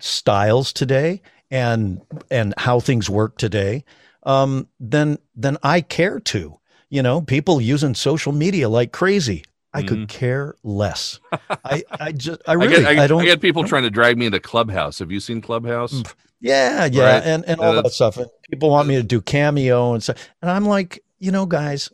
styles 0.00 0.72
today 0.72 1.22
and 1.50 2.00
and 2.30 2.54
how 2.56 2.80
things 2.80 3.08
work 3.08 3.36
today 3.36 3.84
um, 4.24 4.68
than 4.80 5.18
than 5.36 5.58
I 5.62 5.80
care 5.80 6.18
to. 6.20 6.58
You 6.94 7.02
know, 7.02 7.22
people 7.22 7.60
using 7.60 7.96
social 7.96 8.30
media 8.30 8.68
like 8.68 8.92
crazy. 8.92 9.42
I 9.72 9.80
mm-hmm. 9.80 9.88
could 9.88 10.08
care 10.08 10.54
less. 10.62 11.18
I, 11.64 11.82
I 11.90 12.12
just, 12.12 12.40
I 12.46 12.52
really, 12.52 12.76
I, 12.76 12.94
get, 12.94 12.98
I, 13.00 13.02
I 13.02 13.06
don't. 13.08 13.22
I 13.22 13.24
get 13.24 13.40
people 13.40 13.64
trying 13.64 13.82
to 13.82 13.90
drag 13.90 14.16
me 14.16 14.26
into 14.26 14.38
Clubhouse. 14.38 15.00
Have 15.00 15.10
you 15.10 15.18
seen 15.18 15.40
Clubhouse? 15.40 15.92
Mm, 15.92 16.14
yeah, 16.40 16.84
yeah, 16.84 17.14
right. 17.14 17.22
and 17.24 17.44
and 17.46 17.58
all 17.58 17.76
uh, 17.76 17.82
that 17.82 17.90
stuff. 17.90 18.16
And 18.16 18.30
people 18.48 18.70
want 18.70 18.86
me 18.86 18.94
to 18.94 19.02
do 19.02 19.20
cameo 19.20 19.92
and 19.94 20.04
stuff, 20.04 20.30
and 20.40 20.52
I'm 20.52 20.66
like, 20.66 21.02
you 21.18 21.32
know, 21.32 21.46
guys, 21.46 21.90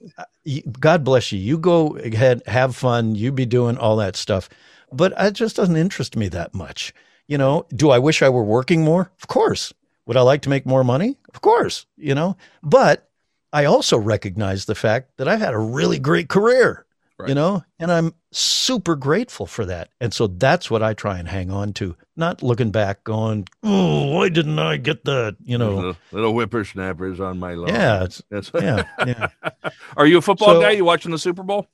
God 0.78 1.02
bless 1.02 1.32
you. 1.32 1.38
You 1.38 1.56
go 1.56 1.96
ahead, 1.96 2.42
have 2.46 2.76
fun. 2.76 3.14
You 3.14 3.32
be 3.32 3.46
doing 3.46 3.78
all 3.78 3.96
that 3.96 4.16
stuff, 4.16 4.50
but 4.92 5.14
it 5.18 5.32
just 5.32 5.56
doesn't 5.56 5.78
interest 5.78 6.14
me 6.14 6.28
that 6.28 6.52
much. 6.52 6.92
You 7.26 7.38
know, 7.38 7.64
do 7.74 7.88
I 7.88 7.98
wish 7.98 8.20
I 8.20 8.28
were 8.28 8.44
working 8.44 8.84
more? 8.84 9.10
Of 9.22 9.28
course. 9.28 9.72
Would 10.04 10.18
I 10.18 10.22
like 10.22 10.42
to 10.42 10.50
make 10.50 10.66
more 10.66 10.84
money? 10.84 11.16
Of 11.32 11.40
course. 11.40 11.86
You 11.96 12.14
know, 12.14 12.36
but 12.62 13.09
I 13.52 13.64
also 13.64 13.98
recognize 13.98 14.64
the 14.64 14.74
fact 14.74 15.16
that 15.16 15.28
I've 15.28 15.40
had 15.40 15.54
a 15.54 15.58
really 15.58 15.98
great 15.98 16.28
career 16.28 16.86
right. 17.20 17.28
you 17.28 17.34
know, 17.34 17.62
and 17.78 17.92
I'm 17.92 18.14
super 18.32 18.96
grateful 18.96 19.46
for 19.46 19.64
that. 19.66 19.90
And 20.00 20.12
so 20.12 20.26
that's 20.26 20.70
what 20.70 20.82
I 20.82 20.94
try 20.94 21.18
and 21.18 21.28
hang 21.28 21.50
on 21.50 21.72
to, 21.74 21.96
not 22.16 22.42
looking 22.42 22.70
back 22.70 23.04
going, 23.04 23.46
oh, 23.62 24.16
why 24.16 24.28
didn't 24.28 24.58
I 24.58 24.76
get 24.76 25.04
that? 25.04 25.36
You 25.44 25.58
know, 25.58 25.94
little, 26.12 26.32
whippersnappers 26.32 27.20
on 27.20 27.38
my 27.38 27.54
lawn. 27.54 27.68
Yeah. 27.68 28.06
yeah. 28.54 28.84
Yeah. 29.06 29.28
Are 29.96 30.06
you 30.06 30.18
a 30.18 30.22
football 30.22 30.54
so, 30.54 30.60
guy? 30.60 30.70
You 30.70 30.84
watching 30.84 31.12
the 31.12 31.18
Super 31.18 31.42
Bowl? 31.42 31.68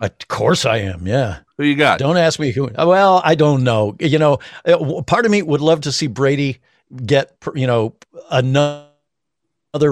Of 0.00 0.12
course 0.28 0.64
I 0.64 0.78
am. 0.78 1.06
Yeah. 1.06 1.40
Who 1.56 1.64
you 1.64 1.76
got? 1.76 2.00
Don't 2.00 2.16
ask 2.16 2.40
me 2.40 2.50
who. 2.50 2.68
Well, 2.76 3.22
I 3.24 3.34
don't 3.36 3.62
know. 3.62 3.96
You 4.00 4.18
know, 4.18 4.38
uh, 4.66 5.02
part 5.02 5.24
of 5.24 5.30
me 5.30 5.42
would 5.42 5.60
love 5.60 5.82
to 5.82 5.92
see 5.92 6.08
Brady 6.08 6.58
get, 7.04 7.36
you 7.54 7.66
know, 7.66 7.94
another 8.30 8.88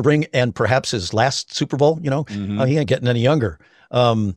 ring 0.01 0.27
and 0.33 0.55
perhaps 0.55 0.91
his 0.91 1.13
last 1.13 1.55
Super 1.55 1.77
Bowl. 1.77 1.99
You 2.03 2.11
know, 2.11 2.25
mm-hmm. 2.25 2.61
uh, 2.61 2.65
he 2.65 2.79
ain't 2.79 2.89
getting 2.89 3.09
any 3.09 3.21
younger. 3.21 3.59
Um, 3.91 4.37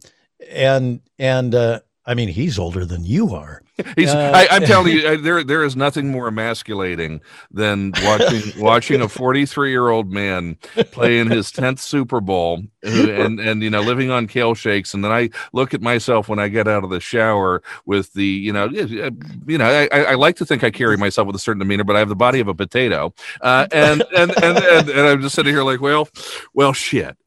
and 0.51 1.01
and 1.19 1.55
uh, 1.55 1.79
I 2.05 2.13
mean, 2.13 2.29
he's 2.29 2.59
older 2.59 2.85
than 2.85 3.03
you 3.05 3.33
are. 3.33 3.61
He's. 3.95 4.09
Uh, 4.09 4.31
I, 4.33 4.55
am 4.55 4.63
telling 4.65 4.93
you, 4.93 5.17
there 5.17 5.43
there 5.43 5.63
is 5.63 5.75
nothing 5.75 6.09
more 6.09 6.27
emasculating 6.27 7.21
than 7.51 7.91
watching 8.03 8.41
watching 8.61 9.01
a 9.01 9.09
43 9.09 9.69
year 9.69 9.89
old 9.89 10.11
man 10.11 10.57
play 10.91 11.19
in 11.19 11.29
his 11.29 11.51
10th 11.51 11.79
Super 11.79 12.21
Bowl 12.21 12.63
and 12.83 13.39
and 13.39 13.61
you 13.61 13.69
know 13.69 13.81
living 13.81 14.11
on 14.11 14.27
kale 14.27 14.53
shakes, 14.53 14.93
and 14.93 15.03
then 15.03 15.11
I 15.11 15.29
look 15.51 15.73
at 15.73 15.81
myself 15.81 16.29
when 16.29 16.39
I 16.39 16.47
get 16.47 16.67
out 16.67 16.83
of 16.83 16.89
the 16.89 16.99
shower 16.99 17.61
with 17.85 18.13
the 18.13 18.25
you 18.25 18.53
know 18.53 18.69
you 18.69 19.57
know 19.57 19.65
I, 19.65 19.87
I 20.03 20.13
like 20.15 20.37
to 20.37 20.45
think 20.45 20.63
I 20.63 20.71
carry 20.71 20.97
myself 20.97 21.27
with 21.27 21.35
a 21.35 21.39
certain 21.39 21.59
demeanor, 21.59 21.83
but 21.83 21.95
I 21.95 21.99
have 21.99 22.09
the 22.09 22.15
body 22.15 22.39
of 22.39 22.47
a 22.47 22.55
potato, 22.55 23.13
uh, 23.41 23.67
and, 23.71 24.03
and, 24.15 24.31
and 24.41 24.57
and 24.57 24.89
and 24.89 24.99
I'm 25.01 25.21
just 25.21 25.35
sitting 25.35 25.53
here 25.53 25.63
like, 25.63 25.81
well, 25.81 26.07
well, 26.53 26.71
shit. 26.73 27.17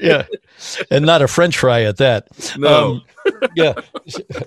yeah, 0.00 0.26
and 0.90 1.06
not 1.06 1.22
a 1.22 1.28
French 1.28 1.58
fry 1.58 1.82
at 1.82 1.96
that. 1.96 2.28
No. 2.58 2.84
Um, 2.84 3.02
yeah, 3.54 3.74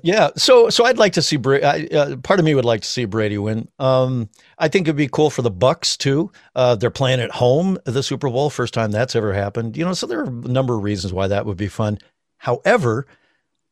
yeah. 0.04 0.30
So, 0.36 0.67
so 0.70 0.86
I'd 0.86 0.98
like 0.98 1.14
to 1.14 1.22
see 1.22 1.38
Brady. 1.38 1.94
Uh, 1.94 2.18
part 2.18 2.40
of 2.40 2.46
me 2.46 2.56
would 2.56 2.66
like 2.66 2.82
to 2.82 2.88
see 2.88 3.06
Brady 3.06 3.38
win. 3.38 3.68
Um, 3.80 4.30
I 4.58 4.68
think 4.68 4.88
it'd 4.88 4.96
be 4.96 5.08
cool 5.08 5.30
for 5.30 5.42
the 5.42 5.52
Bucs 5.52 5.98
too. 5.98 6.32
Uh, 6.56 6.76
they're 6.76 6.90
playing 6.90 7.20
at 7.20 7.32
home 7.32 7.78
the 7.86 8.04
Super 8.04 8.30
Bowl, 8.30 8.50
first 8.50 8.74
time 8.74 8.92
that's 8.92 9.16
ever 9.16 9.34
happened. 9.34 9.78
You 9.78 9.86
know, 9.86 9.94
so 9.94 10.08
there 10.08 10.20
are 10.20 10.26
a 10.26 10.30
number 10.30 10.76
of 10.76 10.84
reasons 10.84 11.14
why 11.14 11.28
that 11.28 11.46
would 11.46 11.58
be 11.58 11.68
fun. 11.68 12.00
However, 12.38 13.08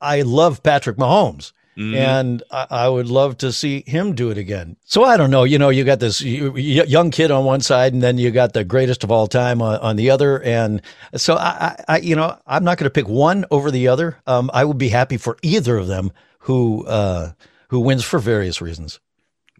I 0.01 0.21
love 0.21 0.63
Patrick 0.63 0.97
Mahomes. 0.97 1.51
Mm-hmm. 1.77 1.95
And 1.95 2.43
I, 2.51 2.67
I, 2.69 2.87
would 2.87 3.09
love 3.09 3.37
to 3.39 3.51
see 3.51 3.83
him 3.85 4.15
do 4.15 4.29
it 4.29 4.37
again. 4.37 4.77
So 4.85 5.03
I 5.03 5.17
don't 5.17 5.29
know. 5.29 5.43
You 5.43 5.59
know, 5.59 5.67
you 5.67 5.83
got 5.83 5.99
this 5.99 6.21
young 6.21 7.11
kid 7.11 7.31
on 7.31 7.43
one 7.43 7.59
side, 7.59 7.91
and 7.91 8.01
then 8.01 8.17
you 8.17 8.31
got 8.31 8.53
the 8.53 8.63
greatest 8.63 9.03
of 9.03 9.11
all 9.11 9.27
time 9.27 9.61
on, 9.61 9.79
on 9.79 9.97
the 9.97 10.09
other. 10.09 10.41
And 10.41 10.81
so 11.17 11.35
I, 11.35 11.75
I, 11.89 11.97
you 11.97 12.15
know, 12.15 12.39
I'm 12.47 12.63
not 12.63 12.77
going 12.77 12.85
to 12.85 12.93
pick 12.93 13.09
one 13.09 13.43
over 13.51 13.71
the 13.71 13.89
other. 13.89 14.17
Um, 14.25 14.49
I 14.53 14.63
would 14.63 14.77
be 14.77 14.87
happy 14.87 15.17
for 15.17 15.37
either 15.41 15.75
of 15.75 15.87
them 15.87 16.13
who 16.45 16.85
uh, 16.85 17.31
who 17.69 17.79
wins 17.79 18.03
for 18.03 18.19
various 18.19 18.61
reasons. 18.61 18.99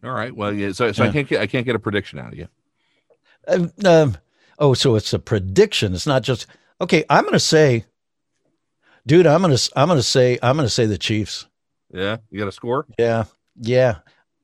All 0.04 0.12
right. 0.12 0.36
Well, 0.36 0.54
yeah. 0.54 0.72
So, 0.72 0.92
so 0.92 1.04
yeah. 1.04 1.10
I 1.10 1.14
can't 1.14 1.28
get 1.28 1.42
I 1.42 1.48
can't 1.48 1.66
get 1.66 1.76
a 1.76 1.80
prediction 1.80 2.20
out 2.20 2.32
of 2.32 2.38
you. 2.38 2.48
Um, 3.48 3.72
um, 3.84 4.18
oh, 4.60 4.76
so 4.76 4.96
it's 4.96 5.12
a 5.12 5.18
prediction. 5.20 5.96
It's 5.96 6.06
not 6.06 6.22
just 6.22 6.46
okay. 6.80 7.04
I'm 7.10 7.24
going 7.24 7.34
to 7.34 7.40
say, 7.40 7.86
dude. 9.08 9.26
I'm 9.26 9.42
going 9.42 9.56
to 9.56 9.72
I'm 9.76 9.88
going 9.88 9.98
to 9.98 10.04
say 10.04 10.38
I'm 10.44 10.56
going 10.56 10.68
to 10.68 10.74
say 10.74 10.86
the 10.86 11.00
Chiefs. 11.00 11.48
Yeah, 11.92 12.18
you 12.30 12.40
got 12.40 12.48
a 12.48 12.52
score? 12.52 12.86
Yeah, 13.00 13.24
yeah, 13.60 13.98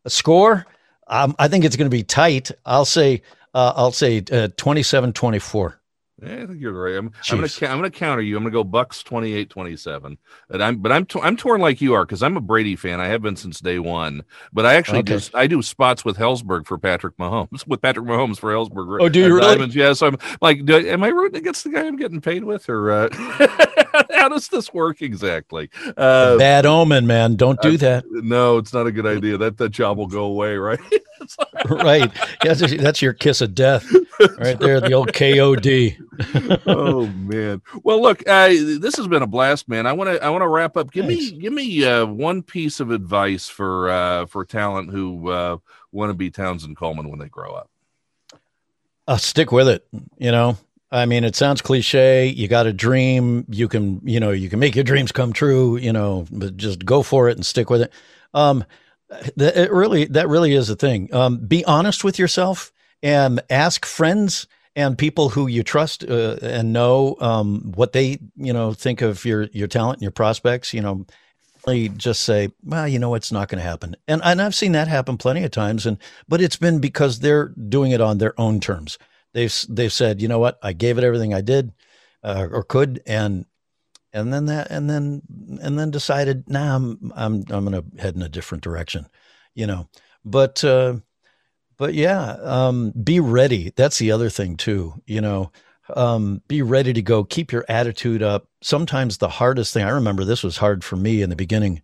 a 0.03 0.09
score. 0.09 0.65
Um, 1.05 1.35
I 1.37 1.47
think 1.47 1.63
it's 1.63 1.75
going 1.75 1.89
to 1.89 1.95
be 1.95 2.03
tight. 2.03 2.49
I'll 2.65 2.85
say, 2.85 3.21
uh, 3.53 3.73
I'll 3.75 3.91
say 3.91 4.19
uh, 4.19 4.47
27-24. 4.55 5.75
Yeah, 6.21 6.43
I 6.43 6.45
think 6.45 6.61
you're 6.61 6.73
right. 6.73 6.97
I'm, 6.97 7.11
I'm 7.29 7.37
gonna 7.37 7.71
I'm 7.71 7.77
gonna 7.79 7.89
counter 7.89 8.21
you. 8.21 8.37
I'm 8.37 8.43
gonna 8.43 8.51
go 8.51 8.63
Bucs 8.63 9.03
28-27. 9.03 10.17
And 10.49 10.63
I'm 10.63 10.77
but 10.77 10.91
I'm 10.91 11.05
t- 11.05 11.19
I'm 11.21 11.35
torn 11.35 11.61
like 11.61 11.81
you 11.81 11.93
are 11.93 12.05
because 12.05 12.21
I'm 12.21 12.37
a 12.37 12.41
Brady 12.41 12.75
fan. 12.75 12.99
I 12.99 13.07
have 13.07 13.23
been 13.23 13.35
since 13.35 13.59
day 13.59 13.79
one. 13.79 14.23
But 14.53 14.67
I 14.67 14.75
actually 14.75 14.99
okay. 14.99 15.17
do 15.17 15.25
I 15.33 15.47
do 15.47 15.63
spots 15.63 16.05
with 16.05 16.17
Helzberg 16.17 16.67
for 16.67 16.77
Patrick 16.77 17.17
Mahomes 17.17 17.65
with 17.67 17.81
Patrick 17.81 18.05
Mahomes 18.05 18.39
for 18.39 18.53
Helzberg. 18.53 19.01
Oh, 19.01 19.09
do 19.09 19.19
you 19.19 19.35
really? 19.35 19.41
Diamonds. 19.41 19.75
Yeah. 19.75 19.93
So 19.93 20.07
I'm 20.07 20.17
like, 20.41 20.63
do, 20.65 20.75
am 20.75 21.03
I 21.03 21.07
rooting 21.07 21.39
against 21.39 21.63
the 21.63 21.71
guy 21.71 21.87
I'm 21.87 21.97
getting 21.97 22.21
paid 22.21 22.43
with, 22.43 22.69
or 22.69 22.91
uh, 22.91 23.09
how 24.11 24.29
does 24.29 24.47
this 24.47 24.71
work 24.71 25.01
exactly? 25.01 25.69
Uh, 25.97 26.37
bad 26.37 26.67
omen, 26.67 27.07
man. 27.07 27.35
Don't 27.35 27.59
do 27.61 27.77
that. 27.77 28.03
No, 28.09 28.57
it's 28.57 28.73
not 28.73 28.85
a 28.85 28.91
good 28.91 29.07
idea. 29.07 29.37
That 29.37 29.57
that 29.57 29.69
job 29.69 29.97
will 29.97 30.07
go 30.07 30.25
away, 30.25 30.55
right? 30.57 30.79
right. 31.69 32.11
Yeah, 32.43 32.53
that's, 32.53 32.75
that's 32.77 33.01
your 33.01 33.13
kiss 33.13 33.41
of 33.41 33.55
death, 33.55 33.91
right 34.37 34.59
there. 34.59 34.79
The 34.81 34.93
old 34.93 35.13
KOD. 35.13 35.97
oh 36.65 37.07
man. 37.07 37.61
Well, 37.83 38.01
look, 38.01 38.27
uh, 38.27 38.49
this 38.49 38.95
has 38.97 39.07
been 39.07 39.21
a 39.21 39.27
blast, 39.27 39.67
man. 39.67 39.87
I 39.87 39.93
want 39.93 40.09
to 40.09 40.23
I 40.23 40.29
want 40.29 40.41
to 40.41 40.47
wrap 40.47 40.77
up. 40.77 40.91
Give 40.91 41.05
me 41.05 41.31
give 41.31 41.53
me 41.53 41.85
uh, 41.85 42.05
one 42.05 42.43
piece 42.43 42.79
of 42.79 42.91
advice 42.91 43.47
for 43.47 43.89
uh, 43.89 44.25
for 44.25 44.45
talent 44.45 44.91
who 44.91 45.29
uh, 45.29 45.57
want 45.91 46.09
to 46.09 46.13
be 46.13 46.29
Townsend 46.29 46.77
Coleman 46.77 47.09
when 47.09 47.19
they 47.19 47.29
grow 47.29 47.53
up. 47.53 47.69
Uh, 49.07 49.17
stick 49.17 49.51
with 49.51 49.67
it. 49.67 49.87
You 50.17 50.31
know, 50.31 50.57
I 50.91 51.05
mean, 51.05 51.23
it 51.23 51.35
sounds 51.35 51.61
cliche. 51.61 52.27
You 52.27 52.47
got 52.47 52.67
a 52.67 52.73
dream. 52.73 53.45
You 53.49 53.67
can, 53.67 54.01
you 54.03 54.19
know, 54.19 54.31
you 54.31 54.49
can 54.49 54.59
make 54.59 54.75
your 54.75 54.83
dreams 54.83 55.11
come 55.11 55.33
true. 55.33 55.77
You 55.77 55.93
know, 55.93 56.25
but 56.31 56.57
just 56.57 56.85
go 56.85 57.01
for 57.01 57.29
it 57.29 57.37
and 57.37 57.45
stick 57.45 57.69
with 57.69 57.81
it. 57.81 57.93
Um, 58.33 58.63
it 59.37 59.71
really, 59.71 60.05
that 60.05 60.29
really 60.29 60.53
is 60.53 60.67
the 60.67 60.75
thing. 60.75 61.13
Um, 61.13 61.37
be 61.37 61.65
honest 61.65 62.03
with 62.03 62.17
yourself 62.17 62.71
and 63.03 63.41
ask 63.49 63.85
friends 63.85 64.47
and 64.75 64.97
people 64.97 65.29
who 65.29 65.47
you 65.47 65.63
trust 65.63 66.03
uh, 66.03 66.37
and 66.41 66.71
know 66.71 67.17
um, 67.19 67.71
what 67.75 67.91
they, 67.91 68.19
you 68.37 68.53
know, 68.53 68.73
think 68.73 69.01
of 69.01 69.25
your 69.25 69.43
your 69.51 69.67
talent 69.67 69.97
and 69.97 70.03
your 70.03 70.11
prospects. 70.11 70.73
You 70.73 70.81
know, 70.81 71.05
just 71.97 72.21
say, 72.21 72.49
well, 72.63 72.87
you 72.87 72.99
know, 72.99 73.15
it's 73.15 73.31
not 73.31 73.49
going 73.49 73.61
to 73.61 73.67
happen. 73.67 73.95
And 74.07 74.21
and 74.23 74.41
I've 74.41 74.55
seen 74.55 74.71
that 74.71 74.87
happen 74.87 75.17
plenty 75.17 75.43
of 75.43 75.51
times. 75.51 75.85
And 75.85 75.97
but 76.27 76.41
it's 76.41 76.55
been 76.55 76.79
because 76.79 77.19
they're 77.19 77.49
doing 77.49 77.91
it 77.91 78.01
on 78.01 78.17
their 78.17 78.39
own 78.39 78.59
terms 78.61 78.97
they've 79.33 79.65
they've 79.69 79.93
said, 79.93 80.21
you 80.21 80.27
know 80.27 80.39
what, 80.39 80.59
I 80.61 80.73
gave 80.73 80.97
it 80.97 81.03
everything 81.03 81.33
I 81.33 81.41
did 81.41 81.73
uh, 82.23 82.47
or 82.51 82.63
could, 82.63 83.01
and 83.05 83.45
and 84.13 84.33
then 84.33 84.45
that 84.47 84.69
and 84.69 84.89
then 84.89 85.21
and 85.61 85.77
then 85.77 85.91
decided, 85.91 86.49
nah, 86.49 86.75
I'm 86.75 87.11
I'm 87.15 87.43
I'm 87.49 87.65
going 87.65 87.71
to 87.71 88.01
head 88.01 88.15
in 88.15 88.21
a 88.21 88.29
different 88.29 88.63
direction, 88.63 89.07
you 89.55 89.67
know. 89.67 89.87
But 90.25 90.63
uh, 90.63 90.97
but 91.77 91.93
yeah, 91.93 92.37
um, 92.41 92.91
be 92.91 93.19
ready. 93.19 93.73
That's 93.75 93.97
the 93.97 94.11
other 94.11 94.29
thing 94.29 94.57
too, 94.57 95.01
you 95.05 95.21
know. 95.21 95.51
Um, 95.95 96.41
be 96.47 96.61
ready 96.61 96.93
to 96.93 97.01
go. 97.01 97.23
Keep 97.23 97.51
your 97.51 97.65
attitude 97.67 98.23
up. 98.23 98.47
Sometimes 98.61 99.17
the 99.17 99.27
hardest 99.29 99.73
thing 99.73 99.83
I 99.83 99.89
remember 99.89 100.23
this 100.23 100.43
was 100.43 100.57
hard 100.57 100.83
for 100.83 100.95
me 100.95 101.21
in 101.21 101.29
the 101.29 101.35
beginning 101.35 101.81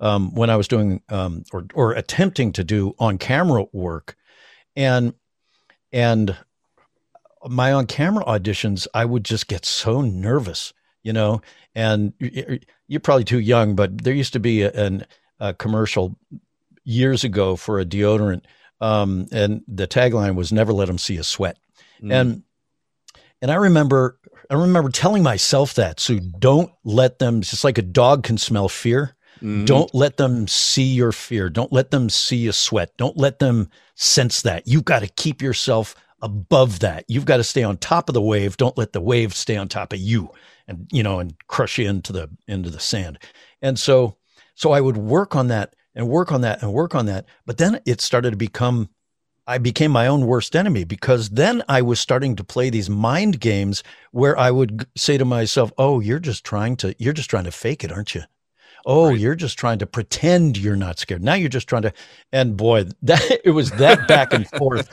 um, 0.00 0.34
when 0.34 0.50
I 0.50 0.56
was 0.56 0.68
doing 0.68 1.02
um, 1.08 1.44
or 1.52 1.66
or 1.74 1.92
attempting 1.92 2.52
to 2.52 2.64
do 2.64 2.94
on 2.98 3.18
camera 3.18 3.64
work, 3.72 4.16
and 4.76 5.14
and 5.92 6.36
my 7.46 7.72
on 7.72 7.86
camera 7.86 8.24
auditions, 8.24 8.86
I 8.94 9.04
would 9.04 9.24
just 9.24 9.48
get 9.48 9.64
so 9.64 10.00
nervous, 10.00 10.72
you 11.02 11.12
know. 11.12 11.40
And 11.74 12.12
you're 12.86 13.00
probably 13.00 13.24
too 13.24 13.40
young, 13.40 13.74
but 13.74 14.02
there 14.02 14.14
used 14.14 14.32
to 14.32 14.40
be 14.40 14.62
a, 14.62 14.72
an, 14.72 15.04
a 15.38 15.54
commercial 15.54 16.18
years 16.84 17.24
ago 17.24 17.56
for 17.56 17.78
a 17.78 17.84
deodorant, 17.84 18.42
um, 18.80 19.26
and 19.32 19.62
the 19.68 19.86
tagline 19.86 20.34
was 20.34 20.52
"Never 20.52 20.72
let 20.72 20.86
them 20.86 20.98
see 20.98 21.16
a 21.16 21.24
sweat." 21.24 21.58
Mm. 22.02 22.12
And 22.12 22.42
and 23.40 23.50
I 23.50 23.56
remember 23.56 24.18
I 24.50 24.54
remember 24.54 24.90
telling 24.90 25.22
myself 25.22 25.74
that. 25.74 26.00
So 26.00 26.18
don't 26.38 26.72
let 26.84 27.18
them. 27.18 27.38
It's 27.38 27.50
just 27.50 27.64
like 27.64 27.78
a 27.78 27.82
dog 27.82 28.24
can 28.24 28.38
smell 28.38 28.68
fear. 28.68 29.14
Mm-hmm. 29.36 29.66
Don't 29.66 29.94
let 29.94 30.16
them 30.16 30.48
see 30.48 30.94
your 30.94 31.12
fear. 31.12 31.48
Don't 31.48 31.72
let 31.72 31.90
them 31.90 32.08
see 32.08 32.48
a 32.48 32.52
sweat. 32.52 32.96
Don't 32.96 33.16
let 33.16 33.38
them 33.38 33.70
sense 33.94 34.42
that. 34.42 34.66
You've 34.66 34.84
got 34.84 35.00
to 35.00 35.08
keep 35.08 35.42
yourself 35.42 35.94
above 36.20 36.80
that. 36.80 37.04
You've 37.06 37.24
got 37.24 37.36
to 37.36 37.44
stay 37.44 37.62
on 37.62 37.76
top 37.76 38.08
of 38.08 38.14
the 38.14 38.22
wave. 38.22 38.56
Don't 38.56 38.76
let 38.76 38.92
the 38.92 39.00
wave 39.00 39.34
stay 39.34 39.56
on 39.56 39.68
top 39.68 39.92
of 39.92 40.00
you 40.00 40.30
and 40.68 40.86
you 40.92 41.02
know 41.02 41.18
and 41.18 41.34
crush 41.48 41.78
you 41.78 41.88
into 41.88 42.12
the 42.12 42.30
into 42.46 42.70
the 42.70 42.80
sand. 42.80 43.18
And 43.60 43.78
so 43.78 44.16
so 44.54 44.72
I 44.72 44.80
would 44.80 44.96
work 44.96 45.34
on 45.34 45.48
that 45.48 45.74
and 45.94 46.08
work 46.08 46.30
on 46.30 46.42
that 46.42 46.62
and 46.62 46.72
work 46.72 46.94
on 46.94 47.06
that. 47.06 47.26
But 47.46 47.58
then 47.58 47.80
it 47.86 48.00
started 48.00 48.30
to 48.30 48.36
become 48.36 48.88
I 49.46 49.56
became 49.56 49.90
my 49.90 50.06
own 50.06 50.26
worst 50.26 50.54
enemy 50.54 50.84
because 50.84 51.30
then 51.30 51.62
I 51.68 51.80
was 51.80 51.98
starting 51.98 52.36
to 52.36 52.44
play 52.44 52.68
these 52.68 52.90
mind 52.90 53.40
games 53.40 53.82
where 54.12 54.38
I 54.38 54.50
would 54.50 54.86
say 54.94 55.16
to 55.16 55.24
myself, 55.24 55.72
"Oh, 55.78 56.00
you're 56.00 56.18
just 56.18 56.44
trying 56.44 56.76
to 56.76 56.94
you're 56.98 57.14
just 57.14 57.30
trying 57.30 57.44
to 57.44 57.50
fake 57.50 57.82
it, 57.82 57.90
aren't 57.90 58.14
you?" 58.14 58.22
Oh, 58.86 59.08
right. 59.08 59.18
you're 59.18 59.34
just 59.34 59.58
trying 59.58 59.78
to 59.80 59.86
pretend 59.86 60.56
you're 60.56 60.76
not 60.76 60.98
scared. 60.98 61.22
Now 61.22 61.34
you're 61.34 61.48
just 61.48 61.68
trying 61.68 61.82
to, 61.82 61.92
and 62.32 62.56
boy, 62.56 62.84
that 63.02 63.40
it 63.44 63.50
was 63.50 63.70
that 63.72 64.06
back 64.08 64.32
and 64.32 64.48
forth 64.48 64.88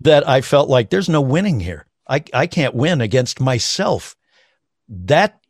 that 0.00 0.28
I 0.28 0.40
felt 0.40 0.68
like 0.68 0.90
there's 0.90 1.08
no 1.08 1.20
winning 1.20 1.60
here. 1.60 1.86
I, 2.08 2.22
I 2.32 2.46
can't 2.46 2.74
win 2.74 3.00
against 3.00 3.40
myself. 3.40 4.16
That 4.88 5.40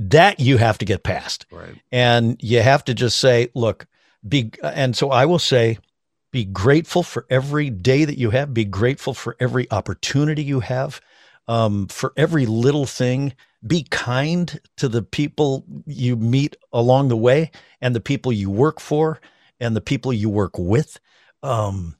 that 0.00 0.40
you 0.40 0.56
have 0.56 0.78
to 0.78 0.84
get 0.84 1.02
past, 1.02 1.46
right. 1.50 1.74
and 1.90 2.36
you 2.42 2.62
have 2.62 2.84
to 2.84 2.94
just 2.94 3.18
say, 3.18 3.50
look, 3.54 3.86
be. 4.26 4.52
And 4.62 4.96
so 4.96 5.10
I 5.10 5.26
will 5.26 5.38
say, 5.38 5.78
be 6.30 6.44
grateful 6.44 7.02
for 7.02 7.26
every 7.28 7.70
day 7.70 8.04
that 8.04 8.18
you 8.18 8.30
have. 8.30 8.54
Be 8.54 8.64
grateful 8.64 9.14
for 9.14 9.36
every 9.40 9.70
opportunity 9.70 10.42
you 10.44 10.60
have, 10.60 11.00
um, 11.48 11.88
for 11.88 12.12
every 12.16 12.46
little 12.46 12.86
thing 12.86 13.34
be 13.66 13.84
kind 13.90 14.60
to 14.76 14.88
the 14.88 15.02
people 15.02 15.64
you 15.86 16.16
meet 16.16 16.56
along 16.72 17.08
the 17.08 17.16
way 17.16 17.50
and 17.80 17.94
the 17.94 18.00
people 18.00 18.32
you 18.32 18.50
work 18.50 18.80
for 18.80 19.20
and 19.58 19.74
the 19.74 19.80
people 19.80 20.12
you 20.12 20.28
work 20.28 20.56
with. 20.58 21.00
Um, 21.42 21.96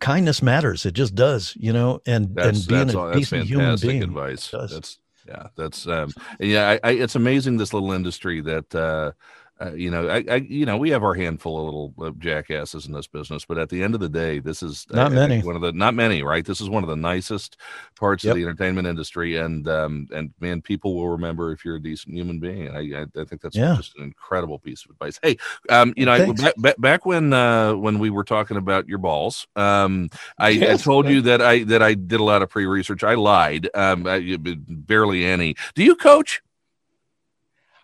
kindness 0.00 0.42
matters. 0.42 0.84
It 0.84 0.92
just 0.92 1.14
does, 1.14 1.54
you 1.56 1.72
know, 1.72 2.00
and, 2.06 2.34
that's, 2.34 2.60
and 2.60 2.68
being 2.68 2.94
a 2.94 2.98
all, 2.98 3.12
decent 3.12 3.44
human 3.44 3.76
being. 3.76 4.02
advice. 4.02 4.50
That's, 4.50 4.98
yeah, 5.28 5.48
that's, 5.56 5.86
um, 5.86 6.12
yeah, 6.40 6.78
I, 6.82 6.88
I, 6.88 6.92
it's 6.92 7.14
amazing 7.14 7.56
this 7.58 7.72
little 7.72 7.92
industry 7.92 8.40
that, 8.42 8.74
uh, 8.74 9.12
uh, 9.60 9.72
you 9.72 9.90
know, 9.90 10.08
I, 10.08 10.24
I, 10.30 10.36
you 10.36 10.64
know, 10.64 10.76
we 10.76 10.90
have 10.90 11.02
our 11.02 11.14
handful 11.14 11.58
of 11.58 11.64
little 11.64 11.94
uh, 12.00 12.10
jackasses 12.18 12.86
in 12.86 12.92
this 12.92 13.08
business, 13.08 13.44
but 13.44 13.58
at 13.58 13.68
the 13.68 13.82
end 13.82 13.94
of 13.94 14.00
the 14.00 14.08
day, 14.08 14.38
this 14.38 14.62
is 14.62 14.86
not 14.90 15.10
I, 15.10 15.14
many. 15.14 15.42
one 15.42 15.56
of 15.56 15.62
the 15.62 15.72
not 15.72 15.94
many, 15.94 16.22
right? 16.22 16.44
This 16.44 16.60
is 16.60 16.70
one 16.70 16.84
of 16.84 16.88
the 16.88 16.96
nicest 16.96 17.56
parts 17.98 18.22
yep. 18.22 18.32
of 18.32 18.36
the 18.36 18.44
entertainment 18.44 18.86
industry, 18.86 19.36
and 19.36 19.68
um, 19.68 20.06
and 20.14 20.32
man, 20.38 20.62
people 20.62 20.94
will 20.94 21.08
remember 21.08 21.50
if 21.50 21.64
you're 21.64 21.76
a 21.76 21.82
decent 21.82 22.14
human 22.14 22.38
being. 22.38 22.68
And 22.68 22.76
I, 22.76 23.20
I, 23.20 23.24
think 23.24 23.40
that's 23.40 23.56
yeah. 23.56 23.74
just 23.76 23.96
an 23.96 24.04
incredible 24.04 24.60
piece 24.60 24.84
of 24.84 24.92
advice. 24.92 25.18
Hey, 25.22 25.36
um, 25.70 25.92
you 25.96 26.06
know, 26.06 26.12
I, 26.12 26.52
back, 26.56 26.76
back 26.78 27.06
when 27.06 27.32
uh, 27.32 27.74
when 27.74 27.98
we 27.98 28.10
were 28.10 28.24
talking 28.24 28.56
about 28.56 28.88
your 28.88 28.98
balls, 28.98 29.46
um, 29.56 30.08
I, 30.38 30.50
yes, 30.50 30.80
I 30.80 30.84
told 30.84 31.06
man. 31.06 31.14
you 31.14 31.20
that 31.22 31.42
I 31.42 31.64
that 31.64 31.82
I 31.82 31.94
did 31.94 32.20
a 32.20 32.24
lot 32.24 32.42
of 32.42 32.48
pre 32.48 32.66
research. 32.66 33.02
I 33.02 33.14
lied, 33.14 33.68
um, 33.74 34.06
I, 34.06 34.36
barely 34.40 35.24
any. 35.24 35.56
Do 35.74 35.82
you 35.82 35.96
coach? 35.96 36.42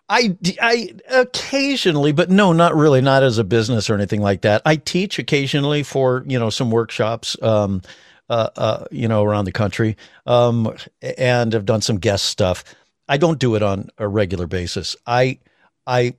I, 0.07 0.37
I 0.61 0.95
occasionally, 1.09 2.11
but 2.11 2.29
no, 2.29 2.53
not 2.53 2.75
really, 2.75 3.01
not 3.01 3.23
as 3.23 3.37
a 3.37 3.43
business 3.43 3.89
or 3.89 3.95
anything 3.95 4.21
like 4.21 4.41
that. 4.41 4.61
I 4.65 4.75
teach 4.75 5.17
occasionally 5.17 5.81
for, 5.83 6.23
you 6.27 6.37
know, 6.37 6.49
some 6.49 6.69
workshops, 6.69 7.35
um, 7.41 7.81
uh, 8.29 8.49
uh, 8.55 8.85
you 8.91 9.07
know, 9.07 9.23
around 9.23 9.45
the 9.45 9.51
country, 9.51 9.97
um, 10.27 10.75
and 11.17 11.53
have 11.53 11.65
done 11.65 11.81
some 11.81 11.97
guest 11.97 12.25
stuff. 12.25 12.63
I 13.07 13.17
don't 13.17 13.39
do 13.39 13.55
it 13.55 13.63
on 13.63 13.89
a 13.97 14.07
regular 14.07 14.47
basis. 14.47 14.95
I, 15.07 15.39
I, 15.87 16.15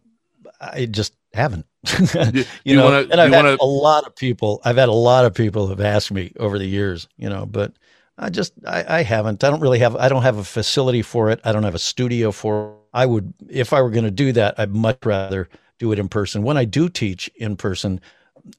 I 0.60 0.86
just 0.86 1.14
haven't, 1.32 1.66
you, 2.32 2.44
you, 2.64 2.76
know, 2.76 2.84
wanna, 2.84 3.08
and 3.10 3.20
I've 3.20 3.32
had 3.32 3.44
wanna... 3.44 3.56
a 3.60 3.66
lot 3.66 4.04
of 4.04 4.16
people, 4.16 4.60
I've 4.64 4.76
had 4.76 4.88
a 4.88 4.92
lot 4.92 5.24
of 5.24 5.34
people 5.34 5.68
have 5.68 5.80
asked 5.80 6.10
me 6.10 6.32
over 6.40 6.58
the 6.58 6.66
years, 6.66 7.06
you 7.16 7.28
know, 7.28 7.46
but 7.46 7.72
I 8.18 8.30
just, 8.30 8.54
I, 8.66 8.98
I 8.98 9.02
haven't, 9.02 9.44
I 9.44 9.50
don't 9.50 9.60
really 9.60 9.80
have, 9.80 9.94
I 9.96 10.08
don't 10.08 10.22
have 10.22 10.38
a 10.38 10.44
facility 10.44 11.02
for 11.02 11.30
it. 11.30 11.40
I 11.44 11.52
don't 11.52 11.64
have 11.64 11.74
a 11.74 11.78
studio 11.78 12.32
for 12.32 12.76
I 12.94 13.04
would, 13.04 13.34
if 13.48 13.74
I 13.74 13.82
were 13.82 13.90
going 13.90 14.04
to 14.04 14.10
do 14.10 14.32
that, 14.32 14.58
I'd 14.58 14.74
much 14.74 15.04
rather 15.04 15.50
do 15.78 15.92
it 15.92 15.98
in 15.98 16.08
person. 16.08 16.42
When 16.42 16.56
I 16.56 16.64
do 16.64 16.88
teach 16.88 17.28
in 17.36 17.56
person, 17.56 18.00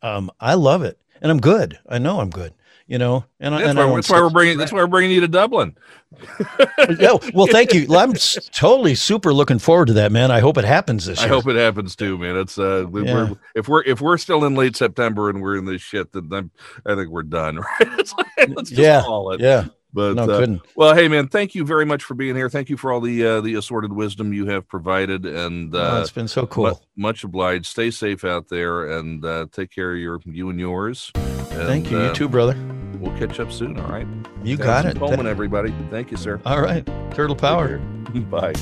um, 0.03 0.29
I 0.39 0.53
love 0.53 0.83
it, 0.83 0.99
and 1.21 1.31
I'm 1.31 1.39
good. 1.39 1.79
I 1.89 1.97
know 1.97 2.19
I'm 2.19 2.29
good. 2.29 2.53
You 2.87 2.97
know, 2.97 3.25
and, 3.41 3.53
that's, 3.53 3.67
and 3.67 3.77
why, 3.77 3.95
that's 3.95 4.09
why 4.09 4.21
we're 4.21 4.29
bringing. 4.29 4.57
That's 4.57 4.71
why 4.71 4.79
we're 4.79 4.87
bringing 4.87 5.11
you 5.11 5.19
to 5.19 5.27
Dublin. 5.27 5.75
yeah, 6.99 7.17
well, 7.33 7.47
thank 7.47 7.73
you. 7.73 7.85
I'm 7.93 8.13
totally 8.53 8.95
super 8.95 9.33
looking 9.33 9.59
forward 9.59 9.87
to 9.87 9.93
that, 9.93 10.13
man. 10.13 10.31
I 10.31 10.39
hope 10.39 10.57
it 10.57 10.63
happens 10.63 11.05
this 11.05 11.19
year. 11.19 11.25
I 11.25 11.29
hope 11.29 11.47
it 11.47 11.57
happens 11.57 11.97
too, 11.97 12.17
man. 12.17 12.37
It's 12.37 12.57
uh, 12.57 12.87
yeah. 12.87 13.13
we're, 13.13 13.35
if 13.55 13.67
we're 13.67 13.83
if 13.83 13.99
we're 13.99 14.17
still 14.17 14.45
in 14.45 14.55
late 14.55 14.77
September 14.77 15.29
and 15.29 15.41
we're 15.41 15.57
in 15.57 15.65
this 15.65 15.81
shit, 15.81 16.13
then 16.13 16.29
I'm, 16.31 16.51
I 16.85 16.95
think 16.95 17.09
we're 17.09 17.23
done. 17.23 17.59
Right? 17.79 18.13
Like, 18.37 18.49
let's 18.55 18.69
just 18.69 18.81
yeah, 18.81 19.01
call 19.01 19.31
it. 19.31 19.41
Yeah. 19.41 19.65
But 19.93 20.15
no, 20.15 20.23
uh, 20.23 20.39
couldn't. 20.39 20.61
well, 20.75 20.95
hey 20.95 21.07
man, 21.07 21.27
thank 21.27 21.55
you 21.55 21.65
very 21.65 21.85
much 21.85 22.03
for 22.03 22.13
being 22.13 22.35
here. 22.35 22.49
Thank 22.49 22.69
you 22.69 22.77
for 22.77 22.91
all 22.91 23.01
the 23.01 23.25
uh, 23.25 23.41
the 23.41 23.55
assorted 23.55 23.91
wisdom 23.91 24.31
you 24.31 24.45
have 24.45 24.67
provided, 24.67 25.25
and 25.25 25.73
uh, 25.73 25.97
oh, 25.97 26.01
it's 26.01 26.11
been 26.11 26.27
so 26.27 26.45
cool. 26.45 26.79
much 26.95 27.23
obliged. 27.23 27.65
Stay 27.65 27.89
safe 27.91 28.23
out 28.23 28.47
there, 28.47 28.97
and 28.97 29.25
uh, 29.25 29.47
take 29.51 29.71
care 29.71 29.93
of 29.93 29.97
your 29.97 30.19
you 30.25 30.49
and 30.49 30.59
yours. 30.59 31.11
And, 31.15 31.67
thank 31.67 31.89
you. 31.89 31.97
You 31.97 32.05
uh, 32.05 32.13
too, 32.13 32.29
brother. 32.29 32.55
We'll 32.99 33.17
catch 33.17 33.39
up 33.39 33.51
soon. 33.51 33.79
All 33.79 33.87
right. 33.89 34.07
You 34.43 34.57
got 34.57 34.85
it. 34.85 34.97
Coleman, 34.97 35.27
everybody. 35.27 35.73
Thank 35.89 36.11
you, 36.11 36.17
sir. 36.17 36.41
All 36.45 36.61
right. 36.61 36.85
Turtle 37.11 37.35
power. 37.35 37.77
Bye. 38.29 38.53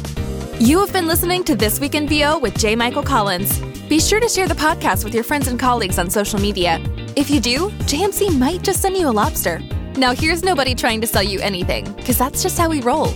You 0.60 0.80
have 0.80 0.94
been 0.94 1.08
listening 1.08 1.44
to 1.46 1.56
This 1.56 1.80
Week 1.80 1.96
in 1.96 2.08
VO 2.08 2.40
with 2.40 2.58
J. 2.58 2.76
Michael 2.76 3.04
Collins. 3.04 3.60
Be 3.90 4.00
sure 4.00 4.20
to 4.20 4.30
share 4.30 4.48
the 4.48 4.56
podcast 4.56 5.04
with 5.04 5.14
your 5.14 5.24
friends 5.24 5.48
and 5.48 5.60
colleagues 5.60 6.00
on 6.00 6.10
social 6.10 6.40
media. 6.40 6.82
If 7.16 7.30
you 7.30 7.40
do, 7.40 7.70
JMC 7.84 8.38
might 8.38 8.64
just 8.64 8.82
send 8.82 8.98
you 8.98 9.10
a 9.10 9.12
lobster. 9.12 9.60
Now, 9.98 10.14
here's 10.14 10.44
nobody 10.44 10.74
trying 10.74 11.02
to 11.02 11.08
sell 11.08 11.24
you 11.24 11.40
anything, 11.40 11.92
because 11.94 12.18
that's 12.18 12.42
just 12.42 12.58
how 12.58 12.70
we 12.70 12.82
roll. 12.82 13.10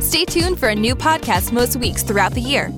Stay 0.00 0.24
tuned 0.24 0.58
for 0.58 0.68
a 0.68 0.74
new 0.74 0.94
podcast 0.96 1.52
most 1.52 1.76
weeks 1.76 2.02
throughout 2.02 2.32
the 2.32 2.40
year. 2.40 2.72